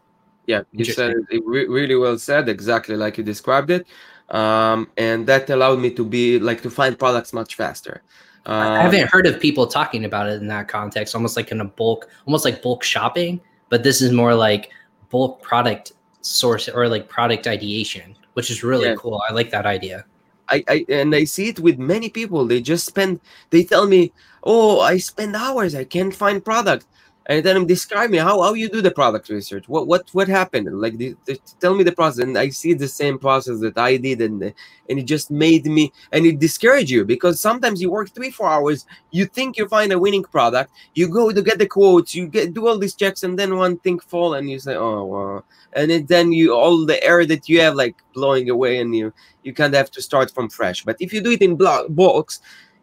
Yeah, 0.47 0.63
you 0.73 0.85
said 0.87 1.15
it 1.31 1.45
really 1.45 1.95
well 1.95 2.19
said, 2.19 2.49
exactly 2.49 2.97
like 2.97 3.19
you 3.19 3.25
described 3.25 3.71
it 3.71 3.87
um, 4.31 4.91
and 4.97 5.27
that 5.27 5.49
allowed 5.51 5.79
me 5.79 5.91
to 5.91 6.05
be 6.05 6.39
like 6.39 6.63
to 6.63 6.71
find 6.71 6.99
products 6.99 7.33
much 7.33 7.55
faster. 7.55 8.03
I 8.47 8.83
haven't 8.83 9.03
um, 9.03 9.09
heard 9.09 9.27
of 9.27 9.41
people 9.41 9.67
talking 9.67 10.07
about 10.07 10.29
it 10.29 10.41
in 10.41 10.49
that 10.49 10.69
context, 10.69 11.15
almost 11.15 11.37
like 11.37 11.51
in 11.51 11.61
a 11.61 11.67
bulk, 11.67 12.09
almost 12.27 12.47
like 12.47 12.63
bulk 12.63 12.83
shopping, 12.83 13.41
but 13.69 13.83
this 13.83 14.01
is 14.01 14.11
more 14.13 14.35
like 14.35 14.71
bulk 15.11 15.43
product 15.43 15.93
source 16.23 16.69
or 16.69 16.89
like 16.89 17.09
product 17.09 17.47
ideation, 17.47 18.17
which 18.35 18.51
is 18.51 18.63
really 18.63 18.89
yeah. 18.89 18.95
cool. 18.95 19.21
I 19.29 19.33
like 19.33 19.51
that 19.51 19.67
idea. 19.67 20.05
I, 20.49 20.65
I 20.67 20.87
and 20.89 21.15
I 21.15 21.25
see 21.25 21.49
it 21.49 21.61
with 21.61 21.79
many 21.79 22.09
people. 22.09 22.47
They 22.47 22.63
just 22.63 22.87
spend. 22.87 23.21
They 23.51 23.65
tell 23.65 23.87
me, 23.87 24.13
"Oh, 24.43 24.81
I 24.81 24.97
spend 24.97 25.37
hours. 25.37 25.75
I 25.75 25.85
can't 25.85 26.15
find 26.15 26.43
product." 26.43 26.87
And 27.29 27.45
then 27.45 27.67
describe 27.67 28.11
me 28.11 28.19
how, 28.19 28.41
how 28.41 28.55
you 28.55 28.71
do 28.71 28.81
the 28.81 28.91
product 28.91 29.29
research? 29.29 29.69
What 29.69 29.87
what 29.87 30.09
what 30.13 30.29
happened? 30.29 30.81
Like 30.81 30.97
the, 30.97 31.15
the, 31.27 31.39
tell 31.61 31.75
me 31.75 31.85
the 31.85 31.93
process 31.93 32.25
and 32.25 32.39
i 32.39 32.49
see 32.49 32.75
the 32.75 32.89
same 32.89 33.19
process 33.19 33.61
that 33.61 33.77
i 33.77 33.97
did 33.97 34.21
and 34.21 34.43
and 34.89 34.99
it 34.99 35.05
just 35.05 35.31
made 35.31 35.67
me 35.67 35.93
and 36.13 36.25
it 36.27 36.39
discouraged 36.39 36.91
you 36.91 37.05
because 37.05 37.41
sometimes 37.41 37.81
you 37.83 37.91
work 37.91 38.11
three 38.11 38.31
four 38.31 38.49
hours 38.49 38.87
you 39.11 39.27
think 39.27 39.57
you 39.57 39.69
find 39.69 39.93
a 39.93 39.99
winning 39.99 40.23
product 40.23 40.71
you 40.95 41.09
go 41.09 41.31
to 41.31 41.43
get 41.43 41.59
the 41.59 41.67
quotes 41.67 42.15
you 42.15 42.27
get 42.27 42.55
do 42.55 42.67
all 42.67 42.79
these 42.79 42.95
checks 42.95 43.23
and 43.23 43.39
then 43.39 43.57
one 43.57 43.79
thing 43.79 43.99
fall 43.99 44.35
and 44.35 44.49
you 44.51 44.59
say 44.59 44.75
oh 44.75 45.05
wow. 45.05 45.45
And 45.75 45.91
it, 45.91 46.09
then 46.09 46.33
you 46.33 46.55
all 46.55 46.87
the 46.87 47.03
error 47.05 47.27
that 47.27 47.49
you 47.49 47.61
have 47.61 47.75
like 47.75 47.97
blowing 48.15 48.49
away 48.49 48.81
and 48.81 48.95
you 48.97 49.13
you 49.43 49.53
kind 49.53 49.75
of 49.75 49.79
have 49.79 49.91
to 49.93 50.03
start 50.03 50.31
from 50.31 50.49
fresh. 50.49 50.83
But 50.83 50.97
if 50.99 51.13
you 51.13 51.21
do 51.21 51.31
it 51.31 51.43
in 51.43 51.57
block 51.57 51.87
box 51.91 52.41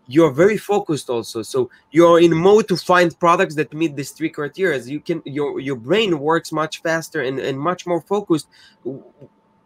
you're 0.08 0.32
very 0.32 0.58
focused 0.58 1.10
also. 1.10 1.42
So 1.42 1.70
you're 1.92 2.20
in 2.20 2.36
mode 2.36 2.68
to 2.68 2.78
find 2.78 3.18
products 3.20 3.56
that 3.56 3.74
meet 3.74 3.96
these 3.96 4.12
three 4.12 4.30
criteria. 4.30 4.80
You 4.80 5.00
can 5.00 5.22
your 5.26 5.60
your 5.60 5.76
brain 5.76 6.20
works 6.20 6.52
much 6.52 6.82
faster 6.82 7.22
and, 7.22 7.40
and 7.40 7.60
much 7.60 7.86
more 7.88 8.02
focused 8.02 8.48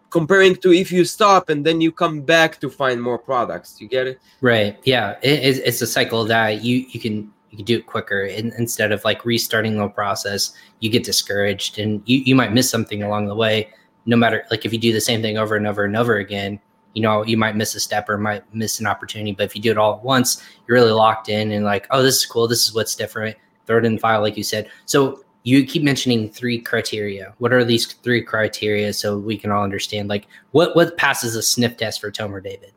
comparing 0.10 0.56
to 0.56 0.74
if 0.74 0.92
you 0.92 1.06
stop 1.06 1.50
and 1.50 1.66
then 1.66 1.82
you 1.82 1.92
come 1.92 2.22
back 2.22 2.60
to 2.62 2.70
find 2.70 3.02
more 3.02 3.18
products. 3.18 3.80
You 3.80 3.88
get 3.88 4.08
it? 4.08 4.20
Right. 4.42 4.78
Yeah. 4.84 5.18
It, 5.22 5.62
it's 5.66 5.82
a 5.82 5.88
cycle 5.88 6.26
that 6.26 6.64
you 6.64 6.86
you 6.90 7.00
can 7.00 7.32
you 7.50 7.58
can 7.58 7.66
do 7.66 7.78
it 7.78 7.86
quicker 7.86 8.24
and 8.26 8.54
instead 8.58 8.92
of 8.92 9.04
like 9.04 9.26
restarting 9.26 9.78
the 9.78 9.88
process 9.88 10.54
you 10.80 10.90
get 10.90 11.04
discouraged 11.04 11.80
and 11.80 12.02
you, 12.06 12.20
you 12.20 12.36
might 12.36 12.54
miss 12.54 12.70
something 12.70 13.02
along 13.02 13.26
the 13.26 13.36
way 13.36 13.68
no 14.06 14.16
matter 14.16 14.46
like 14.52 14.66
if 14.66 14.74
you 14.74 14.78
do 14.78 14.94
the 14.94 15.02
same 15.02 15.20
thing 15.22 15.38
over 15.38 15.56
and 15.56 15.66
over 15.66 15.84
and 15.84 15.98
over 15.98 16.18
again 16.18 16.60
you 16.94 17.02
know, 17.02 17.24
you 17.24 17.38
might 17.38 17.56
miss 17.56 17.76
a 17.76 17.80
step 17.80 18.10
or 18.10 18.18
might 18.18 18.44
miss 18.54 18.80
an 18.80 18.88
opportunity. 18.88 19.32
But 19.32 19.46
if 19.46 19.56
you 19.56 19.62
do 19.62 19.72
it 19.72 19.78
all 19.78 19.96
at 19.96 20.04
once, 20.04 20.44
you're 20.68 20.76
really 20.76 20.92
locked 20.92 21.30
in 21.30 21.52
and 21.52 21.66
like, 21.66 21.88
oh, 21.92 22.02
this 22.02 22.18
is 22.18 22.26
cool. 22.26 22.48
This 22.48 22.66
is 22.68 22.74
what's 22.74 22.96
different. 22.96 23.38
Throw 23.66 23.78
it 23.78 23.86
in 23.86 23.96
the 23.96 24.00
file, 24.00 24.22
like 24.22 24.38
you 24.38 24.44
said. 24.44 24.70
So 24.86 25.24
you 25.44 25.66
keep 25.66 25.84
mentioning 25.84 26.30
three 26.30 26.60
criteria. 26.60 27.34
What 27.38 27.54
are 27.54 27.64
these 27.64 27.86
three 27.86 28.22
criteria 28.22 28.92
so 28.94 29.18
we 29.18 29.38
can 29.38 29.52
all 29.52 29.64
understand 29.64 30.10
like 30.10 30.28
what 30.52 30.76
what 30.76 30.98
passes 30.98 31.36
a 31.36 31.42
sniff 31.42 31.78
test 31.78 32.02
for 32.02 32.12
Tomer 32.12 32.44
David? 32.44 32.74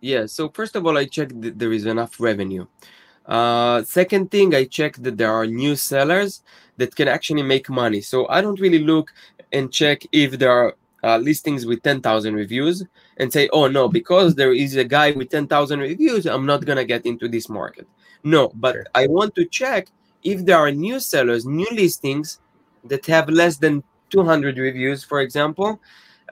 Yeah. 0.00 0.26
So 0.26 0.48
first 0.48 0.76
of 0.76 0.86
all, 0.86 0.96
I 0.96 1.04
check 1.04 1.28
that 1.40 1.58
there 1.58 1.72
is 1.72 1.86
enough 1.86 2.20
revenue. 2.20 2.66
Uh, 3.26 3.82
second 3.82 4.30
thing, 4.30 4.54
I 4.54 4.64
check 4.64 4.96
that 4.98 5.18
there 5.18 5.32
are 5.32 5.46
new 5.46 5.74
sellers 5.74 6.42
that 6.76 6.94
can 6.94 7.08
actually 7.08 7.42
make 7.42 7.68
money. 7.68 8.00
So 8.00 8.28
I 8.28 8.40
don't 8.40 8.60
really 8.60 8.78
look 8.78 9.12
and 9.52 9.72
check 9.72 10.02
if 10.12 10.38
there 10.38 10.50
are 10.50 10.76
uh, 11.02 11.18
listings 11.18 11.66
with 11.66 11.82
10,000 11.82 12.34
reviews 12.34 12.84
and 13.18 13.32
say, 13.32 13.48
oh 13.52 13.66
no, 13.68 13.88
because 13.88 14.34
there 14.34 14.52
is 14.52 14.76
a 14.76 14.84
guy 14.84 15.12
with 15.12 15.30
10,000 15.30 15.80
reviews, 15.80 16.26
I'm 16.26 16.46
not 16.46 16.64
going 16.64 16.76
to 16.76 16.84
get 16.84 17.06
into 17.06 17.28
this 17.28 17.48
market. 17.48 17.86
No, 18.24 18.50
but 18.54 18.74
sure. 18.74 18.86
I 18.94 19.06
want 19.06 19.34
to 19.36 19.44
check 19.44 19.88
if 20.22 20.44
there 20.44 20.58
are 20.58 20.70
new 20.70 21.00
sellers, 21.00 21.46
new 21.46 21.68
listings 21.72 22.40
that 22.84 23.06
have 23.06 23.28
less 23.28 23.56
than 23.56 23.82
200 24.10 24.58
reviews, 24.58 25.04
for 25.04 25.20
example, 25.20 25.80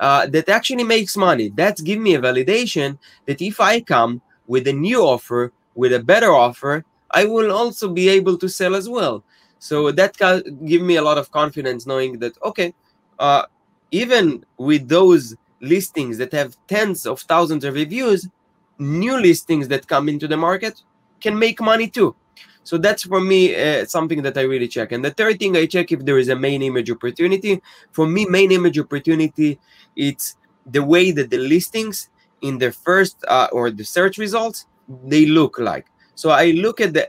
uh, 0.01 0.27
that 0.27 0.49
actually 0.49 0.85
makes 0.85 1.17
money. 1.17 1.51
That's 1.55 1.81
give 1.81 2.01
me 2.01 2.15
a 2.15 2.21
validation 2.21 2.99
that 3.27 3.41
if 3.41 3.61
I 3.61 3.81
come 3.81 4.21
with 4.47 4.67
a 4.67 4.73
new 4.73 5.01
offer, 5.03 5.53
with 5.75 5.93
a 5.93 6.03
better 6.03 6.33
offer, 6.33 6.85
I 7.11 7.25
will 7.25 7.53
also 7.53 7.89
be 7.89 8.09
able 8.09 8.37
to 8.39 8.49
sell 8.49 8.75
as 8.75 8.89
well. 8.89 9.25
So 9.59 9.91
that 9.93 10.17
give 10.67 10.83
me 10.83 10.97
a 10.97 11.03
lot 11.03 11.17
of 11.17 11.31
confidence 11.31 11.87
knowing 11.87 12.19
that, 12.19 12.37
okay, 12.43 12.75
uh, 13.19 13.45
even 13.91 14.45
with 14.59 14.89
those 14.89 15.37
listings 15.65 16.19
that 16.19 16.33
have 16.33 16.57
tens 16.69 17.07
of 17.07 17.21
thousands 17.21 17.65
of 17.65 17.75
reviews, 17.75 18.29
new 18.79 19.19
listings 19.21 19.69
that 19.69 19.87
come 19.87 20.09
into 20.09 20.29
the 20.29 20.37
market 20.37 20.83
can 21.21 21.39
make 21.39 21.61
money 21.61 21.89
too. 21.89 22.15
So 22.65 22.79
that's 22.79 23.03
for 23.05 23.21
me 23.21 23.55
uh, 23.55 23.85
something 23.85 24.23
that 24.23 24.39
I 24.39 24.43
really 24.43 24.69
check. 24.69 24.93
And 24.93 25.05
the 25.05 25.11
third 25.11 25.39
thing 25.39 25.57
I 25.57 25.67
check 25.67 25.93
if 25.93 26.05
there 26.05 26.19
is 26.19 26.29
a 26.29 26.37
main 26.37 26.63
image 26.63 26.91
opportunity. 26.91 27.61
For 27.93 28.07
me, 28.07 28.25
main 28.27 28.51
image 28.53 28.79
opportunity, 28.79 29.59
it's 29.97 30.37
the 30.67 30.83
way 30.83 31.11
that 31.11 31.31
the 31.31 31.39
listings 31.39 32.09
in 32.41 32.59
the 32.59 32.73
first 32.73 33.23
uh, 33.29 33.49
or 33.53 33.71
the 33.71 33.85
search 33.85 34.17
results 34.17 34.67
they 35.07 35.27
look 35.27 35.59
like. 35.59 35.87
So 36.15 36.31
I 36.31 36.53
look 36.53 36.81
at 36.81 36.95
the 36.95 37.09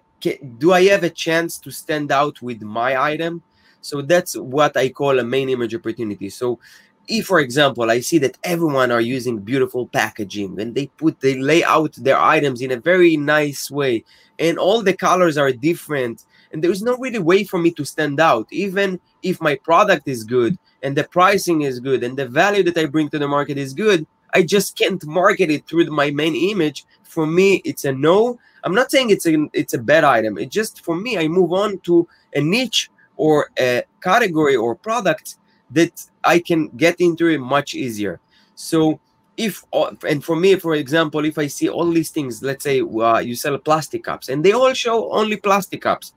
do 0.57 0.73
I 0.73 0.85
have 0.85 1.03
a 1.03 1.09
chance 1.09 1.59
to 1.59 1.71
stand 1.71 2.11
out 2.11 2.41
with 2.41 2.61
my 2.61 2.99
item? 2.99 3.43
So 3.81 4.01
that's 4.01 4.35
what 4.35 4.75
I 4.75 4.89
call 4.89 5.19
a 5.19 5.23
main 5.23 5.49
image 5.49 5.75
opportunity. 5.75 6.29
So 6.29 6.59
if 7.07 7.25
for 7.25 7.39
example 7.39 7.89
i 7.89 7.99
see 7.99 8.17
that 8.17 8.37
everyone 8.43 8.91
are 8.91 9.01
using 9.01 9.39
beautiful 9.39 9.87
packaging 9.87 10.59
and 10.59 10.75
they 10.75 10.87
put 10.97 11.19
they 11.19 11.37
lay 11.39 11.63
out 11.63 11.93
their 11.95 12.19
items 12.19 12.61
in 12.61 12.71
a 12.71 12.79
very 12.79 13.15
nice 13.17 13.69
way 13.69 14.03
and 14.39 14.57
all 14.57 14.81
the 14.81 14.93
colors 14.93 15.37
are 15.37 15.51
different 15.51 16.25
and 16.55 16.63
there's 16.63 16.81
no 16.81 16.95
really 16.97 17.19
way 17.19 17.43
for 17.43 17.59
me 17.59 17.69
to 17.71 17.83
stand 17.83 18.17
out. 18.19 18.47
Even 18.49 18.99
if 19.23 19.41
my 19.41 19.55
product 19.55 20.07
is 20.07 20.23
good 20.23 20.57
and 20.83 20.95
the 20.95 21.03
pricing 21.03 21.63
is 21.63 21.81
good 21.81 22.01
and 22.01 22.17
the 22.17 22.27
value 22.27 22.63
that 22.63 22.77
i 22.77 22.85
bring 22.85 23.09
to 23.09 23.19
the 23.19 23.27
market 23.27 23.57
is 23.57 23.73
good 23.73 24.07
i 24.33 24.41
just 24.41 24.77
can't 24.77 25.05
market 25.05 25.49
it 25.49 25.67
through 25.67 25.85
my 25.87 26.11
main 26.11 26.35
image. 26.35 26.85
For 27.03 27.25
me 27.25 27.61
it's 27.65 27.85
a 27.85 27.91
no. 27.91 28.39
I'm 28.63 28.73
not 28.73 28.89
saying 28.89 29.09
it's 29.09 29.25
a 29.25 29.47
it's 29.53 29.73
a 29.73 29.79
bad 29.91 30.03
item. 30.03 30.37
It 30.37 30.49
just 30.49 30.83
for 30.85 30.95
me 30.95 31.17
i 31.17 31.27
move 31.27 31.51
on 31.51 31.79
to 31.79 32.07
a 32.33 32.41
niche 32.41 32.89
or 33.17 33.49
a 33.59 33.83
category 34.01 34.55
or 34.55 34.75
product 34.75 35.37
that 35.71 36.05
I 36.25 36.39
can 36.39 36.69
get 36.69 36.99
into 36.99 37.27
it 37.27 37.39
much 37.39 37.75
easier. 37.75 38.19
So 38.55 38.99
if 39.37 39.63
and 40.07 40.23
for 40.23 40.35
me, 40.35 40.55
for 40.55 40.75
example, 40.75 41.25
if 41.25 41.37
I 41.37 41.47
see 41.47 41.69
all 41.69 41.89
these 41.91 42.09
things, 42.09 42.41
let's 42.41 42.63
say 42.63 42.81
uh, 42.81 43.19
you 43.19 43.35
sell 43.35 43.57
plastic 43.57 44.03
cups 44.03 44.29
and 44.29 44.43
they 44.43 44.53
all 44.53 44.73
show 44.73 45.11
only 45.11 45.37
plastic 45.37 45.81
cups, 45.81 46.13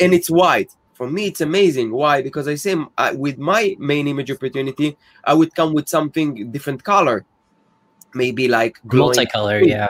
and 0.00 0.14
it's 0.14 0.30
white 0.30 0.74
for 0.94 1.10
me 1.10 1.26
it's 1.26 1.40
amazing. 1.40 1.90
Why? 1.90 2.22
Because 2.22 2.48
i 2.48 2.54
say 2.54 2.76
I, 2.96 3.12
with 3.12 3.38
my 3.38 3.76
main 3.78 4.08
image 4.08 4.30
opportunity 4.30 4.96
i 5.24 5.34
would 5.34 5.54
come 5.54 5.74
with 5.74 5.88
something 5.88 6.50
different 6.50 6.82
color. 6.82 7.24
Maybe 8.14 8.46
like 8.46 8.80
multicolor 8.84 9.66
yeah. 9.66 9.88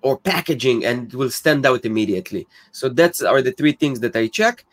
or 0.00 0.18
packaging 0.18 0.86
and 0.86 1.12
will 1.12 1.30
stand 1.30 1.66
out 1.66 1.84
immediately. 1.84 2.46
So 2.72 2.88
that's 2.88 3.20
are 3.20 3.42
the 3.42 3.52
three 3.52 3.72
things 3.72 4.00
that 4.00 4.16
i 4.16 4.26
check 4.26 4.64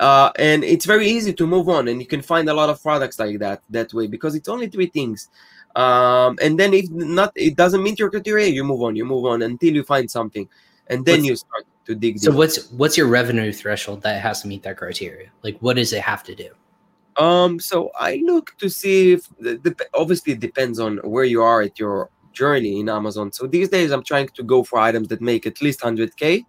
uh, 0.00 0.30
and 0.36 0.64
it's 0.64 0.86
very 0.86 1.08
easy 1.08 1.32
to 1.32 1.46
move 1.46 1.68
on 1.68 1.88
and 1.88 2.00
you 2.00 2.06
can 2.06 2.22
find 2.22 2.48
a 2.48 2.54
lot 2.54 2.68
of 2.68 2.82
products 2.82 3.18
like 3.18 3.38
that 3.38 3.62
that 3.70 3.92
way 3.92 4.06
because 4.06 4.34
it's 4.34 4.48
only 4.48 4.68
three 4.68 4.86
things. 4.86 5.28
Um, 5.76 6.38
and 6.42 6.58
then 6.58 6.74
if 6.74 6.90
not 6.90 7.32
it 7.34 7.56
doesn't 7.56 7.82
meet 7.82 7.98
your 7.98 8.10
criteria 8.10 8.48
you 8.48 8.62
move 8.62 8.82
on 8.82 8.94
you 8.94 9.06
move 9.06 9.24
on 9.24 9.40
until 9.40 9.72
you 9.72 9.82
find 9.82 10.10
something 10.10 10.46
and 10.88 11.02
then 11.06 11.20
what's, 11.20 11.28
you 11.28 11.36
start 11.36 11.64
to 11.86 11.94
dig 11.94 12.18
so 12.18 12.30
what's 12.30 12.70
what's 12.72 12.98
your 12.98 13.06
revenue 13.06 13.50
threshold 13.50 14.02
that 14.02 14.20
has 14.20 14.42
to 14.42 14.48
meet 14.48 14.62
that 14.64 14.76
criteria? 14.76 15.30
Like 15.42 15.56
what 15.60 15.76
does 15.76 15.94
it 15.94 16.02
have 16.02 16.24
to 16.24 16.34
do? 16.34 16.50
Um 17.16 17.58
so 17.58 17.90
i 17.98 18.22
look 18.24 18.54
to 18.58 18.68
see 18.68 19.12
if 19.12 19.28
the, 19.38 19.56
the, 19.56 19.74
obviously 19.94 20.34
it 20.34 20.40
depends 20.40 20.78
on 20.78 20.98
where 20.98 21.24
you 21.24 21.42
are 21.42 21.62
at 21.62 21.78
your 21.78 22.10
journey 22.34 22.80
in 22.80 22.90
amazon. 22.90 23.32
So 23.32 23.46
these 23.46 23.70
days 23.70 23.92
i'm 23.92 24.04
trying 24.04 24.28
to 24.28 24.42
go 24.42 24.62
for 24.64 24.78
items 24.78 25.08
that 25.08 25.22
make 25.22 25.46
at 25.46 25.62
least 25.62 25.80
100k 25.80 26.44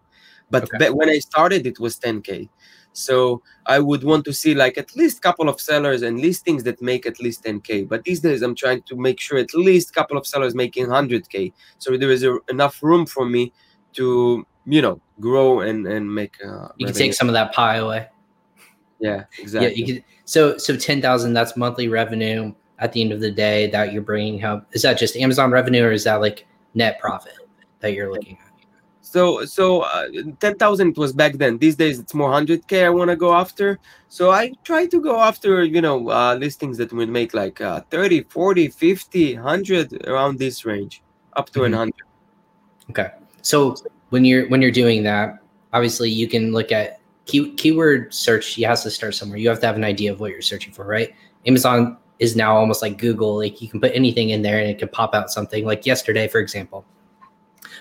but 0.50 0.64
okay. 0.64 0.90
when 0.90 1.10
i 1.10 1.20
started 1.20 1.66
it 1.66 1.80
was 1.80 1.98
10k 1.98 2.50
so 2.94 3.42
I 3.66 3.80
would 3.80 4.04
want 4.04 4.24
to 4.26 4.34
see 4.34 4.54
like 4.56 4.78
at 4.78 4.96
least 4.96 5.22
couple 5.22 5.50
of 5.50 5.60
sellers 5.60 6.04
and 6.04 6.20
listings 6.20 6.64
that 6.64 6.82
make 6.82 7.06
at 7.06 7.20
least 7.20 7.44
10k. 7.44 7.90
But 7.90 8.04
these 8.04 8.20
days 8.20 8.42
I'm 8.42 8.56
trying 8.56 8.84
to 8.84 8.96
make 8.96 9.20
sure 9.20 9.38
at 9.38 9.54
least 9.54 9.94
couple 9.94 10.18
of 10.18 10.26
sellers 10.28 10.54
making 10.56 10.88
100k. 10.88 11.54
So 11.80 11.98
there 11.98 12.12
is 12.12 12.24
a, 12.24 12.38
enough 12.50 12.82
room 12.82 13.06
for 13.06 13.26
me 13.26 13.52
to 13.94 14.46
you 14.66 14.82
know 14.82 15.02
grow 15.20 15.62
and 15.62 15.88
and 15.88 16.14
make. 16.14 16.36
Uh, 16.44 16.70
you 16.78 16.86
can 16.86 16.96
take 16.96 17.14
some 17.14 17.28
of 17.28 17.34
that 17.34 17.54
pie 17.54 17.78
away. 17.78 18.08
Yeah, 19.00 19.26
exactly. 19.40 19.70
Yeah, 19.70 19.76
you 19.76 19.94
could. 19.94 20.04
So 20.26 20.58
so 20.58 20.76
ten 20.76 21.02
thousand. 21.02 21.34
That's 21.34 21.58
monthly 21.58 21.88
revenue 21.88 22.54
at 22.80 22.94
the 22.94 23.02
end 23.02 23.12
of 23.12 23.20
the 23.20 23.32
day 23.32 23.70
that 23.72 23.94
you're 23.94 24.02
bringing 24.02 24.40
home. 24.40 24.66
Is 24.72 24.82
that 24.84 24.98
just 24.98 25.16
Amazon 25.16 25.52
revenue 25.52 25.84
or 25.84 25.92
is 25.92 26.04
that 26.06 26.22
like 26.22 26.46
net 26.74 27.00
profit 27.00 27.34
that 27.80 27.94
you're 27.94 28.12
looking 28.12 28.38
at? 28.42 28.53
So 29.14 29.46
so 29.46 29.82
uh, 29.82 30.08
10,000 30.40 30.98
was 30.98 31.14
back 31.14 31.34
then. 31.34 31.60
These 31.60 31.76
days 31.76 32.00
it's 32.00 32.16
more 32.16 32.32
100k 32.32 32.84
I 32.84 32.90
want 32.90 33.12
to 33.12 33.16
go 33.16 33.32
after. 33.32 33.78
So 34.10 34.32
I 34.32 34.54
try 34.64 34.88
to 34.88 35.00
go 35.00 35.20
after, 35.20 35.64
you 35.64 35.82
know, 35.82 36.10
uh, 36.10 36.34
listings 36.34 36.80
that 36.80 36.92
would 36.92 37.10
make 37.10 37.36
like 37.36 37.62
uh, 37.62 37.82
30, 37.92 38.24
40, 38.24 38.70
50, 38.70 39.36
100 39.36 40.08
around 40.08 40.40
this 40.40 40.66
range 40.66 41.04
up 41.34 41.52
to 41.52 41.60
mm-hmm. 41.60 41.74
100. 41.74 41.94
Okay. 42.90 43.12
So 43.44 43.76
when 44.10 44.26
you're 44.26 44.50
when 44.50 44.64
you're 44.64 44.72
doing 44.72 45.04
that, 45.04 45.38
obviously 45.74 46.10
you 46.10 46.28
can 46.28 46.52
look 46.52 46.72
at 46.72 47.00
key, 47.26 47.54
keyword 47.54 48.12
search. 48.12 48.58
You 48.58 48.66
have 48.66 48.82
to 48.82 48.90
start 48.90 49.14
somewhere. 49.14 49.38
You 49.38 49.50
have 49.50 49.60
to 49.60 49.68
have 49.68 49.76
an 49.76 49.84
idea 49.84 50.12
of 50.12 50.22
what 50.22 50.32
you're 50.32 50.42
searching 50.42 50.74
for, 50.74 50.86
right? 50.88 51.14
Amazon 51.46 51.98
is 52.18 52.36
now 52.36 52.58
almost 52.58 52.82
like 52.82 52.98
Google. 52.98 53.38
Like 53.38 53.62
you 53.62 53.70
can 53.70 53.80
put 53.80 53.92
anything 53.94 54.32
in 54.32 54.42
there 54.42 54.58
and 54.58 54.72
it 54.72 54.80
can 54.80 54.90
pop 54.90 55.14
out 55.14 55.30
something. 55.30 55.66
Like 55.66 55.86
yesterday, 55.86 56.28
for 56.28 56.40
example, 56.40 56.84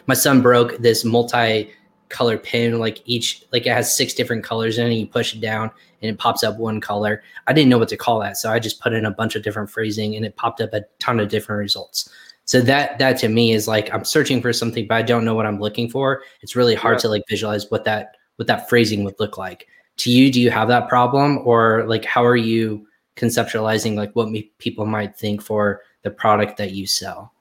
my 0.07 0.15
son 0.15 0.43
broke 0.43 0.79
this 0.79 1.05
multi 1.05 1.71
color 2.13 2.37
pin 2.37 2.79
like 2.79 3.01
each 3.07 3.43
like 3.53 3.67
it 3.67 3.73
has 3.73 3.97
six 3.97 4.13
different 4.13 4.45
colors 4.45 4.79
in 4.79 4.87
it 4.87 4.95
you 4.95 5.07
push 5.07 5.35
it 5.35 5.41
down 5.41 5.71
and 6.03 6.11
it 6.11 6.19
pops 6.19 6.43
up 6.43 6.59
one 6.59 6.81
color. 6.81 7.23
I 7.47 7.53
didn't 7.53 7.71
know 7.71 7.79
what 7.79 7.89
to 7.89 7.97
call 7.97 8.21
that 8.21 8.37
so 8.37 8.53
i 8.53 8.59
just 8.59 8.81
put 8.81 8.93
in 8.93 9.07
a 9.07 9.11
bunch 9.11 9.35
of 9.35 9.43
different 9.43 9.71
phrasing 9.71 10.15
and 10.15 10.25
it 10.25 10.37
popped 10.37 10.61
up 10.61 10.73
a 10.75 10.85
ton 11.01 11.19
of 11.19 11.29
different 11.29 11.59
results. 11.59 12.09
So 12.45 12.61
that 12.61 12.99
that 12.99 13.19
to 13.19 13.29
me 13.29 13.53
is 13.53 13.67
like 13.67 13.93
i'm 13.93 14.05
searching 14.05 14.43
for 14.43 14.53
something 14.53 14.87
but 14.87 14.97
i 14.97 15.03
don't 15.03 15.25
know 15.25 15.35
what 15.35 15.47
i'm 15.47 15.59
looking 15.59 15.89
for. 15.89 16.23
It's 16.43 16.55
really 16.55 16.75
hard 16.75 16.97
yeah. 16.97 17.01
to 17.01 17.09
like 17.09 17.25
visualize 17.29 17.71
what 17.71 17.85
that 17.85 18.17
what 18.37 18.47
that 18.47 18.69
phrasing 18.69 19.05
would 19.05 19.19
look 19.19 19.39
like. 19.39 19.67
To 19.99 20.11
you 20.11 20.31
do 20.31 20.41
you 20.41 20.51
have 20.51 20.69
that 20.69 20.89
problem? 20.89 21.41
Or 21.45 21.85
like 21.87 22.05
how 22.05 22.25
are 22.25 22.37
you 22.37 22.87
conceptualizing 23.17 23.95
like 23.95 24.15
what 24.15 24.31
me, 24.31 24.51
people 24.59 24.87
might 24.87 25.17
think 25.17 25.43
for 25.43 25.81
the 26.03 26.11
product 26.11 26.57
that 26.59 26.73
you 26.73 26.87
sell 26.87 27.33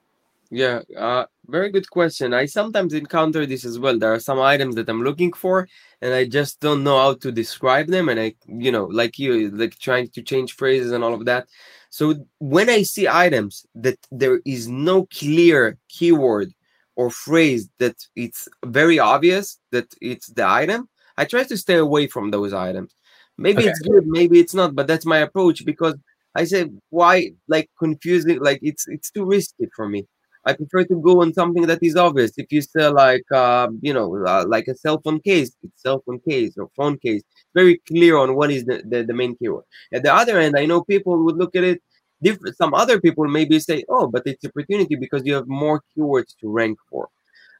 yeah, 0.52 0.80
uh, 0.98 1.24
very 1.46 1.70
good 1.70 1.88
question. 1.88 2.34
I 2.34 2.44
sometimes 2.44 2.92
encounter 2.92 3.46
this 3.46 3.64
as 3.64 3.78
well. 3.78 3.98
There 3.98 4.12
are 4.12 4.20
some 4.20 4.38
items 4.38 4.74
that 4.74 4.86
I'm 4.86 5.02
looking 5.02 5.32
for, 5.32 5.66
and 6.02 6.12
I 6.12 6.26
just 6.26 6.60
don't 6.60 6.84
know 6.84 6.98
how 6.98 7.14
to 7.14 7.32
describe 7.32 7.86
them. 7.86 8.10
And 8.10 8.20
I, 8.20 8.34
you 8.46 8.70
know, 8.70 8.84
like 8.84 9.18
you, 9.18 9.50
like 9.50 9.78
trying 9.78 10.08
to 10.08 10.20
change 10.20 10.54
phrases 10.54 10.92
and 10.92 11.02
all 11.02 11.14
of 11.14 11.24
that. 11.24 11.48
So 11.88 12.26
when 12.38 12.68
I 12.68 12.82
see 12.82 13.08
items 13.08 13.64
that 13.76 13.96
there 14.10 14.40
is 14.44 14.68
no 14.68 15.06
clear 15.06 15.78
keyword 15.88 16.52
or 16.96 17.08
phrase 17.08 17.70
that 17.78 17.96
it's 18.14 18.46
very 18.66 18.98
obvious 18.98 19.58
that 19.70 19.86
it's 20.02 20.26
the 20.26 20.46
item, 20.46 20.86
I 21.16 21.24
try 21.24 21.44
to 21.44 21.56
stay 21.56 21.76
away 21.76 22.08
from 22.08 22.30
those 22.30 22.52
items. 22.52 22.94
Maybe 23.38 23.62
okay. 23.62 23.70
it's 23.70 23.80
good, 23.80 24.06
maybe 24.06 24.38
it's 24.38 24.52
not, 24.52 24.74
but 24.74 24.86
that's 24.86 25.06
my 25.06 25.18
approach 25.18 25.64
because 25.64 25.94
I 26.34 26.44
say 26.44 26.68
why 26.90 27.32
like 27.48 27.70
confusing, 27.78 28.38
like 28.40 28.58
it's 28.60 28.86
it's 28.86 29.10
too 29.10 29.24
risky 29.24 29.68
for 29.74 29.88
me. 29.88 30.06
I 30.44 30.52
prefer 30.54 30.84
to 30.84 31.00
go 31.00 31.22
on 31.22 31.32
something 31.32 31.66
that 31.66 31.78
is 31.82 31.96
obvious. 31.96 32.32
If 32.36 32.50
you 32.50 32.62
sell 32.62 32.94
like 32.94 33.24
uh, 33.32 33.68
you 33.80 33.94
know 33.94 34.24
uh, 34.26 34.44
like 34.46 34.68
a 34.68 34.74
cell 34.74 35.00
phone 35.02 35.20
case, 35.20 35.56
it's 35.62 35.82
cell 35.82 36.02
phone 36.04 36.20
case 36.28 36.56
or 36.58 36.68
phone 36.76 36.98
case, 36.98 37.22
very 37.54 37.78
clear 37.88 38.16
on 38.16 38.34
what 38.34 38.50
is 38.50 38.64
the, 38.64 38.82
the, 38.84 39.04
the 39.04 39.14
main 39.14 39.36
keyword. 39.36 39.64
At 39.92 40.02
the 40.02 40.12
other 40.12 40.38
end, 40.38 40.56
I 40.58 40.66
know 40.66 40.82
people 40.82 41.22
would 41.24 41.36
look 41.36 41.54
at 41.54 41.64
it 41.64 41.82
different. 42.22 42.56
Some 42.56 42.74
other 42.74 43.00
people 43.00 43.26
maybe 43.28 43.60
say, 43.60 43.84
oh, 43.88 44.06
but 44.06 44.22
it's 44.26 44.44
opportunity 44.44 44.96
because 44.96 45.22
you 45.24 45.34
have 45.34 45.46
more 45.46 45.82
keywords 45.96 46.34
to 46.40 46.48
rank 46.48 46.78
for. 46.88 47.08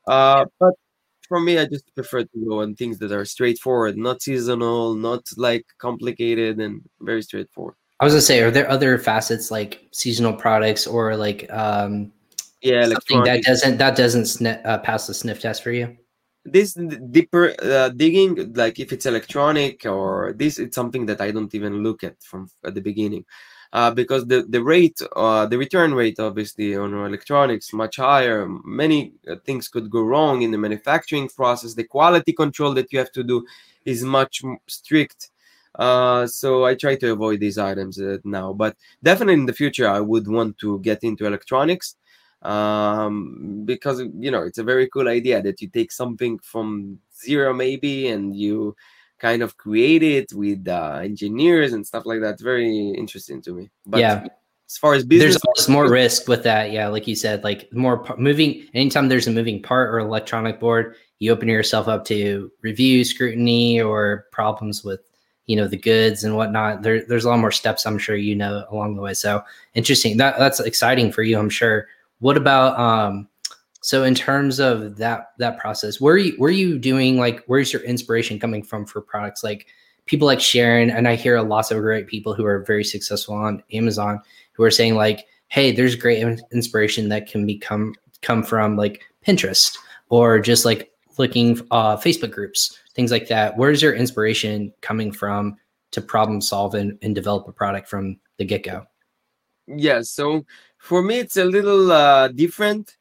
Uh, 0.06 0.46
but 0.58 0.74
for 1.28 1.40
me, 1.40 1.58
I 1.58 1.66
just 1.66 1.94
prefer 1.94 2.22
to 2.22 2.46
go 2.48 2.62
on 2.62 2.74
things 2.74 2.98
that 2.98 3.12
are 3.12 3.24
straightforward, 3.24 3.96
not 3.96 4.22
seasonal, 4.22 4.94
not 4.94 5.22
like 5.36 5.64
complicated, 5.78 6.60
and 6.60 6.82
very 7.00 7.22
straightforward. 7.22 7.74
I 8.00 8.04
was 8.04 8.14
gonna 8.14 8.22
say, 8.22 8.42
are 8.42 8.50
there 8.50 8.68
other 8.68 8.98
facets 8.98 9.50
like 9.52 9.86
seasonal 9.92 10.32
products 10.32 10.88
or 10.88 11.16
like 11.16 11.50
um, 11.52 12.12
yeah 12.62 12.86
something 12.86 13.24
that 13.24 13.42
doesn't 13.42 13.78
that 13.78 13.96
doesn't 13.96 14.26
sniff, 14.26 14.58
uh, 14.64 14.78
pass 14.78 15.06
the 15.06 15.14
sniff 15.14 15.40
test 15.40 15.62
for 15.62 15.72
you? 15.72 15.96
This 16.44 16.74
deeper 17.10 17.54
uh, 17.62 17.90
digging 17.90 18.52
like 18.54 18.80
if 18.80 18.92
it's 18.92 19.06
electronic 19.06 19.86
or 19.86 20.34
this 20.36 20.58
it's 20.58 20.74
something 20.74 21.06
that 21.06 21.20
i 21.20 21.30
don't 21.30 21.54
even 21.54 21.82
look 21.82 22.02
at 22.02 22.22
from 22.22 22.48
at 22.64 22.74
the 22.74 22.80
beginning. 22.80 23.24
Uh, 23.74 23.90
because 23.90 24.26
the 24.26 24.42
the 24.50 24.62
rate 24.62 25.00
uh, 25.16 25.46
the 25.46 25.56
return 25.56 25.94
rate 25.94 26.20
obviously 26.20 26.76
on 26.76 26.92
electronics 26.92 27.72
much 27.72 27.96
higher. 27.96 28.46
Many 28.64 29.14
uh, 29.26 29.36
things 29.46 29.68
could 29.68 29.88
go 29.88 30.02
wrong 30.02 30.42
in 30.42 30.50
the 30.50 30.58
manufacturing 30.58 31.28
process. 31.30 31.72
The 31.72 31.84
quality 31.84 32.34
control 32.34 32.74
that 32.74 32.92
you 32.92 32.98
have 32.98 33.12
to 33.12 33.24
do 33.24 33.46
is 33.86 34.02
much 34.04 34.42
strict. 34.68 35.30
Uh, 35.74 36.26
so 36.26 36.66
i 36.66 36.74
try 36.74 36.94
to 36.96 37.12
avoid 37.12 37.40
these 37.40 37.56
items 37.56 37.98
uh, 37.98 38.18
now. 38.24 38.52
But 38.52 38.76
definitely 39.02 39.34
in 39.34 39.46
the 39.46 39.54
future 39.54 39.88
i 39.88 40.00
would 40.00 40.28
want 40.28 40.58
to 40.58 40.78
get 40.80 41.02
into 41.02 41.24
electronics 41.24 41.96
um, 42.42 43.62
because 43.64 44.00
you 44.00 44.30
know 44.30 44.42
it's 44.42 44.58
a 44.58 44.64
very 44.64 44.88
cool 44.88 45.08
idea 45.08 45.42
that 45.42 45.60
you 45.60 45.68
take 45.68 45.92
something 45.92 46.38
from 46.38 46.98
zero 47.14 47.52
maybe 47.52 48.08
and 48.08 48.36
you 48.36 48.76
kind 49.18 49.42
of 49.42 49.56
create 49.56 50.02
it 50.02 50.32
with 50.32 50.66
uh, 50.66 51.00
engineers 51.02 51.72
and 51.72 51.86
stuff 51.86 52.04
like 52.04 52.20
that. 52.20 52.34
It's 52.34 52.42
very 52.42 52.90
interesting 52.90 53.40
to 53.42 53.54
me. 53.54 53.70
But 53.86 54.00
yeah. 54.00 54.26
As 54.68 54.78
far 54.78 54.94
as 54.94 55.04
business, 55.04 55.34
there's 55.34 55.44
always 55.44 55.68
more 55.68 55.90
risk 55.90 56.28
with 56.28 56.44
that. 56.44 56.72
Yeah, 56.72 56.88
like 56.88 57.06
you 57.06 57.14
said, 57.14 57.44
like 57.44 57.70
more 57.74 58.06
moving. 58.16 58.66
Anytime 58.72 59.10
there's 59.10 59.26
a 59.26 59.30
moving 59.30 59.60
part 59.60 59.90
or 59.90 59.98
electronic 59.98 60.58
board, 60.58 60.96
you 61.18 61.30
open 61.30 61.46
yourself 61.46 61.88
up 61.88 62.06
to 62.06 62.50
review, 62.62 63.04
scrutiny, 63.04 63.82
or 63.82 64.26
problems 64.32 64.82
with 64.82 65.00
you 65.44 65.56
know 65.56 65.68
the 65.68 65.76
goods 65.76 66.24
and 66.24 66.36
whatnot. 66.36 66.82
There, 66.82 67.04
there's 67.04 67.26
a 67.26 67.28
lot 67.28 67.38
more 67.38 67.50
steps. 67.52 67.84
I'm 67.84 67.98
sure 67.98 68.16
you 68.16 68.34
know 68.34 68.64
along 68.70 68.96
the 68.96 69.02
way. 69.02 69.12
So 69.12 69.44
interesting. 69.74 70.16
That 70.16 70.38
that's 70.38 70.58
exciting 70.58 71.12
for 71.12 71.22
you. 71.22 71.38
I'm 71.38 71.50
sure. 71.50 71.86
What 72.22 72.36
about 72.36 72.78
um 72.78 73.28
so 73.82 74.04
in 74.04 74.14
terms 74.14 74.60
of 74.60 74.96
that 74.98 75.32
that 75.38 75.58
process, 75.58 76.00
where 76.00 76.14
are 76.14 76.18
you 76.18 76.34
where 76.38 76.48
are 76.48 76.52
you 76.52 76.78
doing 76.78 77.18
like 77.18 77.42
where's 77.48 77.72
your 77.72 77.82
inspiration 77.82 78.38
coming 78.38 78.62
from 78.62 78.86
for 78.86 79.00
products 79.00 79.42
like 79.42 79.66
people 80.06 80.26
like 80.26 80.40
Sharon 80.40 80.88
and 80.88 81.08
I 81.08 81.16
hear 81.16 81.40
lots 81.42 81.72
of 81.72 81.80
great 81.80 82.06
people 82.06 82.32
who 82.32 82.44
are 82.44 82.60
very 82.60 82.84
successful 82.84 83.34
on 83.34 83.60
Amazon 83.72 84.20
who 84.52 84.62
are 84.62 84.70
saying 84.70 84.94
like, 84.94 85.26
hey, 85.48 85.72
there's 85.72 85.96
great 85.96 86.22
inspiration 86.52 87.08
that 87.08 87.26
can 87.26 87.44
become 87.44 87.92
come 88.20 88.44
from 88.44 88.76
like 88.76 89.02
Pinterest 89.26 89.76
or 90.08 90.38
just 90.38 90.64
like 90.64 90.92
looking 91.18 91.60
uh, 91.72 91.96
Facebook 91.96 92.30
groups, 92.30 92.78
things 92.94 93.10
like 93.10 93.26
that. 93.26 93.56
Where's 93.56 93.82
your 93.82 93.94
inspiration 93.94 94.72
coming 94.80 95.10
from 95.10 95.56
to 95.90 96.00
problem 96.00 96.40
solve 96.40 96.76
and, 96.76 96.96
and 97.02 97.16
develop 97.16 97.48
a 97.48 97.52
product 97.52 97.88
from 97.88 98.20
the 98.38 98.44
get 98.44 98.62
go? 98.62 98.86
Yeah, 99.66 100.02
so 100.02 100.44
for 100.82 101.00
me, 101.02 101.20
it's 101.20 101.36
a 101.36 101.44
little 101.44 101.92
uh, 101.92 102.28
different. 102.28 102.96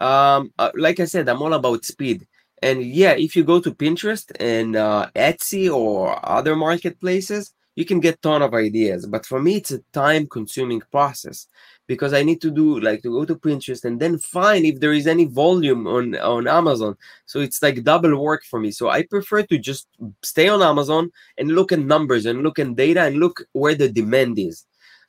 Um, 0.00 0.52
uh, 0.58 0.70
like 0.74 1.00
I 1.00 1.04
said, 1.04 1.28
I'm 1.28 1.42
all 1.42 1.52
about 1.52 1.84
speed. 1.84 2.26
And 2.62 2.82
yeah, 2.82 3.12
if 3.12 3.36
you 3.36 3.44
go 3.44 3.60
to 3.60 3.70
Pinterest 3.72 4.32
and 4.40 4.74
uh, 4.74 5.10
Etsy 5.14 5.72
or 5.72 6.18
other 6.26 6.56
marketplaces, 6.56 7.52
you 7.76 7.84
can 7.84 8.00
get 8.00 8.20
ton 8.22 8.42
of 8.42 8.54
ideas 8.54 9.06
but 9.06 9.24
for 9.24 9.40
me 9.40 9.56
it's 9.56 9.70
a 9.70 9.78
time 9.92 10.26
consuming 10.26 10.82
process 10.90 11.46
because 11.86 12.12
i 12.12 12.22
need 12.22 12.40
to 12.40 12.50
do 12.50 12.80
like 12.80 13.02
to 13.02 13.10
go 13.10 13.24
to 13.24 13.36
pinterest 13.36 13.84
and 13.84 14.00
then 14.00 14.18
find 14.18 14.64
if 14.64 14.80
there 14.80 14.94
is 14.94 15.06
any 15.06 15.26
volume 15.26 15.86
on 15.86 16.16
on 16.16 16.48
amazon 16.48 16.96
so 17.26 17.38
it's 17.38 17.62
like 17.62 17.84
double 17.84 18.16
work 18.20 18.42
for 18.44 18.58
me 18.58 18.70
so 18.70 18.88
i 18.88 19.02
prefer 19.02 19.42
to 19.42 19.58
just 19.58 19.86
stay 20.22 20.48
on 20.48 20.62
amazon 20.62 21.10
and 21.38 21.50
look 21.52 21.70
at 21.70 21.78
numbers 21.78 22.26
and 22.26 22.42
look 22.42 22.58
at 22.58 22.74
data 22.74 23.02
and 23.02 23.16
look 23.16 23.44
where 23.52 23.74
the 23.74 23.88
demand 23.88 24.38
is 24.38 24.64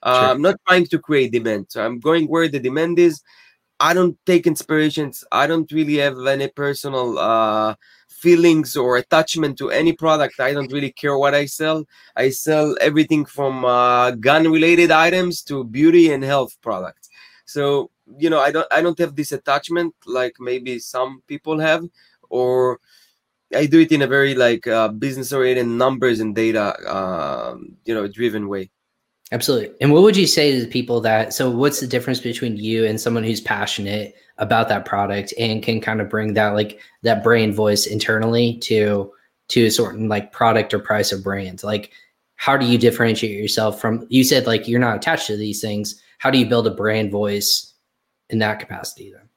uh, 0.08 0.30
i'm 0.32 0.42
not 0.42 0.56
trying 0.68 0.86
to 0.86 0.98
create 1.00 1.32
demand 1.32 1.66
so 1.70 1.86
i'm 1.86 2.00
going 2.00 2.26
where 2.26 2.48
the 2.48 2.60
demand 2.60 2.98
is 2.98 3.22
I 3.80 3.94
don't 3.94 4.18
take 4.26 4.48
inspirations. 4.48 5.24
I 5.32 5.46
don't 5.46 5.72
really 5.72 5.98
have 5.98 6.18
any 6.26 6.48
personal 6.48 7.20
uh, 7.20 7.76
feelings 8.10 8.76
or 8.76 8.98
attachment 8.98 9.58
to 9.60 9.70
any 9.70 9.94
product. 9.94 10.40
I 10.40 10.54
don't 10.54 10.72
really 10.72 10.92
care 10.92 11.18
what 11.18 11.36
I 11.36 11.46
sell. 11.46 11.86
I 12.16 12.32
sell 12.32 12.76
everything 12.82 13.26
from 13.26 13.66
uh, 13.66 14.12
gun-related 14.12 14.90
items 14.90 15.44
to 15.44 15.64
beauty 15.64 16.12
and 16.12 16.24
health 16.24 16.58
products. 16.62 17.10
So 17.46 17.92
you 18.18 18.30
know, 18.30 18.40
I 18.40 18.52
don't 18.52 18.68
I 18.72 18.82
don't 18.82 18.98
have 19.00 19.16
this 19.16 19.32
attachment 19.32 19.94
like 20.06 20.36
maybe 20.40 20.80
some 20.80 21.22
people 21.28 21.60
have, 21.60 21.84
or 22.30 22.80
I 23.54 23.66
do 23.68 23.80
it 23.80 23.92
in 23.92 24.02
a 24.02 24.08
very 24.08 24.34
like 24.34 24.66
uh, 24.66 24.88
business-oriented, 24.88 25.68
numbers 25.68 26.20
and 26.20 26.34
data, 26.34 26.76
uh, 26.88 27.58
you 27.86 27.94
know, 27.94 28.08
driven 28.08 28.48
way. 28.48 28.72
Absolutely. 29.32 29.76
And 29.82 29.92
what 29.92 30.04
would 30.04 30.16
you 30.16 30.26
say 30.28 30.54
to 30.54 30.62
the 30.62 30.72
people 30.72 31.02
that 31.02 31.34
so 31.34 31.50
what's 31.50 31.82
the 31.82 31.88
difference 31.88 32.22
between 32.22 32.56
you 32.56 32.86
and 32.86 33.00
someone 33.00 33.24
who's 33.24 33.42
passionate 33.42 34.16
about 34.38 34.70
that 34.70 34.86
product 34.86 35.34
and 35.38 35.62
can 35.62 35.82
kind 35.82 36.00
of 36.00 36.10
bring 36.10 36.34
that 36.34 36.50
like 36.54 36.80
that 37.04 37.24
brand 37.24 37.54
voice 37.54 37.88
internally 37.88 38.58
to 38.60 39.12
to 39.50 39.66
a 39.66 39.72
certain 39.72 40.08
like 40.08 40.32
product 40.32 40.74
or 40.74 40.80
price 40.80 41.12
or 41.12 41.18
brand? 41.18 41.62
Like 41.64 41.92
how 42.38 42.56
do 42.56 42.66
you 42.66 42.78
differentiate 42.78 43.38
yourself 43.38 43.82
from 43.82 44.06
you 44.10 44.24
said 44.24 44.48
like 44.48 44.68
you're 44.68 44.80
not 44.80 44.96
attached 44.96 45.28
to 45.28 45.36
these 45.36 45.60
things. 45.62 46.02
How 46.20 46.32
do 46.32 46.38
you 46.38 46.46
build 46.46 46.68
a 46.68 46.72
brand 46.72 47.12
voice 47.12 47.74
in 48.30 48.40
that 48.40 48.60
capacity 48.60 49.12
then? 49.12 49.28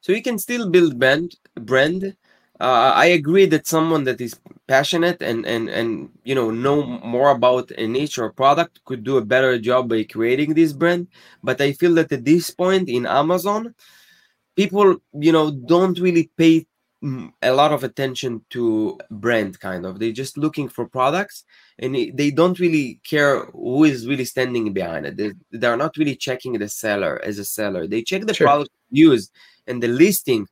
So 0.00 0.12
you 0.12 0.22
can 0.22 0.38
still 0.38 0.68
build 0.68 0.98
brand 0.98 1.36
brand 1.60 2.16
uh, 2.60 2.92
I 2.94 3.06
agree 3.06 3.46
that 3.46 3.66
someone 3.66 4.04
that 4.04 4.20
is 4.20 4.38
passionate 4.66 5.20
and 5.20 5.44
and 5.46 5.68
and 5.68 6.08
you 6.24 6.34
know 6.34 6.50
know 6.50 6.82
more 6.84 7.30
about 7.30 7.70
a 7.72 7.86
niche 7.86 8.18
or 8.18 8.32
product 8.32 8.80
could 8.84 9.04
do 9.04 9.18
a 9.18 9.24
better 9.24 9.58
job 9.58 9.88
by 9.88 10.04
creating 10.04 10.54
this 10.54 10.72
brand. 10.72 11.08
But 11.42 11.60
I 11.60 11.72
feel 11.72 11.94
that 11.94 12.12
at 12.12 12.24
this 12.24 12.50
point 12.50 12.88
in 12.88 13.06
Amazon, 13.06 13.74
people 14.56 14.96
you 15.12 15.32
know 15.32 15.50
don't 15.50 15.98
really 15.98 16.30
pay 16.36 16.66
a 17.42 17.52
lot 17.52 17.70
of 17.70 17.84
attention 17.84 18.42
to 18.48 18.98
brand 19.10 19.60
kind 19.60 19.84
of 19.84 19.98
they're 19.98 20.10
just 20.10 20.38
looking 20.38 20.70
for 20.70 20.86
products 20.88 21.44
and 21.78 21.94
they 22.14 22.30
don't 22.30 22.58
really 22.58 22.98
care 23.04 23.44
who 23.52 23.84
is 23.84 24.06
really 24.06 24.24
standing 24.24 24.72
behind 24.72 25.04
it 25.04 25.14
they, 25.18 25.32
they're 25.50 25.76
not 25.76 25.94
really 25.98 26.16
checking 26.16 26.54
the 26.54 26.66
seller 26.66 27.20
as 27.22 27.38
a 27.38 27.44
seller 27.44 27.86
they 27.86 28.00
check 28.00 28.24
the 28.24 28.32
sure. 28.32 28.46
product 28.46 28.70
used 28.88 29.30
and 29.66 29.82
the 29.82 29.88
listing 29.88 30.48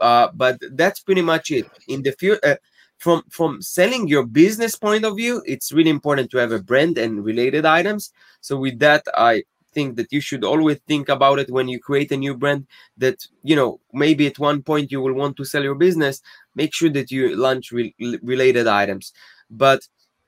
uh, 0.00 0.28
but 0.34 0.58
that's 0.72 1.00
pretty 1.00 1.22
much 1.22 1.50
it. 1.50 1.66
In 1.88 2.02
the 2.02 2.12
future, 2.12 2.40
uh, 2.44 2.56
from 3.00 3.22
from 3.30 3.62
selling 3.62 4.06
your 4.08 4.24
business 4.24 4.76
point 4.76 5.04
of 5.04 5.16
view, 5.16 5.42
it's 5.46 5.72
really 5.72 5.90
important 5.90 6.30
to 6.30 6.38
have 6.38 6.52
a 6.52 6.62
brand 6.62 6.98
and 6.98 7.24
related 7.24 7.64
items. 7.64 8.12
So 8.42 8.58
with 8.58 8.78
that, 8.80 9.04
I 9.14 9.42
think 9.72 9.96
that 9.96 10.12
you 10.12 10.20
should 10.20 10.44
always 10.44 10.78
think 10.86 11.08
about 11.08 11.38
it 11.38 11.50
when 11.50 11.68
you 11.68 11.78
create 11.78 12.12
a 12.12 12.16
new 12.16 12.34
brand 12.36 12.66
that 12.98 13.26
you 13.42 13.56
know 13.56 13.80
maybe 13.92 14.26
at 14.26 14.38
one 14.38 14.62
point 14.62 14.92
you 14.92 15.00
will 15.00 15.14
want 15.14 15.36
to 15.36 15.44
sell 15.44 15.62
your 15.62 15.76
business 15.76 16.20
make 16.54 16.74
sure 16.74 16.90
that 16.90 17.10
you 17.10 17.36
launch 17.36 17.70
re- 17.70 17.94
related 18.22 18.66
items 18.66 19.12
but 19.48 19.80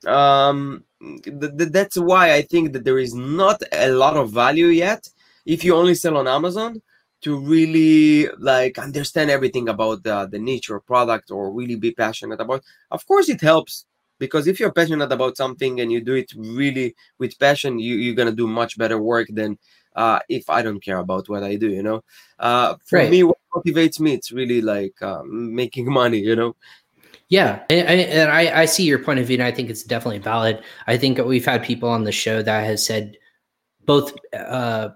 um 0.07 0.83
th- 1.01 1.57
th- 1.57 1.71
that's 1.71 1.97
why 1.97 2.33
i 2.33 2.41
think 2.41 2.71
that 2.71 2.85
there 2.85 2.99
is 2.99 3.13
not 3.13 3.61
a 3.73 3.89
lot 3.91 4.15
of 4.15 4.31
value 4.31 4.67
yet 4.67 5.09
if 5.45 5.63
you 5.63 5.75
only 5.75 5.95
sell 5.95 6.15
on 6.17 6.27
amazon 6.27 6.81
to 7.23 7.37
really 7.37 8.27
like 8.37 8.77
understand 8.77 9.29
everything 9.29 9.69
about 9.69 10.03
the, 10.03 10.27
the 10.27 10.39
niche 10.39 10.69
or 10.69 10.79
product 10.79 11.31
or 11.31 11.51
really 11.51 11.75
be 11.75 11.91
passionate 11.91 12.39
about 12.39 12.63
of 12.91 13.05
course 13.07 13.29
it 13.29 13.41
helps 13.41 13.85
because 14.19 14.47
if 14.47 14.59
you're 14.59 14.71
passionate 14.71 15.11
about 15.11 15.37
something 15.37 15.79
and 15.79 15.91
you 15.91 16.01
do 16.01 16.13
it 16.13 16.31
really 16.37 16.95
with 17.19 17.37
passion 17.39 17.79
you, 17.79 17.95
you're 17.95 18.15
going 18.15 18.29
to 18.29 18.35
do 18.35 18.47
much 18.47 18.77
better 18.77 18.99
work 19.01 19.27
than 19.31 19.57
uh, 19.95 20.19
if 20.29 20.49
i 20.49 20.61
don't 20.61 20.83
care 20.83 20.97
about 20.97 21.27
what 21.29 21.43
i 21.43 21.55
do 21.55 21.69
you 21.69 21.83
know 21.83 22.03
uh, 22.39 22.75
for 22.85 22.99
right. 22.99 23.11
me 23.11 23.23
what 23.23 23.37
motivates 23.55 23.99
me 23.99 24.13
it's 24.13 24.31
really 24.31 24.61
like 24.61 24.99
um, 25.01 25.53
making 25.53 25.91
money 26.01 26.19
you 26.19 26.35
know 26.35 26.55
yeah, 27.29 27.63
and, 27.67 27.87
and, 27.87 28.31
I, 28.31 28.61
I 28.61 28.65
see 28.65 28.83
your 28.83 28.99
point 28.99 29.17
of 29.17 29.25
view, 29.25 29.37
and 29.37 29.43
I 29.43 29.51
think 29.51 29.71
it's 29.71 29.81
definitely 29.81 30.19
valid. 30.19 30.61
I 30.85 30.97
think 30.97 31.17
we've 31.17 31.45
had 31.45 31.63
people 31.63 31.89
on 31.89 32.03
the 32.03 32.11
show 32.11 32.43
that 32.43 32.63
has 32.63 32.85
said 32.85 33.17
both 33.85 34.13
uh, 34.33 34.89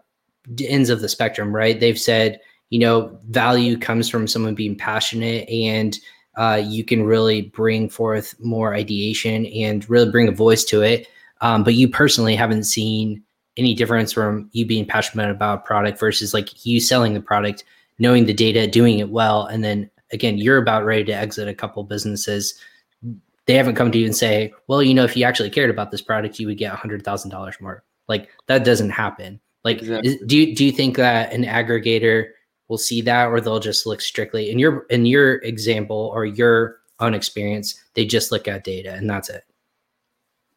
ends 0.68 0.90
of 0.90 1.02
the 1.02 1.10
spectrum, 1.10 1.56
right? 1.56 1.80
They've 1.80 2.00
said, 2.00 2.40
you 2.70 2.80
know, 2.80 3.18
value 3.30 3.78
comes 3.78 4.10
from 4.10 4.28
someone 4.28 4.56
being 4.56 4.76
passionate 4.76 5.48
and 5.50 5.98
uh, 6.38 6.62
you 6.64 6.84
can 6.84 7.04
really 7.04 7.44
bring 7.44 7.90
forth 7.90 8.36
more 8.40 8.76
ideation 8.76 9.46
and 9.48 9.90
really 9.90 10.12
bring 10.12 10.28
a 10.28 10.32
voice 10.32 10.64
to 10.66 10.82
it. 10.82 11.08
Um, 11.42 11.64
but 11.64 11.74
you 11.74 11.88
personally 11.88 12.36
haven't 12.36 12.64
seen 12.64 13.24
any 13.58 13.74
difference 13.74 14.14
from 14.14 14.50
you 14.54 14.66
being 14.66 14.86
passionate 14.86 15.32
about 15.32 15.60
a 15.60 15.62
product 15.64 16.00
versus 16.00 16.34
like 16.34 16.66
you 16.66 16.80
selling 16.80 17.14
the 17.14 17.22
product, 17.22 17.64
knowing 18.00 18.26
the 18.26 18.34
data, 18.34 18.68
doing 18.68 19.00
it 19.00 19.10
well. 19.10 19.46
And 19.46 19.64
then 19.64 19.90
again, 20.12 20.38
you're 20.38 20.58
about 20.58 20.86
ready 20.86 21.04
to 21.06 21.12
exit 21.12 21.48
a 21.48 21.56
couple 21.56 21.84
businesses. 21.84 22.60
They 23.46 23.56
haven't 23.56 23.76
come 23.76 23.92
to 23.92 23.98
you 23.98 24.06
and 24.06 24.16
say, 24.16 24.54
well, 24.68 24.84
you 24.84 24.94
know, 24.94 25.06
if 25.06 25.18
you 25.18 25.26
actually 25.26 25.50
cared 25.50 25.70
about 25.70 25.90
this 25.90 26.02
product, 26.02 26.40
you 26.40 26.48
would 26.48 26.58
get 26.58 26.74
a 26.74 26.78
hundred 26.78 27.04
thousand 27.04 27.32
dollars 27.32 27.56
more. 27.60 27.84
Like 28.08 28.30
that 28.48 28.64
doesn't 28.64 28.92
happen. 28.92 29.40
Like, 29.64 29.80
exactly. 29.82 30.12
is, 30.12 30.18
do 30.26 30.38
you 30.38 30.56
do 30.56 30.66
you 30.66 30.72
think 30.72 30.98
that 30.98 31.34
an 31.34 31.44
aggregator 31.44 32.30
will 32.68 32.78
see 32.78 33.02
that, 33.02 33.28
or 33.28 33.42
they'll 33.42 33.60
just 33.60 33.86
look 33.86 34.02
strictly 34.02 34.52
in 34.52 34.60
your 34.60 34.86
in 34.90 35.06
your 35.06 35.36
example 35.44 36.12
or 36.14 36.26
your 36.26 36.80
own 37.00 37.14
experience? 37.14 37.82
They 37.94 38.06
just 38.06 38.32
look 38.32 38.48
at 38.48 38.64
data 38.64 38.94
and 38.94 39.10
that's 39.10 39.30
it. 39.30 39.44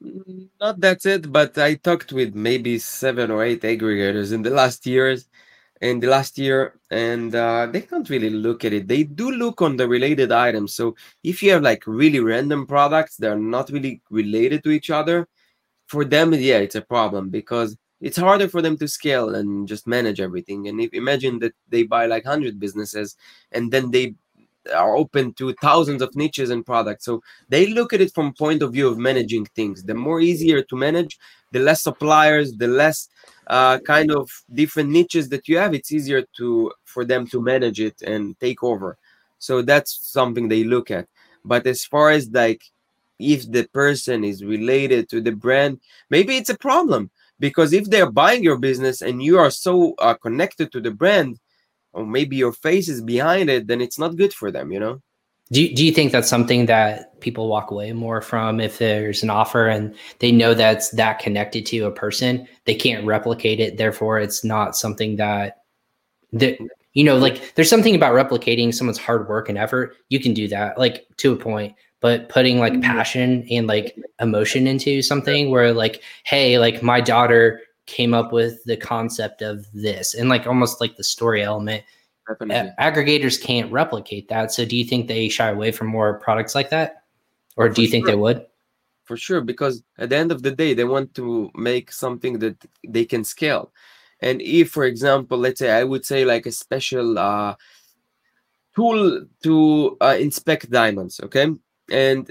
Mm, 0.03 0.49
not 0.61 0.81
that's 0.81 1.07
it, 1.07 1.31
but 1.31 1.59
I 1.59 1.75
talked 1.75 2.13
with 2.13 2.35
maybe 2.35 2.79
seven 2.79 3.31
or 3.31 3.45
eight 3.45 3.63
aggregators 3.63 4.33
in 4.33 4.43
the 4.43 4.51
last 4.51 4.87
years, 4.87 5.29
in 5.81 6.01
the 6.01 6.07
last 6.09 6.39
year, 6.39 6.81
and 6.91 7.35
uh, 7.35 7.67
they 7.67 7.83
can't 7.83 8.09
really 8.09 8.31
look 8.31 8.65
at 8.65 8.73
it. 8.73 8.89
They 8.89 9.03
do 9.03 9.31
look 9.31 9.61
on 9.61 9.77
the 9.77 9.89
related 9.89 10.33
items. 10.33 10.75
So 10.75 10.97
if 11.23 11.43
you 11.43 11.53
have 11.53 11.63
like 11.63 11.87
really 11.87 12.21
random 12.21 12.67
products 12.67 13.17
that 13.17 13.33
are 13.33 13.39
not 13.39 13.71
really 13.71 14.03
related 14.11 14.65
to 14.65 14.71
each 14.71 14.91
other, 14.91 15.29
for 15.87 16.05
them, 16.05 16.33
yeah, 16.35 16.59
it's 16.59 16.77
a 16.77 16.83
problem 16.83 17.31
because 17.31 17.77
it's 18.01 18.17
harder 18.17 18.49
for 18.49 18.63
them 18.63 18.77
to 18.79 18.89
scale 18.89 19.35
and 19.35 19.69
just 19.69 19.87
manage 19.87 20.21
everything. 20.21 20.69
And 20.69 20.81
if 20.81 20.93
imagine 20.95 21.39
that 21.41 21.55
they 21.69 21.83
buy 21.83 22.07
like 22.07 22.25
hundred 22.25 22.59
businesses 22.59 23.17
and 23.53 23.71
then 23.71 23.91
they 23.91 24.15
are 24.75 24.97
open 24.97 25.33
to 25.35 25.55
thousands 25.55 26.03
of 26.03 26.15
niches 26.15 26.51
and 26.51 26.65
products. 26.65 27.05
So 27.05 27.23
they 27.49 27.67
look 27.67 27.93
at 27.93 28.01
it 28.01 28.13
from 28.15 28.35
point 28.35 28.63
of 28.63 28.73
view 28.73 28.89
of 28.89 28.99
managing 28.99 29.47
things. 29.57 29.83
The 29.83 29.95
more 29.95 30.21
easier 30.21 30.63
to 30.63 30.77
manage, 30.77 31.19
the 31.53 31.61
less 31.61 31.83
suppliers, 31.83 32.53
the 32.53 32.69
less 32.69 33.09
uh, 33.47 33.79
kind 33.81 34.11
of 34.11 34.31
different 34.53 34.91
niches 34.91 35.29
that 35.31 35.49
you 35.49 35.59
have. 35.59 35.75
It's 35.75 35.93
easier 35.93 36.25
to 36.37 36.73
for 36.85 37.05
them 37.05 37.27
to 37.29 37.41
manage 37.41 37.81
it 37.81 38.01
and 38.03 38.39
take 38.41 38.63
over. 38.63 38.97
So 39.39 39.63
that's 39.63 40.11
something 40.13 40.49
they 40.49 40.65
look 40.65 40.91
at. 40.91 41.07
But 41.45 41.67
as 41.67 41.85
far 41.85 42.11
as 42.11 42.29
like 42.31 42.63
if 43.19 43.51
the 43.51 43.67
person 43.69 44.25
is 44.25 44.45
related 44.45 45.09
to 45.11 45.21
the 45.21 45.33
brand, 45.33 45.81
maybe 46.11 46.37
it's 46.37 46.51
a 46.51 46.57
problem 46.57 47.11
because 47.41 47.73
if 47.73 47.91
they're 47.91 48.11
buying 48.11 48.45
your 48.45 48.59
business 48.59 49.03
and 49.03 49.23
you 49.23 49.39
are 49.39 49.51
so 49.51 49.95
uh, 49.99 50.15
connected 50.15 50.71
to 50.71 50.81
the 50.81 50.93
brand 50.93 51.41
or 51.93 52.07
maybe 52.07 52.37
your 52.37 52.53
face 52.53 52.89
is 52.89 53.03
behind 53.03 53.51
it 53.51 53.67
then 53.67 53.81
it's 53.81 53.99
not 53.99 54.17
good 54.17 54.33
for 54.33 54.53
them 54.53 54.71
you 54.71 54.79
know? 54.79 55.01
Do 55.53 55.63
you, 55.63 55.75
do 55.75 55.85
you 55.85 55.91
think 55.91 56.13
that's 56.13 56.29
something 56.29 56.67
that 56.67 57.21
people 57.21 57.49
walk 57.49 57.73
away 57.73 57.93
more 57.93 58.23
from 58.23 58.61
if 58.61 58.79
there's 58.79 59.25
an 59.25 59.31
offer 59.31 59.67
and 59.67 59.97
they 60.21 60.31
know 60.31 60.55
that's 60.55 60.91
that 60.91 61.19
connected 61.19 61.67
to 61.67 61.87
a 61.87 61.91
person 61.91 62.47
they 62.67 62.75
can't 62.77 63.05
replicate 63.05 63.59
it 63.59 63.77
therefore 63.77 64.21
it's 64.21 64.45
not 64.45 64.77
something 64.77 65.17
that 65.17 65.61
that 66.33 66.59
you 66.93 67.05
know 67.05 67.17
like 67.17 67.55
there's 67.55 67.71
something 67.71 67.95
about 67.95 68.15
replicating 68.15 68.75
someone's 68.75 68.99
hard 68.99 69.29
work 69.29 69.49
and 69.49 69.59
effort. 69.59 69.97
You 70.09 70.21
can 70.21 70.35
do 70.35 70.49
that 70.49 70.79
like 70.79 71.07
to 71.19 71.33
a 71.33 71.37
point 71.37 71.75
but 72.01 72.29
putting 72.29 72.59
like 72.59 72.73
mm-hmm. 72.73 72.83
passion 72.83 73.47
and 73.51 73.67
like 73.67 73.97
emotion 74.21 74.67
into 74.67 75.03
something 75.03 75.51
where 75.51 75.73
like 75.73 76.03
hey 76.25 76.59
like 76.59 76.83
my 76.83 77.01
daughter 77.01 77.61
came 77.87 78.15
up 78.15 78.33
with 78.33 78.63
the 78.65 78.77
concept 78.77 79.43
of 79.43 79.67
this 79.73 80.15
and 80.15 80.29
like 80.29 80.47
almost 80.47 80.81
like 80.81 80.97
the 80.97 81.05
story 81.05 81.43
element. 81.43 81.83
Definitely. 82.29 82.73
aggregators 82.79 83.43
can't 83.43 83.73
replicate 83.73 84.29
that 84.29 84.53
so 84.53 84.65
do 84.65 84.77
you 84.77 84.85
think 84.85 85.09
they 85.09 85.29
shy 85.29 85.49
away 85.49 85.73
from 85.73 85.89
more 85.89 86.19
products 86.21 86.55
like 86.55 86.71
that? 86.71 87.05
Or 87.57 87.69
do 87.69 87.75
For 87.75 87.81
you 87.81 87.89
think 87.89 88.07
they 88.07 88.15
would? 88.15 88.47
For 89.05 89.17
sure 89.17 89.41
because 89.41 89.83
at 89.99 90.11
the 90.11 90.17
end 90.17 90.31
of 90.31 90.43
the 90.43 90.53
day 90.53 90.73
they 90.73 90.85
want 90.85 91.15
to 91.17 91.51
make 91.55 91.91
something 91.91 92.39
that 92.39 92.57
they 92.87 93.05
can 93.05 93.25
scale. 93.25 93.73
And 94.21 94.41
if 94.41 94.71
for 94.71 94.85
example 94.85 95.39
let's 95.39 95.59
say 95.59 95.71
i 95.71 95.83
would 95.83 96.05
say 96.05 96.25
like 96.25 96.47
a 96.47 96.53
special 96.53 97.19
uh 97.19 97.57
tool 98.77 99.27
to 99.43 99.97
uh, 100.01 100.17
inspect 100.21 100.71
diamonds 100.71 101.21
okay 101.25 101.49
and 101.91 102.31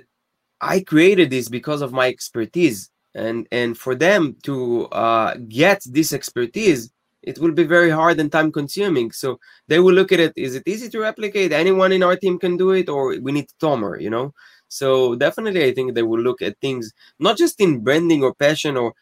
I 0.61 0.81
created 0.81 1.29
this 1.29 1.49
because 1.49 1.81
of 1.81 1.93
my 1.93 2.07
expertise, 2.07 2.89
and 3.15 3.47
and 3.51 3.77
for 3.77 3.95
them 3.95 4.35
to 4.43 4.87
uh, 4.87 5.35
get 5.49 5.81
this 5.85 6.13
expertise, 6.13 6.91
it 7.23 7.39
will 7.39 7.51
be 7.53 7.63
very 7.63 7.89
hard 7.91 8.19
and 8.19 8.31
time 8.31 8.51
consuming. 8.51 9.11
So 9.11 9.39
they 9.67 9.79
will 9.79 9.93
look 9.93 10.11
at 10.11 10.19
it: 10.19 10.33
is 10.35 10.55
it 10.55 10.63
easy 10.67 10.89
to 10.89 10.99
replicate? 10.99 11.51
Anyone 11.53 11.91
in 11.93 12.03
our 12.03 12.15
team 12.17 12.39
can 12.39 12.57
do 12.57 12.71
it, 12.71 12.89
or 12.89 13.17
we 13.21 13.31
need 13.31 13.47
Tomer, 13.61 14.01
you 14.01 14.09
know? 14.09 14.33
So 14.69 15.15
definitely, 15.15 15.65
I 15.65 15.73
think 15.73 15.93
they 15.95 16.03
will 16.03 16.19
look 16.21 16.41
at 16.41 16.59
things 16.61 16.91
not 17.19 17.37
just 17.37 17.59
in 17.61 17.79
branding 17.83 18.23
or 18.23 18.33
passion 18.35 18.77
or 18.77 18.93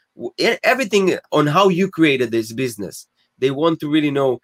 everything 0.63 1.17
on 1.31 1.47
how 1.47 1.69
you 1.69 1.89
created 1.89 2.31
this 2.31 2.51
business. 2.53 3.07
They 3.37 3.51
want 3.51 3.79
to 3.81 3.89
really 3.89 4.11
know 4.11 4.39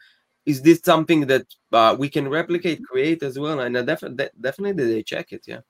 is 0.45 0.61
this 0.61 0.81
something 0.83 1.27
that 1.27 1.45
uh, 1.71 1.95
we 1.97 2.09
can 2.09 2.27
replicate, 2.27 2.83
create 2.83 3.23
as 3.23 3.39
well? 3.39 3.61
And 3.61 3.75
def- 3.87 4.03
definitely 4.41 4.85
they 4.93 5.03
check 5.03 5.31
it. 5.31 5.43
Yeah. 5.47 5.61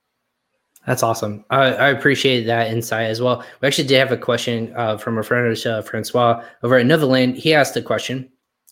That's 0.86 1.02
awesome. 1.02 1.44
I, 1.50 1.72
I, 1.74 1.88
appreciate 1.88 2.44
that 2.44 2.70
insight 2.70 3.06
as 3.06 3.20
well. 3.20 3.42
We 3.60 3.68
actually 3.68 3.88
did 3.88 3.98
have 3.98 4.12
a 4.12 4.18
question 4.18 4.72
uh, 4.76 4.98
from 4.98 5.16
a 5.16 5.22
friend 5.22 5.46
of 5.46 5.62
the 5.62 5.82
Francois 5.82 6.44
over 6.62 6.76
at 6.76 6.84
Novaland. 6.84 7.36
He 7.36 7.54
asked 7.54 7.76
a 7.76 7.82
question 7.82 8.30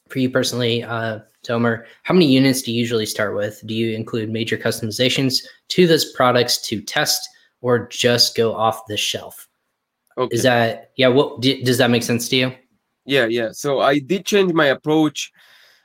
for 0.09 0.19
you 0.19 0.29
personally, 0.29 0.83
uh, 0.83 1.21
Tomer. 1.43 1.87
How 2.03 2.13
many 2.13 2.27
units 2.27 2.63
do 2.63 2.71
you 2.71 2.79
usually 2.79 3.07
start 3.07 3.35
with? 3.35 3.63
Do 3.67 3.75
you 3.75 3.97
include 3.97 4.31
major 4.31 4.59
customizations 4.59 5.39
to 5.69 5.87
those 5.87 6.13
products 6.13 6.61
to 6.69 6.83
test, 6.83 7.27
or 7.63 7.89
just 7.89 8.37
go 8.37 8.55
off 8.55 8.87
the 8.87 8.97
shelf? 8.97 9.49
Okay. 10.19 10.37
Is 10.37 10.43
that 10.43 10.91
yeah? 10.97 11.09
What 11.09 11.41
does 11.41 11.79
that 11.79 11.91
make 11.91 12.03
sense 12.03 12.29
to 12.29 12.37
you? 12.37 12.53
Yeah, 13.07 13.25
yeah. 13.25 13.53
So 13.53 13.81
I 13.81 13.99
did 13.99 14.27
change 14.27 14.53
my 14.53 14.67
approach 14.67 15.33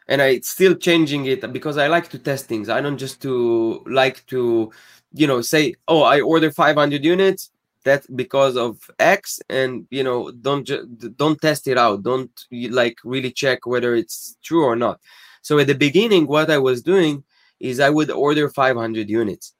and 0.07 0.21
I 0.21 0.39
still 0.39 0.75
changing 0.75 1.25
it 1.25 1.51
because 1.51 1.77
I 1.77 1.87
like 1.87 2.09
to 2.09 2.19
test 2.19 2.45
things. 2.45 2.69
I 2.69 2.81
don't 2.81 2.97
just 2.97 3.21
to 3.23 3.83
like 3.87 4.25
to, 4.27 4.71
you 5.13 5.27
know, 5.27 5.41
say, 5.41 5.75
oh, 5.87 6.01
I 6.03 6.21
order 6.21 6.51
500 6.51 7.03
units. 7.03 7.51
That's 7.83 8.07
because 8.07 8.57
of 8.57 8.89
X, 8.99 9.39
and 9.49 9.87
you 9.89 10.03
know, 10.03 10.31
don't 10.31 10.65
just 10.65 11.15
don't 11.15 11.39
test 11.39 11.67
it 11.67 11.77
out. 11.77 12.03
Don't 12.03 12.31
like 12.51 12.97
really 13.05 13.31
check 13.31 13.65
whether 13.65 13.95
it's 13.95 14.35
true 14.43 14.65
or 14.65 14.75
not. 14.75 14.99
So 15.41 15.57
at 15.59 15.67
the 15.67 15.75
beginning, 15.75 16.27
what 16.27 16.49
I 16.49 16.57
was 16.57 16.81
doing 16.81 17.23
is 17.61 17.79
I 17.79 17.89
would 17.89 18.11
order 18.11 18.49
500 18.49 19.09
units, 19.09 19.53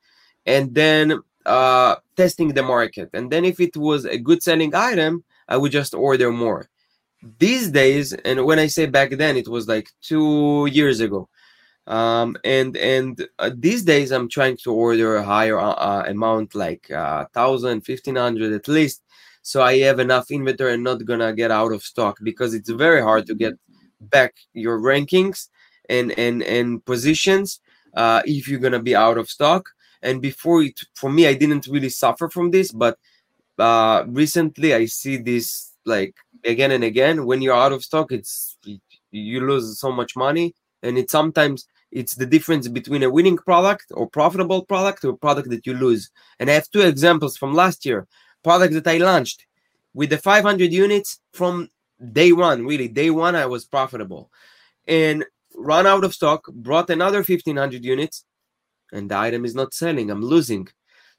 and 0.45 0.75
then 0.75 1.19
uh, 1.45 1.95
testing 2.17 2.49
the 2.49 2.63
market. 2.63 3.09
And 3.13 3.31
then 3.31 3.45
if 3.45 3.61
it 3.61 3.77
was 3.77 4.03
a 4.03 4.17
good 4.17 4.43
selling 4.43 4.75
item, 4.75 5.23
I 5.47 5.55
would 5.55 5.71
just 5.71 5.93
order 5.93 6.29
more 6.29 6.67
these 7.39 7.71
days 7.71 8.13
and 8.13 8.45
when 8.45 8.59
i 8.59 8.67
say 8.67 8.85
back 8.85 9.09
then 9.11 9.35
it 9.35 9.47
was 9.47 9.67
like 9.67 9.89
two 10.01 10.67
years 10.71 10.99
ago 10.99 11.27
um, 11.87 12.35
and 12.43 12.75
and 12.77 13.27
uh, 13.39 13.49
these 13.55 13.83
days 13.83 14.11
i'm 14.11 14.27
trying 14.29 14.57
to 14.57 14.73
order 14.73 15.15
a 15.15 15.23
higher 15.23 15.57
uh, 15.57 15.71
uh 15.71 16.03
amount 16.07 16.53
like 16.53 16.91
uh, 16.91 17.25
1000 17.33 17.81
1500 17.87 18.53
at 18.53 18.67
least. 18.67 19.01
So 19.41 19.61
i 19.61 19.77
have 19.79 19.99
enough 19.99 20.29
inventory 20.29 20.73
and 20.73 20.83
not 20.83 21.05
gonna 21.05 21.33
get 21.33 21.51
out 21.51 21.71
of 21.71 21.81
stock 21.83 22.17
because 22.21 22.53
it's 22.53 22.69
very 22.69 23.01
hard 23.01 23.25
to 23.27 23.35
get 23.35 23.53
back 24.01 24.35
your 24.53 24.79
rankings 24.79 25.47
and 25.89 26.11
and 26.19 26.43
and 26.43 26.85
positions 26.85 27.61
uh, 27.95 28.21
if 28.25 28.47
you're 28.47 28.59
gonna 28.59 28.81
be 28.81 28.95
out 28.95 29.17
of 29.17 29.29
stock. 29.29 29.69
And 30.03 30.21
before 30.21 30.61
it 30.63 30.79
for 30.95 31.09
me 31.09 31.25
i 31.27 31.33
didn't 31.33 31.67
really 31.67 31.89
suffer 31.89 32.29
from 32.29 32.51
this 32.51 32.71
but 32.71 32.99
uh, 33.57 34.03
recently 34.07 34.73
i 34.75 34.85
see 34.85 35.17
this 35.17 35.73
like 35.85 36.15
again 36.43 36.71
and 36.71 36.83
again. 36.83 37.25
When 37.25 37.41
you're 37.41 37.55
out 37.55 37.71
of 37.71 37.83
stock 37.83 38.11
it's 38.11 38.57
you 39.11 39.39
lose 39.47 39.79
so 39.79 39.91
much 39.91 40.15
money 40.15 40.53
and 40.83 40.97
it's 40.97 41.11
sometimes 41.11 41.65
it's 41.91 42.15
the 42.15 42.25
difference 42.25 42.67
between 42.67 43.03
a 43.03 43.09
winning 43.09 43.37
product 43.37 43.85
or 43.91 44.07
profitable 44.07 44.65
product 44.65 45.05
or 45.05 45.15
product 45.15 45.49
that 45.49 45.65
you 45.65 45.73
lose. 45.73 46.11
And 46.39 46.49
i 46.49 46.53
have 46.53 46.69
two 46.69 46.81
examples 46.81 47.37
from 47.37 47.53
last 47.53 47.85
year. 47.85 48.07
Product 48.43 48.73
that 48.73 48.87
i 48.87 48.97
launched 48.97 49.45
with 49.93 50.09
the 50.09 50.17
500 50.17 50.71
units 50.71 51.19
from 51.33 51.69
day 52.11 52.31
one 52.31 52.65
really. 52.65 52.87
Day 52.87 53.09
one 53.09 53.35
i 53.35 53.45
was 53.45 53.65
profitable. 53.65 54.29
And 54.87 55.25
run 55.55 55.87
out 55.87 56.03
of 56.03 56.13
stock 56.13 56.45
brought 56.47 56.89
another 56.89 57.19
1500 57.19 57.83
units 57.83 58.25
and 58.91 59.09
the 59.09 59.17
item 59.17 59.45
is 59.45 59.55
not 59.55 59.73
selling. 59.73 60.09
I'm 60.09 60.21
losing. 60.21 60.67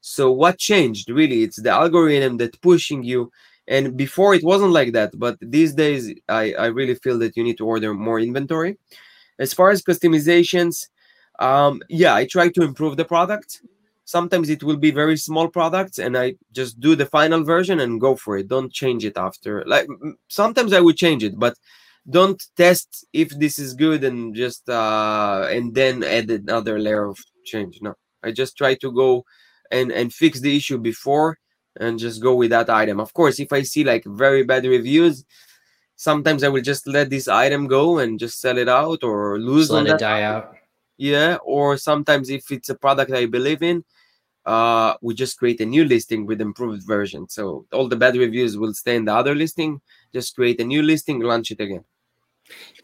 So 0.01 0.31
what 0.31 0.57
changed 0.57 1.09
really? 1.09 1.43
It's 1.43 1.61
the 1.61 1.71
algorithm 1.71 2.37
that 2.37 2.61
pushing 2.61 3.03
you. 3.03 3.31
And 3.67 3.97
before 3.97 4.33
it 4.33 4.43
wasn't 4.43 4.71
like 4.71 4.93
that 4.93 5.11
but 5.17 5.37
these 5.41 5.73
days 5.73 6.13
i 6.27 6.53
i 6.53 6.65
really 6.67 6.95
feel 6.95 7.19
that 7.19 7.35
you 7.37 7.43
need 7.43 7.57
to 7.57 7.67
order 7.67 7.93
more 7.93 8.19
inventory 8.19 8.77
as 9.39 9.53
far 9.53 9.69
as 9.71 9.81
customizations 9.81 10.87
um 11.39 11.81
yeah 11.89 12.13
i 12.15 12.25
try 12.25 12.49
to 12.49 12.61
improve 12.63 12.97
the 12.97 13.05
product. 13.05 13.61
Sometimes 14.05 14.49
it 14.49 14.63
will 14.63 14.77
be 14.77 14.89
very 14.89 15.17
small 15.17 15.47
products 15.47 15.99
and 15.99 16.17
i 16.17 16.35
just 16.51 16.79
do 16.79 16.95
the 16.95 17.05
final 17.05 17.43
version 17.43 17.79
and 17.79 18.01
go 18.01 18.15
for 18.15 18.37
it. 18.37 18.47
Don't 18.47 18.73
change 18.73 19.05
it 19.05 19.17
after. 19.17 19.63
Like 19.65 19.87
sometimes 20.27 20.73
i 20.73 20.79
would 20.79 20.97
change 20.97 21.23
it 21.23 21.37
but 21.37 21.55
don't 22.09 22.41
test 22.57 23.05
if 23.13 23.29
this 23.43 23.59
is 23.59 23.73
good 23.75 24.03
and 24.03 24.35
just 24.35 24.67
uh 24.67 25.47
and 25.49 25.75
then 25.75 26.03
add 26.03 26.29
another 26.31 26.79
layer 26.79 27.05
of 27.05 27.17
change. 27.45 27.79
No 27.81 27.93
i 28.23 28.31
just 28.31 28.57
try 28.57 28.73
to 28.75 28.91
go 28.91 29.23
and 29.71 29.91
and 29.91 30.13
fix 30.13 30.39
the 30.41 30.55
issue 30.57 30.77
before 30.77 31.37
and 31.79 31.99
just 31.99 32.21
go 32.21 32.33
with 32.35 32.49
that 32.49 32.69
item. 32.69 32.99
Of 32.99 33.13
course, 33.13 33.39
if 33.39 33.53
I 33.53 33.61
see 33.61 33.83
like 33.83 34.03
very 34.05 34.43
bad 34.43 34.65
reviews, 34.65 35.23
sometimes 35.99 36.45
I 36.45 36.47
will 36.47 36.61
just 36.61 36.87
let 36.87 37.09
this 37.09 37.27
item 37.27 37.67
go 37.67 37.99
and 37.99 38.17
just 38.17 38.39
sell 38.39 38.57
it 38.57 38.69
out 38.69 39.03
or 39.03 39.37
lose 39.37 39.69
let 39.69 39.85
it 39.85 39.99
die 39.99 40.23
out. 40.23 40.55
Yeah, 40.95 41.37
or 41.43 41.75
sometimes 41.77 42.29
if 42.29 42.49
it's 42.51 42.69
a 42.69 42.75
product 42.75 43.11
I 43.11 43.25
believe 43.25 43.61
in, 43.61 43.83
uh, 44.45 44.93
we 45.01 45.13
just 45.13 45.37
create 45.37 45.59
a 45.59 45.65
new 45.65 45.83
listing 45.83 46.25
with 46.25 46.39
improved 46.39 46.83
version. 46.87 47.27
So 47.27 47.65
all 47.73 47.89
the 47.89 47.97
bad 47.97 48.15
reviews 48.15 48.57
will 48.57 48.73
stay 48.73 48.95
in 48.95 49.05
the 49.05 49.13
other 49.13 49.35
listing. 49.35 49.81
Just 50.13 50.35
create 50.35 50.61
a 50.61 50.63
new 50.63 50.81
listing, 50.81 51.19
launch 51.19 51.51
it 51.51 51.59
again. 51.59 51.83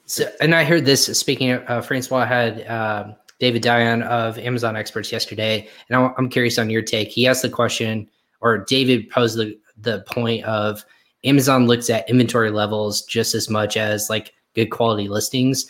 So, 0.05 0.30
and 0.41 0.53
I 0.53 0.66
heard 0.66 0.84
this. 0.84 1.05
Speaking 1.18 1.51
of, 1.51 1.63
uh, 1.70 1.82
Francois 1.82 2.26
had 2.26 2.68
uh, 2.68 3.13
David 3.39 3.61
Dion 3.61 4.03
of 4.03 4.38
Amazon 4.38 4.76
Experts 4.76 5.09
yesterday, 5.11 5.70
and 5.89 6.11
I'm 6.18 6.30
curious 6.30 6.59
on 6.59 6.70
your 6.70 6.82
take. 6.82 7.07
He 7.07 7.28
asked 7.28 7.43
the 7.43 7.49
question: 7.49 8.09
or 8.41 8.57
David 8.57 9.09
posed 9.09 9.38
the, 9.38 9.57
the 9.82 10.03
point 10.07 10.43
of 10.43 10.86
Amazon 11.26 11.68
looks 11.68 11.90
at 11.90 12.10
inventory 12.10 12.52
levels 12.52 13.02
just 13.04 13.36
as 13.36 13.50
much 13.50 13.78
as 13.78 14.10
like 14.10 14.34
good 14.54 14.68
quality 14.68 15.08
listings 15.08 15.66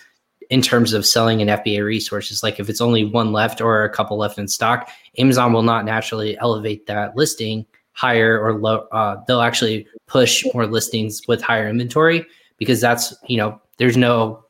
in 0.49 0.62
terms 0.62 0.93
of 0.93 1.06
selling 1.06 1.41
an 1.41 1.47
FBA 1.47 1.84
resources. 1.84 2.43
Like 2.43 2.60
if 2.60 2.70
it's 2.70 2.82
only 2.82 3.06
one 3.06 3.32
left 3.32 3.62
or 3.62 3.84
a 3.84 3.89
couple 3.89 4.18
left 4.18 4.38
in 4.38 4.47
stock, 4.47 4.89
Amazon 5.18 5.53
will 5.53 5.64
not 5.64 5.86
naturally 5.86 6.38
elevate 6.39 6.86
that 6.86 7.16
listing 7.16 7.66
higher 7.93 8.39
or 8.39 8.60
low. 8.60 8.88
Uh, 8.91 9.18
they'll 9.28 9.41
actually 9.41 9.88
push 10.08 10.45
more 10.53 10.68
listings 10.68 11.22
with 11.28 11.41
higher 11.41 11.68
inventory 11.68 12.26
because 12.58 12.80
that's 12.82 13.14
you 13.28 13.38
know 13.38 13.60
there's 13.78 13.97
no 13.97 14.43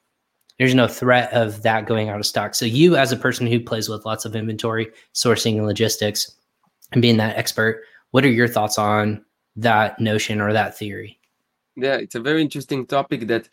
there's 0.57 0.75
no 0.75 0.87
threat 0.87 1.31
of 1.33 1.61
that 1.63 1.85
going 1.85 2.09
out 2.09 2.19
of 2.19 2.25
stock. 2.25 2.55
So 2.55 2.65
you 2.65 2.95
as 2.95 3.11
a 3.11 3.17
person 3.17 3.45
who 3.47 3.59
plays 3.59 3.87
with 3.87 4.05
lots 4.05 4.25
of 4.25 4.35
inventory 4.35 4.87
sourcing 5.13 5.57
and 5.57 5.65
logistics 5.65 6.33
and 6.91 7.01
being 7.01 7.17
that 7.17 7.37
expert, 7.37 7.83
what 8.11 8.25
are 8.25 8.29
your 8.29 8.47
thoughts 8.47 8.77
on 8.77 9.23
that 9.55 9.99
notion 9.99 10.41
or 10.41 10.53
that 10.53 10.77
theory? 10.77 11.19
Yeah, 11.75 11.95
it's 11.95 12.15
a 12.15 12.21
very 12.21 12.41
interesting 12.41 12.85
topic 12.85 13.27
that 13.27 13.49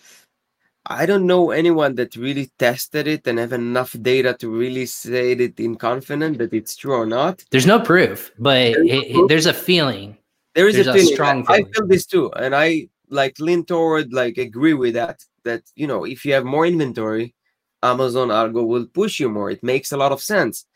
I 0.86 1.06
don't 1.06 1.26
know 1.26 1.50
anyone 1.50 1.94
that 1.96 2.16
really 2.16 2.50
tested 2.58 3.06
it 3.06 3.26
and 3.26 3.38
have 3.38 3.52
enough 3.52 3.94
data 4.02 4.34
to 4.40 4.50
really 4.50 4.86
say 4.86 5.32
it 5.32 5.60
in 5.60 5.76
confidence 5.76 6.38
that 6.38 6.52
it's 6.52 6.74
true 6.74 6.94
or 6.94 7.06
not. 7.06 7.44
There's 7.50 7.66
no 7.66 7.80
proof, 7.80 8.32
but 8.38 8.74
there's, 8.74 8.88
it, 8.88 9.16
it, 9.16 9.28
there's 9.28 9.46
a 9.46 9.54
feeling. 9.54 10.18
There 10.54 10.68
is 10.68 10.78
a, 10.78 10.92
feeling. 10.92 11.14
strong 11.14 11.46
feeling. 11.46 11.66
I 11.66 11.70
feel 11.72 11.86
this 11.86 12.06
too, 12.06 12.32
and 12.32 12.54
I 12.54 12.88
like 13.08 13.38
lean 13.38 13.64
toward 13.64 14.12
like 14.12 14.38
agree 14.38 14.74
with 14.74 14.94
that. 14.94 15.24
That 15.44 15.62
you 15.76 15.86
know, 15.86 16.04
if 16.04 16.24
you 16.24 16.34
have 16.34 16.44
more 16.44 16.66
inventory, 16.66 17.34
Amazon 17.82 18.28
Algo 18.28 18.66
will 18.66 18.86
push 18.86 19.20
you 19.20 19.28
more. 19.28 19.50
It 19.50 19.62
makes 19.62 19.92
a 19.92 19.96
lot 19.96 20.12
of 20.12 20.20
sense, 20.20 20.66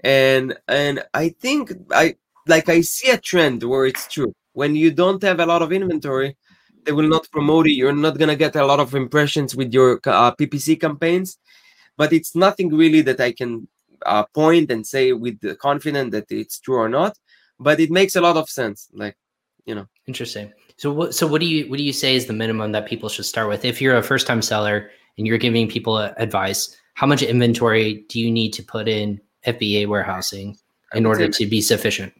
and 0.00 0.58
and 0.66 1.04
I 1.14 1.30
think 1.30 1.72
I 1.92 2.16
like 2.48 2.68
I 2.68 2.80
see 2.80 3.10
a 3.10 3.18
trend 3.18 3.62
where 3.62 3.86
it's 3.86 4.08
true. 4.08 4.34
When 4.52 4.74
you 4.76 4.90
don't 4.90 5.22
have 5.22 5.40
a 5.40 5.46
lot 5.46 5.62
of 5.62 5.72
inventory, 5.72 6.36
they 6.84 6.92
will 6.92 7.08
not 7.08 7.30
promote 7.30 7.66
it. 7.66 7.72
You're 7.72 7.92
not 7.92 8.18
gonna 8.18 8.36
get 8.36 8.56
a 8.56 8.64
lot 8.64 8.80
of 8.80 8.94
impressions 8.94 9.54
with 9.54 9.72
your 9.72 10.00
uh, 10.06 10.32
PPC 10.34 10.80
campaigns. 10.80 11.38
But 11.96 12.12
it's 12.12 12.34
nothing 12.34 12.74
really 12.74 13.02
that 13.02 13.20
I 13.20 13.32
can 13.32 13.68
uh, 14.04 14.24
point 14.34 14.70
and 14.70 14.86
say 14.86 15.12
with 15.12 15.40
the 15.40 15.54
confidence 15.54 16.12
that 16.12 16.30
it's 16.30 16.58
true 16.58 16.76
or 16.76 16.88
not. 16.88 17.16
But 17.60 17.80
it 17.80 17.90
makes 17.90 18.16
a 18.16 18.20
lot 18.20 18.36
of 18.36 18.48
sense. 18.48 18.88
Like, 18.92 19.16
you 19.66 19.74
know. 19.74 19.86
Interesting. 20.06 20.52
So 20.76 20.90
what? 20.90 21.14
So 21.14 21.26
what 21.26 21.40
do 21.40 21.46
you 21.46 21.68
what 21.70 21.76
do 21.76 21.84
you 21.84 21.92
say 21.92 22.16
is 22.16 22.26
the 22.26 22.32
minimum 22.32 22.72
that 22.72 22.86
people 22.86 23.08
should 23.08 23.26
start 23.26 23.48
with 23.48 23.64
if 23.64 23.80
you're 23.80 23.96
a 23.96 24.02
first 24.02 24.26
time 24.26 24.42
seller 24.42 24.90
and 25.16 25.26
you're 25.26 25.38
giving 25.38 25.68
people 25.68 25.98
advice? 25.98 26.76
How 26.94 27.06
much 27.06 27.22
inventory 27.22 28.04
do 28.08 28.20
you 28.20 28.30
need 28.30 28.52
to 28.54 28.62
put 28.62 28.88
in 28.88 29.20
FBA 29.46 29.86
warehousing 29.86 30.58
in 30.94 31.06
order 31.06 31.28
to 31.28 31.46
be 31.46 31.60
sufficient? 31.60 32.12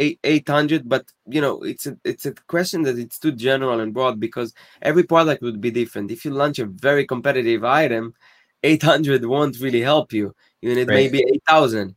Eight, 0.00 0.18
800 0.24 0.88
but 0.88 1.04
you 1.28 1.40
know 1.40 1.62
it's 1.62 1.86
a 1.86 1.96
it's 2.04 2.26
a 2.26 2.32
question 2.48 2.82
that 2.82 2.98
it's 2.98 3.18
too 3.18 3.32
general 3.32 3.80
and 3.80 3.94
broad 3.94 4.18
because 4.18 4.52
every 4.82 5.04
product 5.04 5.42
would 5.42 5.60
be 5.60 5.70
different 5.70 6.10
if 6.10 6.24
you 6.24 6.32
launch 6.32 6.58
a 6.58 6.66
very 6.66 7.06
competitive 7.06 7.62
item 7.64 8.14
800 8.62 9.24
won't 9.24 9.60
really 9.60 9.80
help 9.82 10.12
you 10.12 10.34
you 10.62 10.74
need 10.74 10.88
right. 10.88 10.94
may 10.94 11.08
be 11.08 11.24
8000 11.48 11.94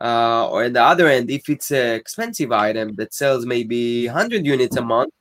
Uh, 0.00 0.48
or 0.50 0.64
at 0.64 0.72
the 0.72 0.82
other 0.82 1.06
end, 1.06 1.30
if 1.30 1.48
it's 1.48 1.70
an 1.70 1.94
expensive 1.94 2.50
item 2.50 2.94
that 2.96 3.14
sells 3.14 3.46
maybe 3.46 4.06
100 4.06 4.44
units 4.44 4.76
a 4.76 4.82
month, 4.82 5.12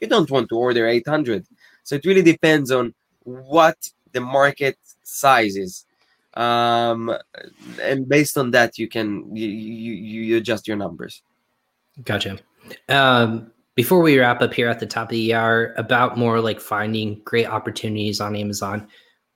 you 0.00 0.08
don't 0.08 0.30
want 0.30 0.48
to 0.48 0.56
order 0.56 0.86
800. 0.88 1.46
So 1.84 1.96
it 1.96 2.06
really 2.06 2.22
depends 2.22 2.70
on 2.70 2.94
what 3.24 3.76
the 4.12 4.20
market 4.20 4.78
size 5.02 5.56
is. 5.56 5.84
Um, 6.34 7.14
and 7.80 8.08
based 8.08 8.38
on 8.38 8.52
that, 8.52 8.78
you 8.78 8.88
can 8.88 9.36
you, 9.36 9.48
you, 9.48 10.22
you 10.22 10.36
adjust 10.38 10.66
your 10.66 10.78
numbers. 10.78 11.22
Gotcha. 12.04 12.38
Um, 12.88 13.50
before 13.74 14.00
we 14.00 14.18
wrap 14.18 14.42
up 14.42 14.52
here 14.52 14.68
at 14.68 14.80
the 14.80 14.86
top 14.86 15.08
of 15.08 15.10
the 15.10 15.34
hour, 15.34 15.74
about 15.76 16.18
more 16.18 16.40
like 16.40 16.60
finding 16.60 17.20
great 17.24 17.46
opportunities 17.46 18.20
on 18.20 18.36
Amazon, 18.36 18.86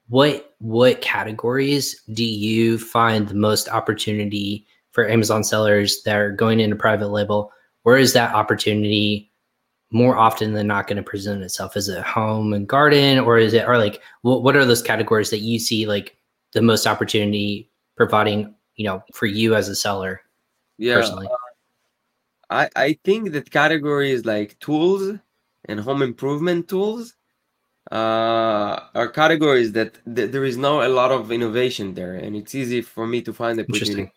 what 0.09 0.55
what 0.59 1.01
categories 1.01 2.01
do 2.13 2.23
you 2.23 2.77
find 2.77 3.27
the 3.27 3.35
most 3.35 3.67
opportunity 3.69 4.65
for 4.91 5.07
Amazon 5.07 5.43
sellers 5.43 6.01
that 6.03 6.15
are 6.15 6.31
going 6.31 6.59
into 6.59 6.75
private 6.75 7.09
label? 7.09 7.51
Where 7.83 7.97
is 7.97 8.13
that 8.13 8.33
opportunity 8.33 9.31
more 9.91 10.17
often 10.17 10.53
than 10.53 10.67
not 10.67 10.87
going 10.87 10.97
to 10.97 11.03
present 11.03 11.43
itself? 11.43 11.77
Is 11.77 11.89
it 11.89 12.03
home 12.03 12.53
and 12.53 12.67
garden, 12.67 13.19
or 13.19 13.37
is 13.37 13.53
it, 13.53 13.67
or 13.67 13.77
like, 13.77 14.01
what, 14.21 14.43
what 14.43 14.55
are 14.55 14.65
those 14.65 14.81
categories 14.81 15.29
that 15.29 15.39
you 15.39 15.59
see 15.59 15.85
like 15.85 16.17
the 16.53 16.61
most 16.61 16.85
opportunity 16.87 17.69
providing, 17.95 18.53
you 18.75 18.85
know, 18.85 19.03
for 19.13 19.25
you 19.25 19.55
as 19.55 19.69
a 19.69 19.75
seller? 19.75 20.21
Yeah. 20.77 20.95
Personally? 20.95 21.27
Uh, 21.27 21.46
I, 22.49 22.69
I 22.75 22.99
think 23.03 23.31
that 23.33 23.51
categories 23.51 24.25
like 24.25 24.57
tools 24.59 25.17
and 25.65 25.79
home 25.79 26.01
improvement 26.01 26.67
tools 26.67 27.13
uh, 27.91 28.79
are 28.95 29.07
categories 29.09 29.71
that 29.73 29.99
th- 30.15 30.31
there 30.31 30.45
is 30.45 30.57
no 30.57 30.85
a 30.85 30.89
lot 30.89 31.11
of 31.11 31.31
innovation 31.31 31.93
there, 31.93 32.15
and 32.15 32.35
it's 32.35 32.55
easy 32.55 32.81
for 32.81 33.07
me 33.07 33.21
to 33.21 33.33
find 33.33 33.59
opportunity. 33.59 34.11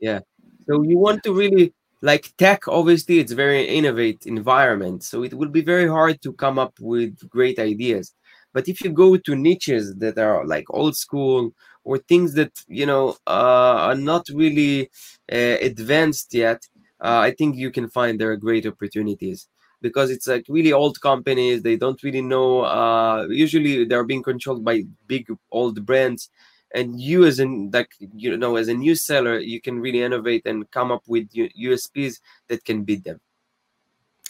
Yeah. 0.00 0.20
So 0.68 0.82
you 0.82 0.98
want 0.98 1.22
to 1.24 1.32
really 1.32 1.74
like 2.02 2.32
tech, 2.38 2.66
obviously, 2.68 3.18
it's 3.18 3.32
very 3.32 3.66
innovate 3.66 4.26
environment. 4.26 5.04
So 5.04 5.22
it 5.22 5.34
will 5.34 5.48
be 5.48 5.60
very 5.60 5.88
hard 5.88 6.22
to 6.22 6.32
come 6.32 6.58
up 6.58 6.74
with 6.80 7.28
great 7.28 7.58
ideas. 7.58 8.14
But 8.52 8.68
if 8.68 8.82
you 8.82 8.90
go 8.90 9.16
to 9.16 9.36
niches 9.36 9.94
that 9.96 10.18
are 10.18 10.46
like 10.46 10.64
old 10.70 10.96
school 10.96 11.52
or 11.84 11.98
things 11.98 12.34
that 12.34 12.52
you 12.68 12.86
know 12.86 13.16
uh, 13.26 13.76
are 13.88 13.94
not 13.94 14.26
really 14.32 14.90
uh, 15.32 15.56
advanced 15.60 16.34
yet, 16.34 16.60
uh, 17.02 17.18
I 17.18 17.32
think 17.32 17.56
you 17.56 17.70
can 17.70 17.88
find 17.88 18.20
there 18.20 18.32
are 18.32 18.36
great 18.36 18.66
opportunities 18.66 19.48
because 19.82 20.10
it's 20.10 20.26
like 20.26 20.44
really 20.48 20.72
old 20.72 21.00
companies. 21.00 21.62
They 21.62 21.76
don't 21.76 22.02
really 22.02 22.22
know. 22.22 22.62
Uh, 22.62 23.26
usually, 23.28 23.84
they're 23.84 24.04
being 24.04 24.22
controlled 24.22 24.64
by 24.64 24.82
big 25.06 25.26
old 25.50 25.84
brands 25.86 26.30
and 26.74 27.00
you 27.00 27.24
as 27.24 27.38
an 27.38 27.70
like 27.72 27.90
you 28.14 28.36
know 28.36 28.56
as 28.56 28.68
a 28.68 28.74
new 28.74 28.94
seller 28.94 29.38
you 29.38 29.60
can 29.60 29.80
really 29.80 30.02
innovate 30.02 30.42
and 30.46 30.70
come 30.70 30.90
up 30.90 31.02
with 31.06 31.28
usps 31.32 32.20
that 32.48 32.64
can 32.64 32.84
beat 32.84 33.04
them 33.04 33.20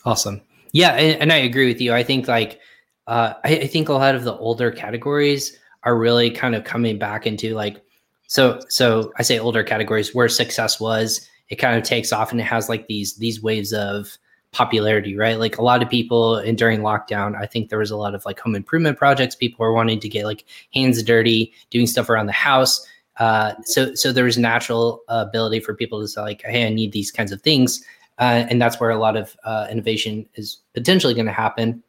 awesome 0.04 0.40
yeah 0.72 0.92
and, 0.92 1.20
and 1.22 1.32
i 1.32 1.36
agree 1.36 1.66
with 1.66 1.80
you 1.80 1.92
i 1.92 2.02
think 2.02 2.28
like 2.28 2.60
uh, 3.06 3.34
I, 3.44 3.56
I 3.56 3.66
think 3.66 3.88
a 3.88 3.94
lot 3.94 4.14
of 4.14 4.24
the 4.24 4.36
older 4.36 4.70
categories 4.70 5.58
are 5.82 5.98
really 5.98 6.30
kind 6.30 6.54
of 6.54 6.64
coming 6.64 6.98
back 6.98 7.26
into 7.26 7.54
like 7.54 7.82
so 8.26 8.60
so 8.68 9.12
i 9.18 9.22
say 9.22 9.38
older 9.38 9.62
categories 9.62 10.14
where 10.14 10.28
success 10.28 10.80
was 10.80 11.28
it 11.50 11.56
kind 11.56 11.76
of 11.76 11.82
takes 11.82 12.12
off 12.12 12.30
and 12.30 12.40
it 12.40 12.44
has 12.44 12.68
like 12.68 12.86
these 12.86 13.16
these 13.16 13.42
waves 13.42 13.72
of 13.72 14.16
popularity, 14.52 15.16
right? 15.16 15.38
Like 15.38 15.58
a 15.58 15.62
lot 15.62 15.82
of 15.82 15.88
people 15.88 16.36
and 16.36 16.58
during 16.58 16.80
lockdown, 16.80 17.40
I 17.40 17.46
think 17.46 17.68
there 17.68 17.78
was 17.78 17.90
a 17.90 17.96
lot 17.96 18.14
of 18.14 18.24
like 18.24 18.40
home 18.40 18.56
improvement 18.56 18.98
projects. 18.98 19.36
People 19.36 19.64
were 19.64 19.72
wanting 19.72 20.00
to 20.00 20.08
get 20.08 20.24
like 20.24 20.44
hands 20.74 21.02
dirty, 21.02 21.52
doing 21.70 21.86
stuff 21.86 22.08
around 22.08 22.26
the 22.26 22.32
house. 22.32 22.84
Uh, 23.18 23.52
so 23.64 23.94
so 23.94 24.12
there 24.12 24.24
was 24.24 24.38
natural 24.38 25.02
ability 25.08 25.60
for 25.60 25.74
people 25.74 26.00
to 26.00 26.08
say 26.08 26.20
like, 26.20 26.42
hey, 26.42 26.66
I 26.66 26.70
need 26.70 26.92
these 26.92 27.10
kinds 27.10 27.32
of 27.32 27.42
things, 27.42 27.84
uh, 28.18 28.46
and 28.48 28.62
that's 28.62 28.80
where 28.80 28.90
a 28.90 28.98
lot 28.98 29.16
of 29.16 29.36
uh, 29.44 29.66
innovation 29.70 30.26
is 30.34 30.58
potentially 30.72 31.14
going 31.14 31.26
to 31.26 31.32
happen. 31.32 31.82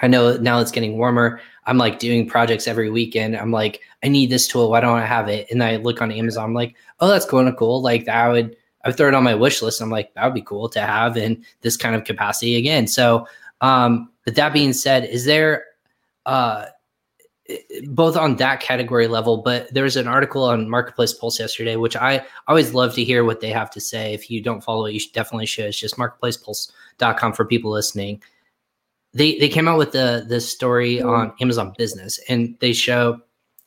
I 0.00 0.06
know 0.06 0.36
now 0.36 0.60
it's 0.60 0.70
getting 0.70 0.96
warmer. 0.96 1.40
I'm 1.66 1.76
like 1.76 1.98
doing 1.98 2.28
projects 2.28 2.68
every 2.68 2.88
weekend. 2.88 3.36
I'm 3.36 3.50
like, 3.50 3.80
I 4.02 4.08
need 4.08 4.30
this 4.30 4.46
tool. 4.46 4.70
Why 4.70 4.80
don't 4.80 4.98
I 4.98 5.04
have 5.04 5.28
it? 5.28 5.48
And 5.50 5.62
I 5.62 5.76
look 5.76 6.00
on 6.00 6.12
Amazon. 6.12 6.44
I'm 6.44 6.54
like, 6.54 6.76
oh, 7.00 7.08
that's 7.08 7.26
kind 7.26 7.48
of 7.48 7.56
cool. 7.56 7.82
Like 7.82 8.04
that 8.04 8.28
would 8.28 8.56
I 8.84 8.92
throw 8.92 9.08
it 9.08 9.14
on 9.14 9.24
my 9.24 9.34
wish 9.34 9.60
list. 9.60 9.80
I'm 9.80 9.90
like, 9.90 10.14
that 10.14 10.24
would 10.24 10.34
be 10.34 10.42
cool 10.42 10.68
to 10.70 10.80
have 10.80 11.16
in 11.16 11.44
this 11.62 11.76
kind 11.76 11.94
of 11.94 12.04
capacity 12.04 12.56
again. 12.56 12.86
So, 12.86 13.26
um, 13.60 14.10
but 14.24 14.36
that 14.36 14.52
being 14.52 14.72
said, 14.72 15.04
is 15.04 15.24
there, 15.24 15.64
uh, 16.26 16.66
both 17.88 18.16
on 18.16 18.36
that 18.36 18.60
category 18.60 19.06
level, 19.06 19.38
but 19.38 19.72
there 19.72 19.84
was 19.84 19.96
an 19.96 20.06
article 20.06 20.44
on 20.44 20.68
Marketplace 20.68 21.14
Pulse 21.14 21.40
yesterday, 21.40 21.76
which 21.76 21.96
I 21.96 22.24
always 22.46 22.74
love 22.74 22.94
to 22.94 23.04
hear 23.04 23.24
what 23.24 23.40
they 23.40 23.50
have 23.50 23.70
to 23.70 23.80
say. 23.80 24.12
If 24.12 24.30
you 24.30 24.42
don't 24.42 24.62
follow 24.62 24.86
it, 24.86 24.92
you 24.92 25.00
should 25.00 25.14
definitely 25.14 25.46
should. 25.46 25.66
It's 25.66 25.80
just 25.80 25.96
marketplacepulse.com 25.96 27.32
for 27.32 27.46
people 27.46 27.70
listening. 27.70 28.22
They 29.14 29.38
they 29.38 29.48
came 29.48 29.66
out 29.66 29.78
with 29.78 29.92
the 29.92 30.26
the 30.28 30.40
story 30.40 31.00
on 31.00 31.32
Amazon 31.40 31.72
Business, 31.78 32.20
and 32.28 32.54
they 32.60 32.74
show 32.74 33.18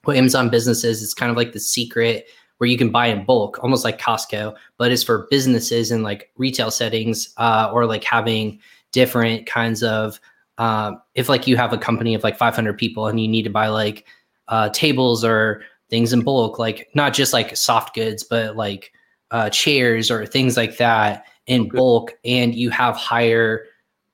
what 0.04 0.16
Amazon 0.16 0.50
Business 0.50 0.84
is. 0.84 1.02
It's 1.02 1.16
kind 1.16 1.32
of 1.32 1.38
like 1.38 1.52
the 1.52 1.60
secret 1.60 2.28
where 2.62 2.70
you 2.70 2.78
can 2.78 2.92
buy 2.92 3.08
in 3.08 3.26
bulk, 3.26 3.58
almost 3.64 3.84
like 3.84 4.00
Costco, 4.00 4.56
but 4.78 4.92
it's 4.92 5.02
for 5.02 5.26
businesses 5.32 5.90
and 5.90 6.04
like 6.04 6.30
retail 6.38 6.70
settings 6.70 7.34
uh, 7.38 7.72
or 7.74 7.88
like 7.88 8.04
having 8.04 8.60
different 8.92 9.48
kinds 9.48 9.82
of. 9.82 10.20
Uh, 10.60 10.92
if 11.16 11.28
like 11.28 11.48
you 11.48 11.58
have 11.58 11.74
a 11.74 11.78
company 11.80 12.14
of 12.14 12.24
like 12.24 12.38
500 12.38 12.78
people 12.78 13.08
and 13.08 13.20
you 13.20 13.28
need 13.28 13.42
to 13.42 13.50
buy 13.50 13.68
like 13.70 14.06
uh, 14.48 14.70
tables 14.70 15.26
or 15.26 15.64
things 15.90 16.14
in 16.14 16.22
bulk, 16.22 16.60
like 16.60 16.88
not 16.94 17.16
just 17.16 17.34
like 17.34 17.58
soft 17.58 17.96
goods, 17.96 18.24
but 18.24 18.56
like 18.56 18.94
uh, 19.32 19.50
chairs 19.50 20.12
or 20.12 20.28
things 20.28 20.56
like 20.56 20.78
that 20.78 21.26
in 21.48 21.62
okay. 21.62 21.72
bulk, 21.72 22.14
and 22.24 22.54
you 22.54 22.70
have 22.70 22.96
higher 22.96 23.66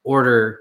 order 0.05 0.59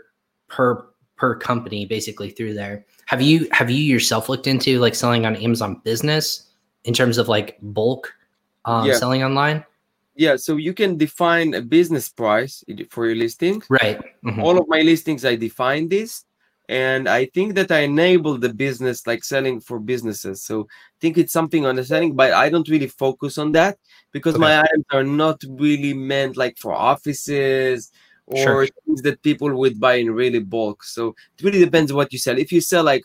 per 0.49 0.85
per 1.15 1.37
company 1.37 1.87
basically 1.87 2.31
through 2.31 2.55
there. 2.55 2.85
Have 3.05 3.23
you 3.23 3.47
have 3.53 3.71
you 3.71 3.85
yourself 3.85 4.29
looked 4.29 4.49
into 4.49 4.81
like 4.81 4.97
selling 4.97 5.25
on 5.25 5.37
Amazon 5.37 5.81
Business? 5.85 6.43
In 6.87 6.95
terms 6.95 7.19
of 7.19 7.29
like 7.29 7.59
bulk 7.61 8.15
um, 8.65 8.87
yeah. 8.87 8.95
selling 8.95 9.23
online? 9.23 9.65
Yeah, 10.15 10.37
so 10.37 10.57
you 10.57 10.73
can 10.73 10.97
define 10.97 11.53
a 11.53 11.61
business 11.61 12.09
price 12.09 12.65
for 12.89 13.07
your 13.07 13.17
listing. 13.17 13.63
Right. 13.69 14.01
Mm-hmm. 14.25 14.43
All 14.43 14.59
of 14.59 14.67
my 14.67 14.81
listings, 14.81 15.27
I 15.27 15.37
define 15.37 15.89
this. 15.89 16.25
And 16.69 17.09
I 17.09 17.27
think 17.27 17.55
that 17.55 17.71
I 17.71 17.81
enable 17.81 18.39
the 18.39 18.53
business 18.53 19.07
like 19.07 19.23
selling 19.23 19.61
for 19.61 19.79
businesses. 19.79 20.43
So 20.43 20.63
I 20.63 20.99
think 21.01 21.19
it's 21.19 21.33
something 21.33 21.65
on 21.65 21.77
the 21.77 21.85
selling, 21.85 22.17
but 22.17 22.33
I 22.33 22.49
don't 22.49 22.69
really 22.69 22.89
focus 22.89 23.39
on 23.39 23.53
that 23.53 23.79
because 24.11 24.35
okay. 24.35 24.41
my 24.41 24.59
items 24.61 24.85
are 24.91 25.05
not 25.05 25.45
really 25.49 25.95
meant 25.95 26.37
like 26.37 26.59
for 26.59 26.73
offices 26.73 27.93
or 28.27 28.39
sure. 28.39 28.67
things 28.85 29.03
that 29.03 29.23
people 29.23 29.55
would 29.55 29.79
buy 29.79 29.97
in 29.97 30.11
really 30.11 30.41
bulk. 30.41 30.83
So 30.83 31.15
it 31.39 31.45
really 31.45 31.61
depends 31.61 31.93
what 31.93 32.13
you 32.13 32.19
sell. 32.19 32.37
If 32.37 32.51
you 32.51 32.61
sell 32.61 32.83
like 32.83 33.05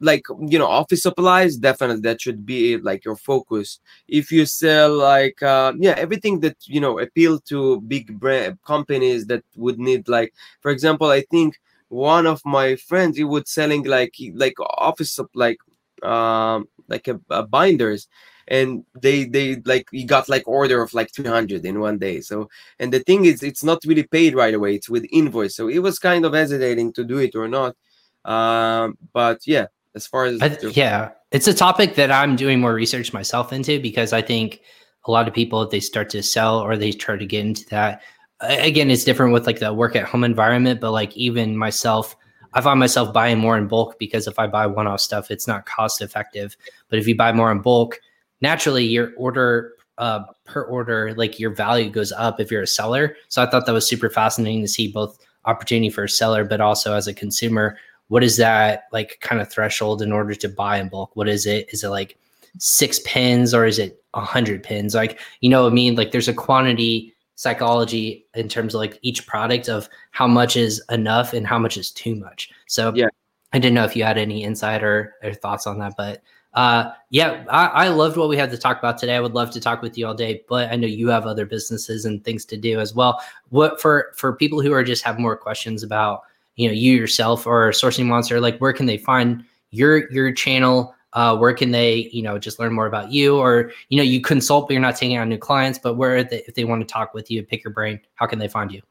like 0.00 0.24
you 0.48 0.58
know 0.58 0.66
office 0.66 1.02
supplies 1.02 1.56
definitely 1.56 2.02
that 2.02 2.20
should 2.20 2.44
be 2.46 2.76
like 2.78 3.04
your 3.04 3.16
focus. 3.16 3.80
If 4.08 4.30
you 4.30 4.46
sell 4.46 4.94
like 4.94 5.42
uh 5.42 5.72
yeah 5.78 5.94
everything 5.96 6.40
that 6.40 6.56
you 6.66 6.80
know 6.80 6.98
appeal 6.98 7.40
to 7.40 7.80
big 7.82 8.18
brand 8.18 8.58
companies 8.64 9.26
that 9.26 9.44
would 9.56 9.78
need 9.78 10.08
like 10.08 10.32
for 10.60 10.70
example 10.70 11.08
i 11.08 11.22
think 11.22 11.58
one 11.88 12.26
of 12.26 12.40
my 12.44 12.76
friends 12.76 13.16
he 13.16 13.24
was 13.24 13.50
selling 13.50 13.84
like 13.84 14.14
like 14.34 14.54
office 14.60 15.18
like 15.34 15.58
um 16.02 16.66
like 16.88 17.08
a, 17.08 17.20
a 17.30 17.42
binders 17.46 18.08
and 18.48 18.84
they 19.00 19.24
they 19.24 19.56
like 19.64 19.88
he 19.92 20.04
got 20.04 20.28
like 20.28 20.46
order 20.46 20.82
of 20.82 20.92
like 20.94 21.12
300 21.14 21.64
in 21.64 21.80
one 21.80 21.98
day. 21.98 22.20
So 22.20 22.48
and 22.78 22.92
the 22.92 23.00
thing 23.00 23.24
is 23.24 23.42
it's 23.42 23.62
not 23.62 23.84
really 23.86 24.02
paid 24.02 24.34
right 24.34 24.54
away 24.54 24.74
it's 24.74 24.88
with 24.90 25.06
invoice. 25.12 25.54
So 25.56 25.68
he 25.68 25.78
was 25.78 25.98
kind 25.98 26.24
of 26.24 26.34
hesitating 26.34 26.92
to 26.94 27.04
do 27.04 27.18
it 27.18 27.34
or 27.34 27.48
not 27.48 27.76
um, 28.24 28.96
but 29.12 29.46
yeah, 29.46 29.66
as 29.94 30.06
far 30.06 30.24
as 30.24 30.40
I, 30.42 30.56
yeah, 30.72 31.10
it's 31.30 31.48
a 31.48 31.54
topic 31.54 31.94
that 31.96 32.10
I'm 32.10 32.36
doing 32.36 32.60
more 32.60 32.74
research 32.74 33.12
myself 33.12 33.52
into 33.52 33.80
because 33.80 34.12
I 34.12 34.22
think 34.22 34.60
a 35.06 35.10
lot 35.10 35.28
of 35.28 35.34
people 35.34 35.62
if 35.62 35.70
they 35.70 35.80
start 35.80 36.10
to 36.10 36.22
sell 36.22 36.60
or 36.60 36.76
they 36.76 36.92
try 36.92 37.16
to 37.16 37.26
get 37.26 37.44
into 37.44 37.66
that 37.70 38.02
again 38.40 38.90
it's 38.90 39.04
different 39.04 39.32
with 39.32 39.46
like 39.46 39.58
the 39.58 39.72
work 39.72 39.96
at 39.96 40.04
home 40.04 40.24
environment 40.24 40.80
but 40.80 40.92
like 40.92 41.16
even 41.16 41.56
myself 41.56 42.16
i 42.54 42.60
find 42.60 42.78
myself 42.78 43.12
buying 43.12 43.38
more 43.38 43.56
in 43.56 43.66
bulk 43.66 43.98
because 43.98 44.26
if 44.26 44.38
i 44.38 44.46
buy 44.46 44.66
one-off 44.66 45.00
stuff 45.00 45.30
it's 45.30 45.46
not 45.46 45.66
cost 45.66 46.00
effective. 46.00 46.56
But 46.88 46.98
if 46.98 47.08
you 47.08 47.16
buy 47.16 47.32
more 47.32 47.50
in 47.50 47.60
bulk 47.60 48.00
naturally 48.40 48.84
your 48.84 49.12
order 49.16 49.72
uh, 49.98 50.20
per 50.44 50.62
order 50.62 51.14
like 51.14 51.38
your 51.38 51.54
value 51.54 51.90
goes 51.90 52.12
up 52.12 52.40
if 52.40 52.50
you're 52.50 52.62
a 52.62 52.66
seller. 52.66 53.16
So 53.28 53.42
i 53.42 53.46
thought 53.46 53.66
that 53.66 53.72
was 53.72 53.86
super 53.86 54.10
fascinating 54.10 54.62
to 54.62 54.68
see 54.68 54.88
both 54.88 55.18
opportunity 55.44 55.90
for 55.90 56.04
a 56.04 56.08
seller 56.08 56.44
but 56.44 56.60
also 56.60 56.94
as 56.94 57.06
a 57.06 57.14
consumer 57.14 57.76
what 58.12 58.22
is 58.22 58.36
that 58.36 58.88
like 58.92 59.16
kind 59.22 59.40
of 59.40 59.50
threshold 59.50 60.02
in 60.02 60.12
order 60.12 60.34
to 60.34 60.46
buy 60.46 60.76
in 60.78 60.90
bulk? 60.90 61.16
What 61.16 61.30
is 61.30 61.46
it? 61.46 61.66
Is 61.72 61.82
it 61.82 61.88
like 61.88 62.18
six 62.58 63.00
pins 63.06 63.54
or 63.54 63.64
is 63.64 63.78
it 63.78 64.04
a 64.12 64.20
hundred 64.20 64.62
pins? 64.62 64.94
Like, 64.94 65.18
you 65.40 65.48
know 65.48 65.62
what 65.62 65.72
I 65.72 65.74
mean? 65.74 65.94
Like 65.94 66.10
there's 66.10 66.28
a 66.28 66.34
quantity 66.34 67.14
psychology 67.36 68.26
in 68.34 68.50
terms 68.50 68.74
of 68.74 68.80
like 68.80 68.98
each 69.00 69.26
product 69.26 69.70
of 69.70 69.88
how 70.10 70.26
much 70.26 70.58
is 70.58 70.84
enough 70.90 71.32
and 71.32 71.46
how 71.46 71.58
much 71.58 71.78
is 71.78 71.90
too 71.90 72.14
much. 72.14 72.50
So 72.66 72.92
yeah, 72.94 73.08
I 73.54 73.58
didn't 73.58 73.76
know 73.76 73.84
if 73.84 73.96
you 73.96 74.04
had 74.04 74.18
any 74.18 74.44
insight 74.44 74.82
or, 74.82 75.14
or 75.22 75.32
thoughts 75.32 75.66
on 75.66 75.78
that, 75.78 75.94
but 75.96 76.22
uh, 76.52 76.92
yeah, 77.08 77.46
I, 77.48 77.86
I, 77.86 77.88
loved 77.88 78.18
what 78.18 78.28
we 78.28 78.36
had 78.36 78.50
to 78.50 78.58
talk 78.58 78.78
about 78.78 78.98
today. 78.98 79.16
I 79.16 79.20
would 79.20 79.32
love 79.32 79.50
to 79.52 79.60
talk 79.60 79.80
with 79.80 79.96
you 79.96 80.06
all 80.06 80.12
day, 80.12 80.42
but 80.50 80.70
I 80.70 80.76
know 80.76 80.86
you 80.86 81.08
have 81.08 81.24
other 81.24 81.46
businesses 81.46 82.04
and 82.04 82.22
things 82.22 82.44
to 82.44 82.58
do 82.58 82.78
as 82.78 82.94
well. 82.94 83.22
What 83.48 83.80
for 83.80 84.12
for 84.18 84.36
people 84.36 84.60
who 84.60 84.74
are 84.74 84.84
just 84.84 85.02
have 85.02 85.18
more 85.18 85.34
questions 85.34 85.82
about 85.82 86.24
you 86.56 86.68
know 86.68 86.74
you 86.74 86.92
yourself 86.92 87.46
or 87.46 87.70
sourcing 87.70 88.06
monster, 88.06 88.40
like 88.40 88.58
where 88.58 88.72
can 88.72 88.86
they 88.86 88.98
find 88.98 89.44
your 89.70 90.10
your 90.10 90.32
channel? 90.32 90.94
Uh, 91.14 91.36
where 91.36 91.52
can 91.52 91.70
they 91.72 92.08
you 92.12 92.22
know 92.22 92.38
just 92.38 92.58
learn 92.58 92.72
more 92.72 92.86
about 92.86 93.12
you 93.12 93.36
or 93.38 93.70
you 93.90 93.98
know 93.98 94.02
you 94.02 94.20
consult 94.20 94.66
but 94.66 94.72
you're 94.72 94.80
not 94.80 94.96
taking 94.96 95.18
on 95.18 95.28
new 95.28 95.38
clients, 95.38 95.78
but 95.78 95.96
where 95.96 96.24
they, 96.24 96.42
if 96.48 96.54
they 96.54 96.64
want 96.64 96.86
to 96.86 96.90
talk 96.90 97.14
with 97.14 97.30
you, 97.30 97.42
pick 97.42 97.62
your 97.64 97.72
brain, 97.72 98.00
how 98.14 98.26
can 98.26 98.38
they 98.38 98.48
find 98.48 98.72
you? 98.72 98.82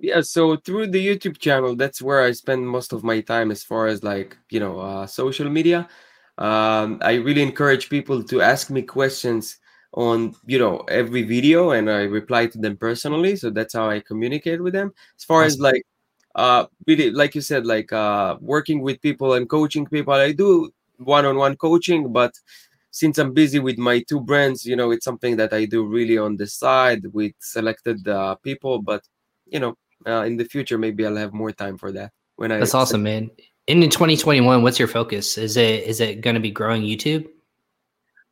yeah 0.00 0.20
so 0.20 0.56
through 0.56 0.86
the 0.86 1.06
youtube 1.06 1.38
channel 1.38 1.76
that's 1.76 2.00
where 2.00 2.22
i 2.22 2.32
spend 2.32 2.66
most 2.66 2.92
of 2.92 3.04
my 3.04 3.20
time 3.20 3.50
as 3.50 3.62
far 3.62 3.86
as 3.86 4.02
like 4.02 4.36
you 4.50 4.60
know 4.60 4.78
uh, 4.78 5.06
social 5.06 5.48
media 5.48 5.88
um, 6.38 6.98
i 7.02 7.14
really 7.14 7.42
encourage 7.42 7.90
people 7.90 8.22
to 8.22 8.40
ask 8.40 8.70
me 8.70 8.82
questions 8.82 9.58
on 9.94 10.34
you 10.46 10.58
know 10.58 10.78
every 10.88 11.22
video 11.22 11.70
and 11.72 11.90
i 11.90 12.02
reply 12.02 12.46
to 12.46 12.58
them 12.58 12.76
personally 12.76 13.36
so 13.36 13.50
that's 13.50 13.74
how 13.74 13.90
i 13.90 14.00
communicate 14.00 14.62
with 14.62 14.72
them 14.72 14.92
as 15.18 15.24
far 15.24 15.42
as 15.42 15.58
like 15.58 15.82
uh 16.34 16.66
really 16.86 17.10
like 17.10 17.34
you 17.34 17.40
said 17.40 17.66
like 17.66 17.92
uh 17.92 18.36
working 18.40 18.82
with 18.82 19.00
people 19.00 19.34
and 19.34 19.48
coaching 19.48 19.86
people. 19.86 20.14
I 20.14 20.32
do 20.32 20.72
one-on-one 21.00 21.56
coaching 21.56 22.12
but 22.12 22.32
since 22.90 23.18
i'm 23.18 23.32
busy 23.32 23.58
with 23.58 23.78
my 23.78 24.00
two 24.08 24.20
brands 24.20 24.66
you 24.66 24.76
know 24.76 24.90
it's 24.90 25.04
something 25.04 25.36
that 25.36 25.52
i 25.52 25.64
do 25.64 25.84
really 25.84 26.18
on 26.18 26.36
the 26.36 26.46
side 26.46 27.02
with 27.12 27.32
selected 27.40 28.06
uh, 28.08 28.34
people 28.36 28.82
but 28.82 29.02
you 29.46 29.58
know 29.58 29.74
uh, 30.06 30.22
in 30.22 30.36
the 30.36 30.44
future 30.44 30.78
maybe 30.78 31.06
i'll 31.06 31.16
have 31.16 31.32
more 31.32 31.52
time 31.52 31.78
for 31.78 31.92
that 31.92 32.12
when 32.36 32.52
i 32.52 32.58
that's 32.58 32.74
awesome 32.74 33.02
man. 33.02 33.30
In 33.66 33.80
2021 33.82 34.62
what's 34.62 34.78
your 34.78 34.88
focus? 34.88 35.38
Is 35.38 35.56
it 35.56 35.84
is 35.84 36.00
it 36.00 36.22
going 36.22 36.34
to 36.34 36.40
be 36.40 36.50
growing 36.50 36.82
youtube 36.82 37.28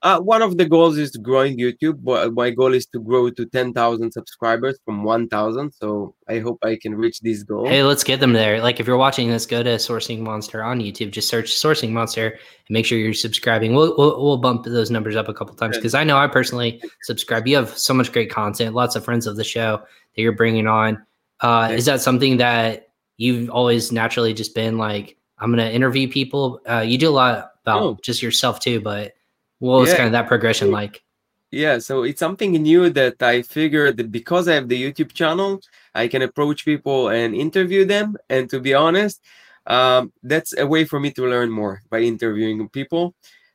uh, 0.02 0.20
one 0.20 0.42
of 0.42 0.56
the 0.56 0.64
goals 0.64 0.96
is 0.96 1.16
growing 1.16 1.58
YouTube, 1.58 2.04
but 2.04 2.32
my 2.32 2.50
goal 2.50 2.72
is 2.72 2.86
to 2.86 3.00
grow 3.00 3.30
to 3.30 3.46
10,000 3.46 4.12
subscribers 4.12 4.78
from 4.84 5.02
1,000. 5.02 5.72
So 5.72 6.14
I 6.28 6.38
hope 6.38 6.58
I 6.62 6.76
can 6.80 6.94
reach 6.94 7.20
this 7.20 7.42
goal. 7.42 7.66
Hey, 7.66 7.82
let's 7.82 8.04
get 8.04 8.20
them 8.20 8.32
there. 8.32 8.60
Like 8.60 8.78
if 8.78 8.86
you're 8.86 8.96
watching 8.96 9.28
this, 9.28 9.44
go 9.44 9.62
to 9.62 9.70
Sourcing 9.70 10.20
Monster 10.20 10.62
on 10.62 10.78
YouTube. 10.78 11.10
Just 11.10 11.28
search 11.28 11.50
Sourcing 11.50 11.90
Monster 11.90 12.28
and 12.28 12.70
make 12.70 12.86
sure 12.86 12.96
you're 12.96 13.12
subscribing. 13.12 13.74
We'll 13.74 13.96
we'll, 13.98 14.22
we'll 14.22 14.36
bump 14.36 14.64
those 14.64 14.90
numbers 14.90 15.16
up 15.16 15.28
a 15.28 15.34
couple 15.34 15.56
times 15.56 15.76
because 15.76 15.94
I 15.94 16.04
know 16.04 16.16
I 16.16 16.28
personally 16.28 16.80
subscribe. 17.02 17.48
You 17.48 17.56
have 17.56 17.76
so 17.76 17.92
much 17.92 18.12
great 18.12 18.30
content, 18.30 18.76
lots 18.76 18.94
of 18.94 19.04
friends 19.04 19.26
of 19.26 19.36
the 19.36 19.44
show 19.44 19.78
that 20.14 20.22
you're 20.22 20.32
bringing 20.32 20.68
on. 20.68 21.04
Uh, 21.40 21.70
is 21.72 21.86
that 21.86 22.00
something 22.00 22.36
that 22.36 22.90
you've 23.16 23.50
always 23.50 23.90
naturally 23.90 24.32
just 24.32 24.54
been 24.54 24.78
like? 24.78 25.16
I'm 25.40 25.50
gonna 25.50 25.70
interview 25.70 26.08
people. 26.08 26.60
Uh, 26.68 26.80
you 26.80 26.98
do 26.98 27.08
a 27.08 27.10
lot 27.10 27.52
about 27.62 27.82
oh. 27.82 27.98
just 28.02 28.22
yourself 28.22 28.60
too, 28.60 28.80
but 28.80 29.12
what 29.58 29.80
was 29.80 29.90
yeah. 29.90 29.96
kind 29.96 30.06
of 30.06 30.12
that 30.12 30.28
progression 30.28 30.70
like? 30.70 31.02
Yeah, 31.50 31.78
so 31.78 32.02
it's 32.02 32.20
something 32.20 32.52
new 32.52 32.90
that 32.90 33.22
I 33.22 33.40
figured 33.42 33.96
that 33.96 34.12
because 34.12 34.48
I 34.48 34.54
have 34.54 34.68
the 34.68 34.80
YouTube 34.80 35.12
channel, 35.12 35.60
I 35.94 36.06
can 36.06 36.20
approach 36.22 36.64
people 36.64 37.08
and 37.08 37.34
interview 37.34 37.86
them. 37.86 38.16
And 38.28 38.50
to 38.50 38.60
be 38.60 38.74
honest, 38.74 39.22
um, 39.66 40.12
that's 40.22 40.56
a 40.58 40.66
way 40.66 40.84
for 40.84 41.00
me 41.00 41.10
to 41.12 41.26
learn 41.26 41.50
more 41.50 41.82
by 41.88 42.00
interviewing 42.00 42.68
people. 42.68 43.14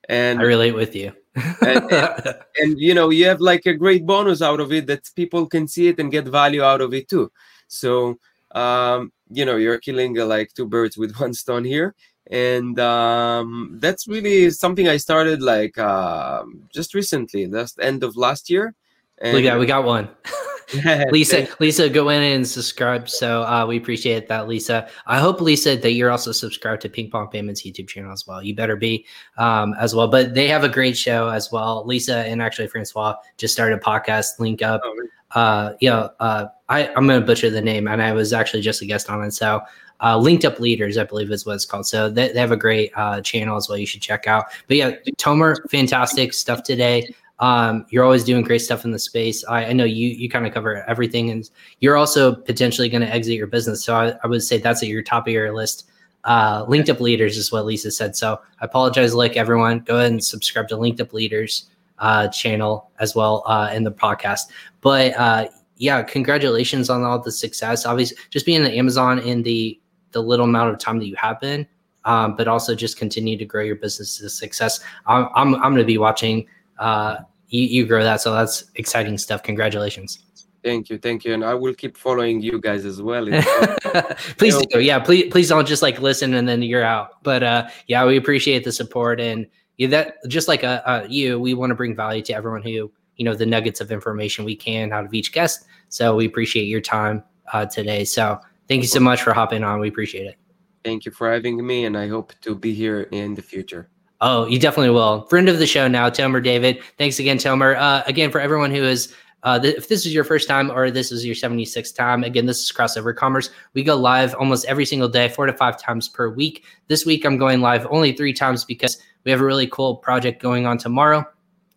And 0.10 0.40
I 0.40 0.44
relate 0.44 0.74
with 0.74 0.96
you. 0.96 1.14
and, 1.62 1.92
and, 1.92 2.36
and, 2.58 2.80
you 2.80 2.96
know, 2.96 3.10
you 3.10 3.26
have 3.28 3.42
like 3.42 3.66
a 3.68 3.74
great 3.74 4.06
bonus 4.08 4.42
out 4.42 4.60
of 4.60 4.72
it 4.74 4.88
that 4.88 5.10
people 5.16 5.46
can 5.46 5.68
see 5.68 5.88
it 5.88 6.00
and 6.00 6.12
get 6.12 6.26
value 6.26 6.64
out 6.64 6.82
of 6.82 6.96
it 6.96 7.08
too. 7.08 7.32
So, 7.68 8.18
um, 8.54 9.12
you 9.30 9.46
know, 9.46 9.56
you're 9.58 9.78
killing 9.78 10.20
uh, 10.20 10.26
like 10.26 10.52
two 10.54 10.66
birds 10.66 10.98
with 10.98 11.16
one 11.20 11.36
stone 11.36 11.64
here 11.64 11.94
and 12.32 12.80
um, 12.80 13.78
that's 13.80 14.08
really 14.08 14.50
something 14.50 14.88
I 14.88 14.98
started 14.98 15.42
like 15.42 15.78
uh, 15.78 16.44
just 16.74 16.94
recently, 16.94 17.46
that's 17.46 17.74
the 17.74 17.84
end 17.84 18.04
of 18.04 18.16
last 18.16 18.50
year. 18.50 18.76
And 19.20 19.36
we 19.36 19.44
got 19.44 19.60
we 19.60 19.66
got 19.66 19.84
one. 19.84 20.10
Lisa, 21.12 21.48
Lisa, 21.60 21.90
go 21.90 22.10
in 22.10 22.22
and 22.22 22.48
subscribe. 22.48 23.08
So 23.10 23.44
uh, 23.44 23.66
we 23.68 23.78
appreciate 23.78 24.28
that, 24.28 24.48
Lisa. 24.48 24.88
I 25.06 25.20
hope, 25.20 25.40
Lisa, 25.42 25.78
that 25.78 25.92
you're 25.92 26.10
also 26.10 26.32
subscribed 26.32 26.82
to 26.84 26.90
Ping 26.90 27.12
Pong 27.12 27.28
Payments 27.28 27.64
YouTube 27.64 27.88
channel 27.88 28.12
as 28.12 28.26
well. 28.26 28.42
You 28.42 28.56
better 28.56 28.76
be 28.76 29.06
um, 29.38 29.76
as 29.80 29.94
well. 29.94 30.08
But 30.08 30.34
they 30.34 30.48
have 30.48 30.64
a 30.64 30.70
great 30.70 30.98
show 30.98 31.30
as 31.30 31.52
well. 31.52 31.86
Lisa 31.86 32.20
and 32.20 32.42
actually 32.42 32.68
Francois 32.68 33.16
just 33.38 33.54
started 33.54 33.78
a 33.78 33.82
podcast. 33.82 34.40
Link 34.40 34.62
up. 34.62 34.82
Oh, 34.84 35.08
uh, 35.40 35.74
yeah, 35.80 36.10
uh, 36.20 36.46
I, 36.70 36.88
I'm 36.96 37.08
going 37.08 37.20
to 37.20 37.26
butcher 37.26 37.50
the 37.50 37.62
name, 37.62 37.88
and 37.88 38.02
I 38.02 38.14
was 38.14 38.34
actually 38.34 38.62
just 38.62 38.82
a 38.82 38.86
guest 38.86 39.10
on 39.10 39.24
it. 39.24 39.32
So 39.32 39.62
uh, 40.04 40.18
Linked 40.18 40.46
Up 40.46 40.60
Leaders, 40.60 40.98
I 40.98 41.06
believe 41.06 41.32
is 41.32 41.46
what 41.46 41.56
it's 41.56 41.66
called. 41.66 41.88
So 41.88 42.10
they, 42.10 42.32
they 42.32 42.40
have 42.40 42.52
a 42.52 42.58
great 42.58 42.92
uh, 42.96 43.22
channel 43.22 43.56
as 43.56 43.70
well. 43.70 43.78
You 43.78 43.86
should 43.86 44.02
check 44.02 44.28
out. 44.28 44.46
But 44.68 44.78
yeah, 44.78 44.92
Tomer, 45.18 45.58
fantastic 45.72 46.34
stuff 46.34 46.64
today. 46.64 47.14
Um, 47.40 47.86
you're 47.90 48.04
always 48.04 48.24
doing 48.24 48.44
great 48.44 48.60
stuff 48.60 48.86
in 48.86 48.92
the 48.92 49.00
space. 49.00 49.44
I, 49.46 49.66
I 49.66 49.74
know 49.74 49.86
you 49.86 50.10
you 50.10 50.30
kind 50.30 50.46
of 50.46 50.54
cover 50.54 50.84
everything, 50.88 51.30
and 51.30 51.50
you're 51.80 51.98
also 51.98 52.36
potentially 52.36 52.90
going 52.90 53.02
to 53.02 53.14
exit 53.14 53.36
your 53.36 53.48
business. 53.48 53.84
So 53.84 53.96
I, 53.96 54.14
I, 54.24 54.28
would 54.28 54.44
say 54.44 54.60
that's 54.60 54.84
at 54.84 54.90
your 54.90 55.02
top 55.02 55.28
of 55.28 55.34
your 55.34 55.54
list. 55.54 55.90
Uh, 56.24 56.64
linked 56.68 56.90
Up 56.90 57.02
Leaders 57.02 57.38
is 57.38 57.52
what 57.52 57.66
Lisa 57.66 57.92
said. 57.92 58.16
So 58.16 58.40
I 58.62 58.66
apologize, 58.66 59.14
like 59.14 59.36
everyone. 59.36 59.80
Go 59.80 59.98
ahead 59.98 60.12
and 60.12 60.24
subscribe 60.24 60.68
to 60.70 60.78
Linked 60.78 61.02
Up 61.02 61.12
Leaders 61.12 61.70
uh, 62.00 62.28
channel 62.28 62.92
as 63.00 63.16
well 63.16 63.44
uh, 63.46 63.72
in 63.74 63.84
the 63.84 63.92
podcast. 63.92 64.44
But 64.82 65.14
uh, 65.18 65.48
yeah, 65.78 66.02
congratulations 66.04 66.90
on 66.90 67.04
all 67.04 67.20
the 67.20 67.32
success. 67.32 67.86
Obviously, 67.86 68.18
just 68.30 68.46
being 68.46 68.64
the 68.64 68.74
Amazon 68.78 69.20
in 69.20 69.44
the 69.44 69.80
the 70.14 70.22
little 70.22 70.46
amount 70.46 70.72
of 70.72 70.80
time 70.80 71.00
that 71.00 71.08
you 71.08 71.16
have 71.16 71.40
been, 71.40 71.68
um, 72.06 72.36
but 72.36 72.48
also 72.48 72.76
just 72.76 72.98
continue 72.98 73.38
to 73.38 73.46
grow 73.46 73.64
your 73.64 73.76
business 73.76 74.18
to 74.20 74.30
success. 74.30 74.80
I'm 75.06 75.28
I'm, 75.36 75.56
I'm 75.56 75.72
going 75.72 75.78
to 75.78 75.86
be 75.86 75.98
watching 75.98 76.48
uh, 76.80 77.18
you, 77.50 77.64
you 77.64 77.86
grow 77.86 78.04
that, 78.04 78.22
so 78.22 78.34
that's 78.34 78.66
exciting 78.76 79.18
stuff. 79.18 79.44
Congratulations. 79.44 80.20
Thank 80.64 80.90
you, 80.90 80.98
thank 80.98 81.26
you, 81.26 81.34
and 81.34 81.44
I 81.44 81.54
will 81.54 81.74
keep 81.74 81.98
following 81.98 82.42
you 82.42 82.60
guys 82.62 82.86
as 82.86 83.02
well. 83.02 83.26
please 84.38 84.56
do, 84.68 84.80
yeah. 84.80 84.98
Please, 84.98 85.30
please 85.30 85.50
don't 85.50 85.68
just 85.68 85.82
like 85.82 86.00
listen 86.00 86.34
and 86.36 86.48
then 86.48 86.62
you're 86.62 86.86
out. 86.86 87.22
But 87.22 87.44
uh, 87.44 87.68
yeah, 87.88 88.06
we 88.06 88.16
appreciate 88.16 88.64
the 88.64 88.72
support 88.72 89.20
and 89.20 89.46
yeah, 89.78 89.88
that 89.88 90.16
just 90.30 90.48
like 90.48 90.64
uh, 90.64 90.82
uh, 90.86 91.06
you, 91.10 91.38
we 91.38 91.54
want 91.54 91.72
to 91.72 91.76
bring 91.76 91.96
value 91.96 92.22
to 92.24 92.34
everyone 92.34 92.62
who 92.62 92.92
you 93.18 93.26
know 93.26 93.36
the 93.36 93.46
nuggets 93.46 93.82
of 93.82 93.92
information 93.92 94.46
we 94.46 94.56
can 94.56 94.94
out 94.94 95.06
of 95.06 95.14
each 95.14 95.34
guest. 95.34 95.66
So 95.90 96.16
we 96.16 96.26
appreciate 96.26 96.66
your 96.66 96.82
time 96.82 97.24
uh, 97.52 97.66
today. 97.66 98.06
So 98.06 98.40
Thank 98.68 98.82
you 98.82 98.88
so 98.88 99.00
much 99.00 99.22
for 99.22 99.34
hopping 99.34 99.64
on. 99.64 99.80
We 99.80 99.90
appreciate 99.90 100.28
it. 100.28 100.38
Thank 100.84 101.06
you 101.06 101.12
for 101.12 101.32
having 101.32 101.66
me, 101.66 101.86
and 101.86 101.98
I 101.98 102.08
hope 102.08 102.34
to 102.42 102.56
be 102.56 102.74
here 102.74 103.04
in 103.12 103.36
the 103.36 103.42
future. 103.42 103.90
Oh, 104.22 104.48
you 104.48 104.60
definitely 104.60 104.92
will. 104.92 105.24
Friend 105.24 105.50
of 105.50 105.60
the 105.60 105.68
show 105.68 105.88
now, 105.88 106.10
Tomer 106.10 106.44
David. 106.44 106.82
Thanks 106.98 107.20
again, 107.20 107.38
Tomer. 107.38 107.78
Uh, 107.78 108.04
again, 108.06 108.32
for 108.32 108.40
everyone 108.40 108.72
who 108.72 108.84
is, 108.84 109.14
uh, 109.44 109.60
th- 109.60 109.76
if 109.76 109.90
this 109.90 110.06
is 110.06 110.14
your 110.14 110.24
first 110.24 110.48
time 110.48 110.72
or 110.72 110.90
this 110.92 111.12
is 111.12 111.26
your 111.26 111.36
76th 111.36 111.96
time, 111.96 112.24
again, 112.24 112.46
this 112.46 112.62
is 112.62 112.72
Crossover 112.72 113.16
Commerce. 113.16 113.50
We 113.74 113.84
go 113.84 113.96
live 113.96 114.34
almost 114.36 114.66
every 114.66 114.86
single 114.86 115.10
day, 115.10 115.28
four 115.28 115.46
to 115.46 115.54
five 115.54 115.78
times 115.78 116.08
per 116.08 116.30
week. 116.30 116.64
This 116.88 117.06
week, 117.06 117.26
I'm 117.26 117.38
going 117.38 117.60
live 117.60 117.86
only 117.90 118.14
three 118.14 118.34
times 118.34 118.64
because 118.64 118.98
we 119.26 119.32
have 119.32 119.42
a 119.42 119.46
really 119.46 119.68
cool 119.68 119.98
project 119.98 120.42
going 120.42 120.66
on 120.66 120.78
tomorrow. 120.78 121.26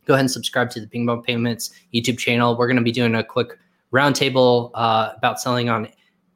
Go 0.05 0.14
ahead 0.14 0.20
and 0.20 0.30
subscribe 0.30 0.70
to 0.70 0.80
the 0.80 0.87
Ping 0.87 1.07
Pong 1.07 1.22
Payments 1.22 1.72
YouTube 1.93 2.18
channel. 2.18 2.57
We're 2.57 2.68
going 2.68 2.76
to 2.76 2.82
be 2.82 2.93
doing 2.93 3.16
a 3.16 3.24
quick 3.24 3.59
roundtable 3.93 4.70
uh, 4.74 5.12
about 5.16 5.41
selling 5.41 5.68
on 5.68 5.89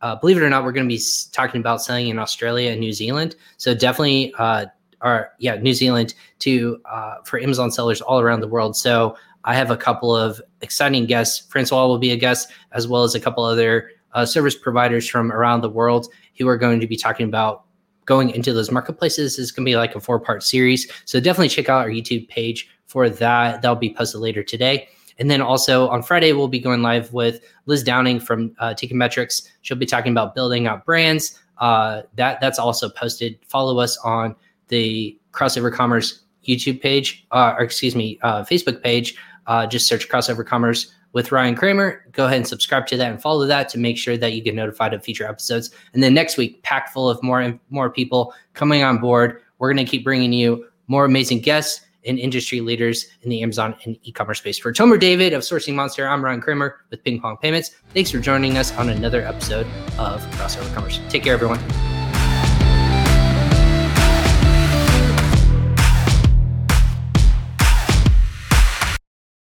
uh, 0.03 0.17
believe 0.17 0.37
it 0.37 0.43
or 0.43 0.51
not, 0.51 0.65
we're 0.65 0.73
going 0.73 0.89
to 0.89 0.95
be 0.95 1.03
talking 1.33 1.61
about 1.61 1.83
selling 1.83 2.09
in 2.09 2.19
Australia 2.19 2.71
and 2.71 2.81
New 2.81 2.93
Zealand. 2.93 3.37
So 3.57 3.75
definitely, 3.75 4.33
uh, 4.39 4.67
or 5.03 5.33
yeah, 5.39 5.57
New 5.57 5.75
Zealand 5.75 6.15
to 6.41 6.81
uh, 6.85 7.17
for 7.25 7.41
Amazon 7.41 7.71
sellers 7.71 8.01
all 8.01 8.21
around 8.21 8.41
the 8.41 8.49
world. 8.49 8.77
So 8.77 9.17
I 9.45 9.55
have 9.55 9.71
a 9.71 9.77
couple 9.77 10.15
of 10.15 10.41
exciting 10.61 11.07
guests. 11.07 11.47
Francois 11.51 11.87
will 11.87 11.99
be 11.99 12.11
a 12.11 12.17
guest, 12.17 12.51
as 12.73 12.87
well 12.87 13.03
as 13.03 13.15
a 13.15 13.21
couple 13.21 13.45
other 13.45 13.91
uh, 14.13 14.27
service 14.27 14.55
providers 14.55 15.09
from 15.09 15.33
around 15.33 15.63
the 15.63 15.71
world 15.71 16.09
who 16.39 16.49
are 16.49 16.59
going 16.59 16.81
to 16.81 16.87
be 16.87 16.97
talking 16.97 17.27
about 17.27 17.65
going 18.05 18.31
into 18.31 18.53
those 18.53 18.71
marketplaces. 18.71 19.39
Is 19.39 19.53
going 19.53 19.65
to 19.65 19.71
be 19.71 19.77
like 19.77 19.95
a 19.95 20.01
four 20.01 20.21
part 20.21 20.43
series. 20.43 20.91
So 21.05 21.21
definitely 21.21 21.49
check 21.49 21.69
out 21.69 21.83
our 21.83 21.91
YouTube 21.91 22.29
page 22.29 22.69
for 22.87 23.09
that. 23.09 23.63
That'll 23.63 23.77
be 23.77 23.95
posted 23.95 24.21
later 24.21 24.43
today. 24.43 24.89
And 25.21 25.31
then 25.31 25.43
also 25.43 25.87
on 25.89 26.03
Friday, 26.03 26.33
we'll 26.33 26.49
be 26.49 26.59
going 26.59 26.83
live 26.83 27.13
with 27.13 27.41
Liz 27.67 27.85
Downing 27.85 28.19
from 28.19 28.55
uh, 28.59 28.75
Metrics. 28.91 29.43
She'll 29.61 29.77
be 29.77 29.87
talking 29.87 30.13
about 30.13 30.35
building 30.35 30.67
out 30.67 30.85
brands. 30.87 31.39
Uh, 31.59 32.03
that 32.15 32.41
that's 32.41 32.59
also 32.59 32.89
posted. 32.89 33.39
Follow 33.47 33.79
us 33.79 33.99
on 33.99 34.35
the 34.69 35.17
Crossover 35.33 35.73
Commerce 35.73 36.23
YouTube 36.49 36.81
page, 36.81 37.27
uh, 37.33 37.55
or 37.59 37.63
excuse 37.63 37.95
me, 37.95 38.19
uh, 38.23 38.43
Facebook 38.43 38.83
page. 38.83 39.17
Uh, 39.47 39.67
just 39.67 39.87
search 39.87 40.09
Crossover 40.09 40.45
Commerce 40.45 40.93
with 41.13 41.33
Ryan 41.33 41.55
Kramer. 41.55 42.05
Go 42.13 42.25
ahead 42.25 42.39
and 42.39 42.47
subscribe 42.47 42.87
to 42.87 42.97
that 42.97 43.11
and 43.11 43.21
follow 43.21 43.45
that 43.47 43.69
to 43.71 43.79
make 43.79 43.99
sure 43.99 44.17
that 44.17 44.33
you 44.33 44.41
get 44.41 44.55
notified 44.55 44.95
of 44.95 45.05
future 45.05 45.27
episodes. 45.27 45.71
And 45.93 46.03
then 46.03 46.15
next 46.15 46.39
week, 46.39 46.63
packed 46.63 46.91
full 46.91 47.11
of 47.11 47.23
more 47.23 47.41
and 47.41 47.59
more 47.69 47.91
people 47.91 48.33
coming 48.55 48.83
on 48.83 48.99
board. 48.99 49.43
We're 49.59 49.73
going 49.73 49.85
to 49.85 49.91
keep 49.91 50.05
bringing 50.05 50.33
you 50.33 50.67
more 50.87 51.05
amazing 51.05 51.41
guests 51.41 51.85
and 52.05 52.19
industry 52.19 52.61
leaders 52.61 53.07
in 53.23 53.31
the 53.31 53.43
Amazon 53.43 53.77
and 53.85 53.99
e-commerce 54.03 54.39
space. 54.39 54.59
For 54.59 54.73
Tomer 54.73 54.99
David 54.99 55.33
of 55.33 55.43
Sourcing 55.43 55.75
Monster, 55.75 56.09
I'm 56.09 56.25
Ryan 56.25 56.41
Kramer 56.41 56.81
with 56.91 57.03
Ping 57.05 57.21
Pong 57.21 57.37
Payments. 57.37 57.71
Thanks 57.95 58.11
for 58.11 58.19
joining 58.19 58.59
us 58.59 58.73
on 58.77 58.89
another 58.89 59.23
episode 59.23 59.67
of 59.99 60.23
Crossover 60.33 60.73
Commerce. 60.75 61.01
Take 61.09 61.25
care, 61.25 61.35
everyone. 61.35 61.61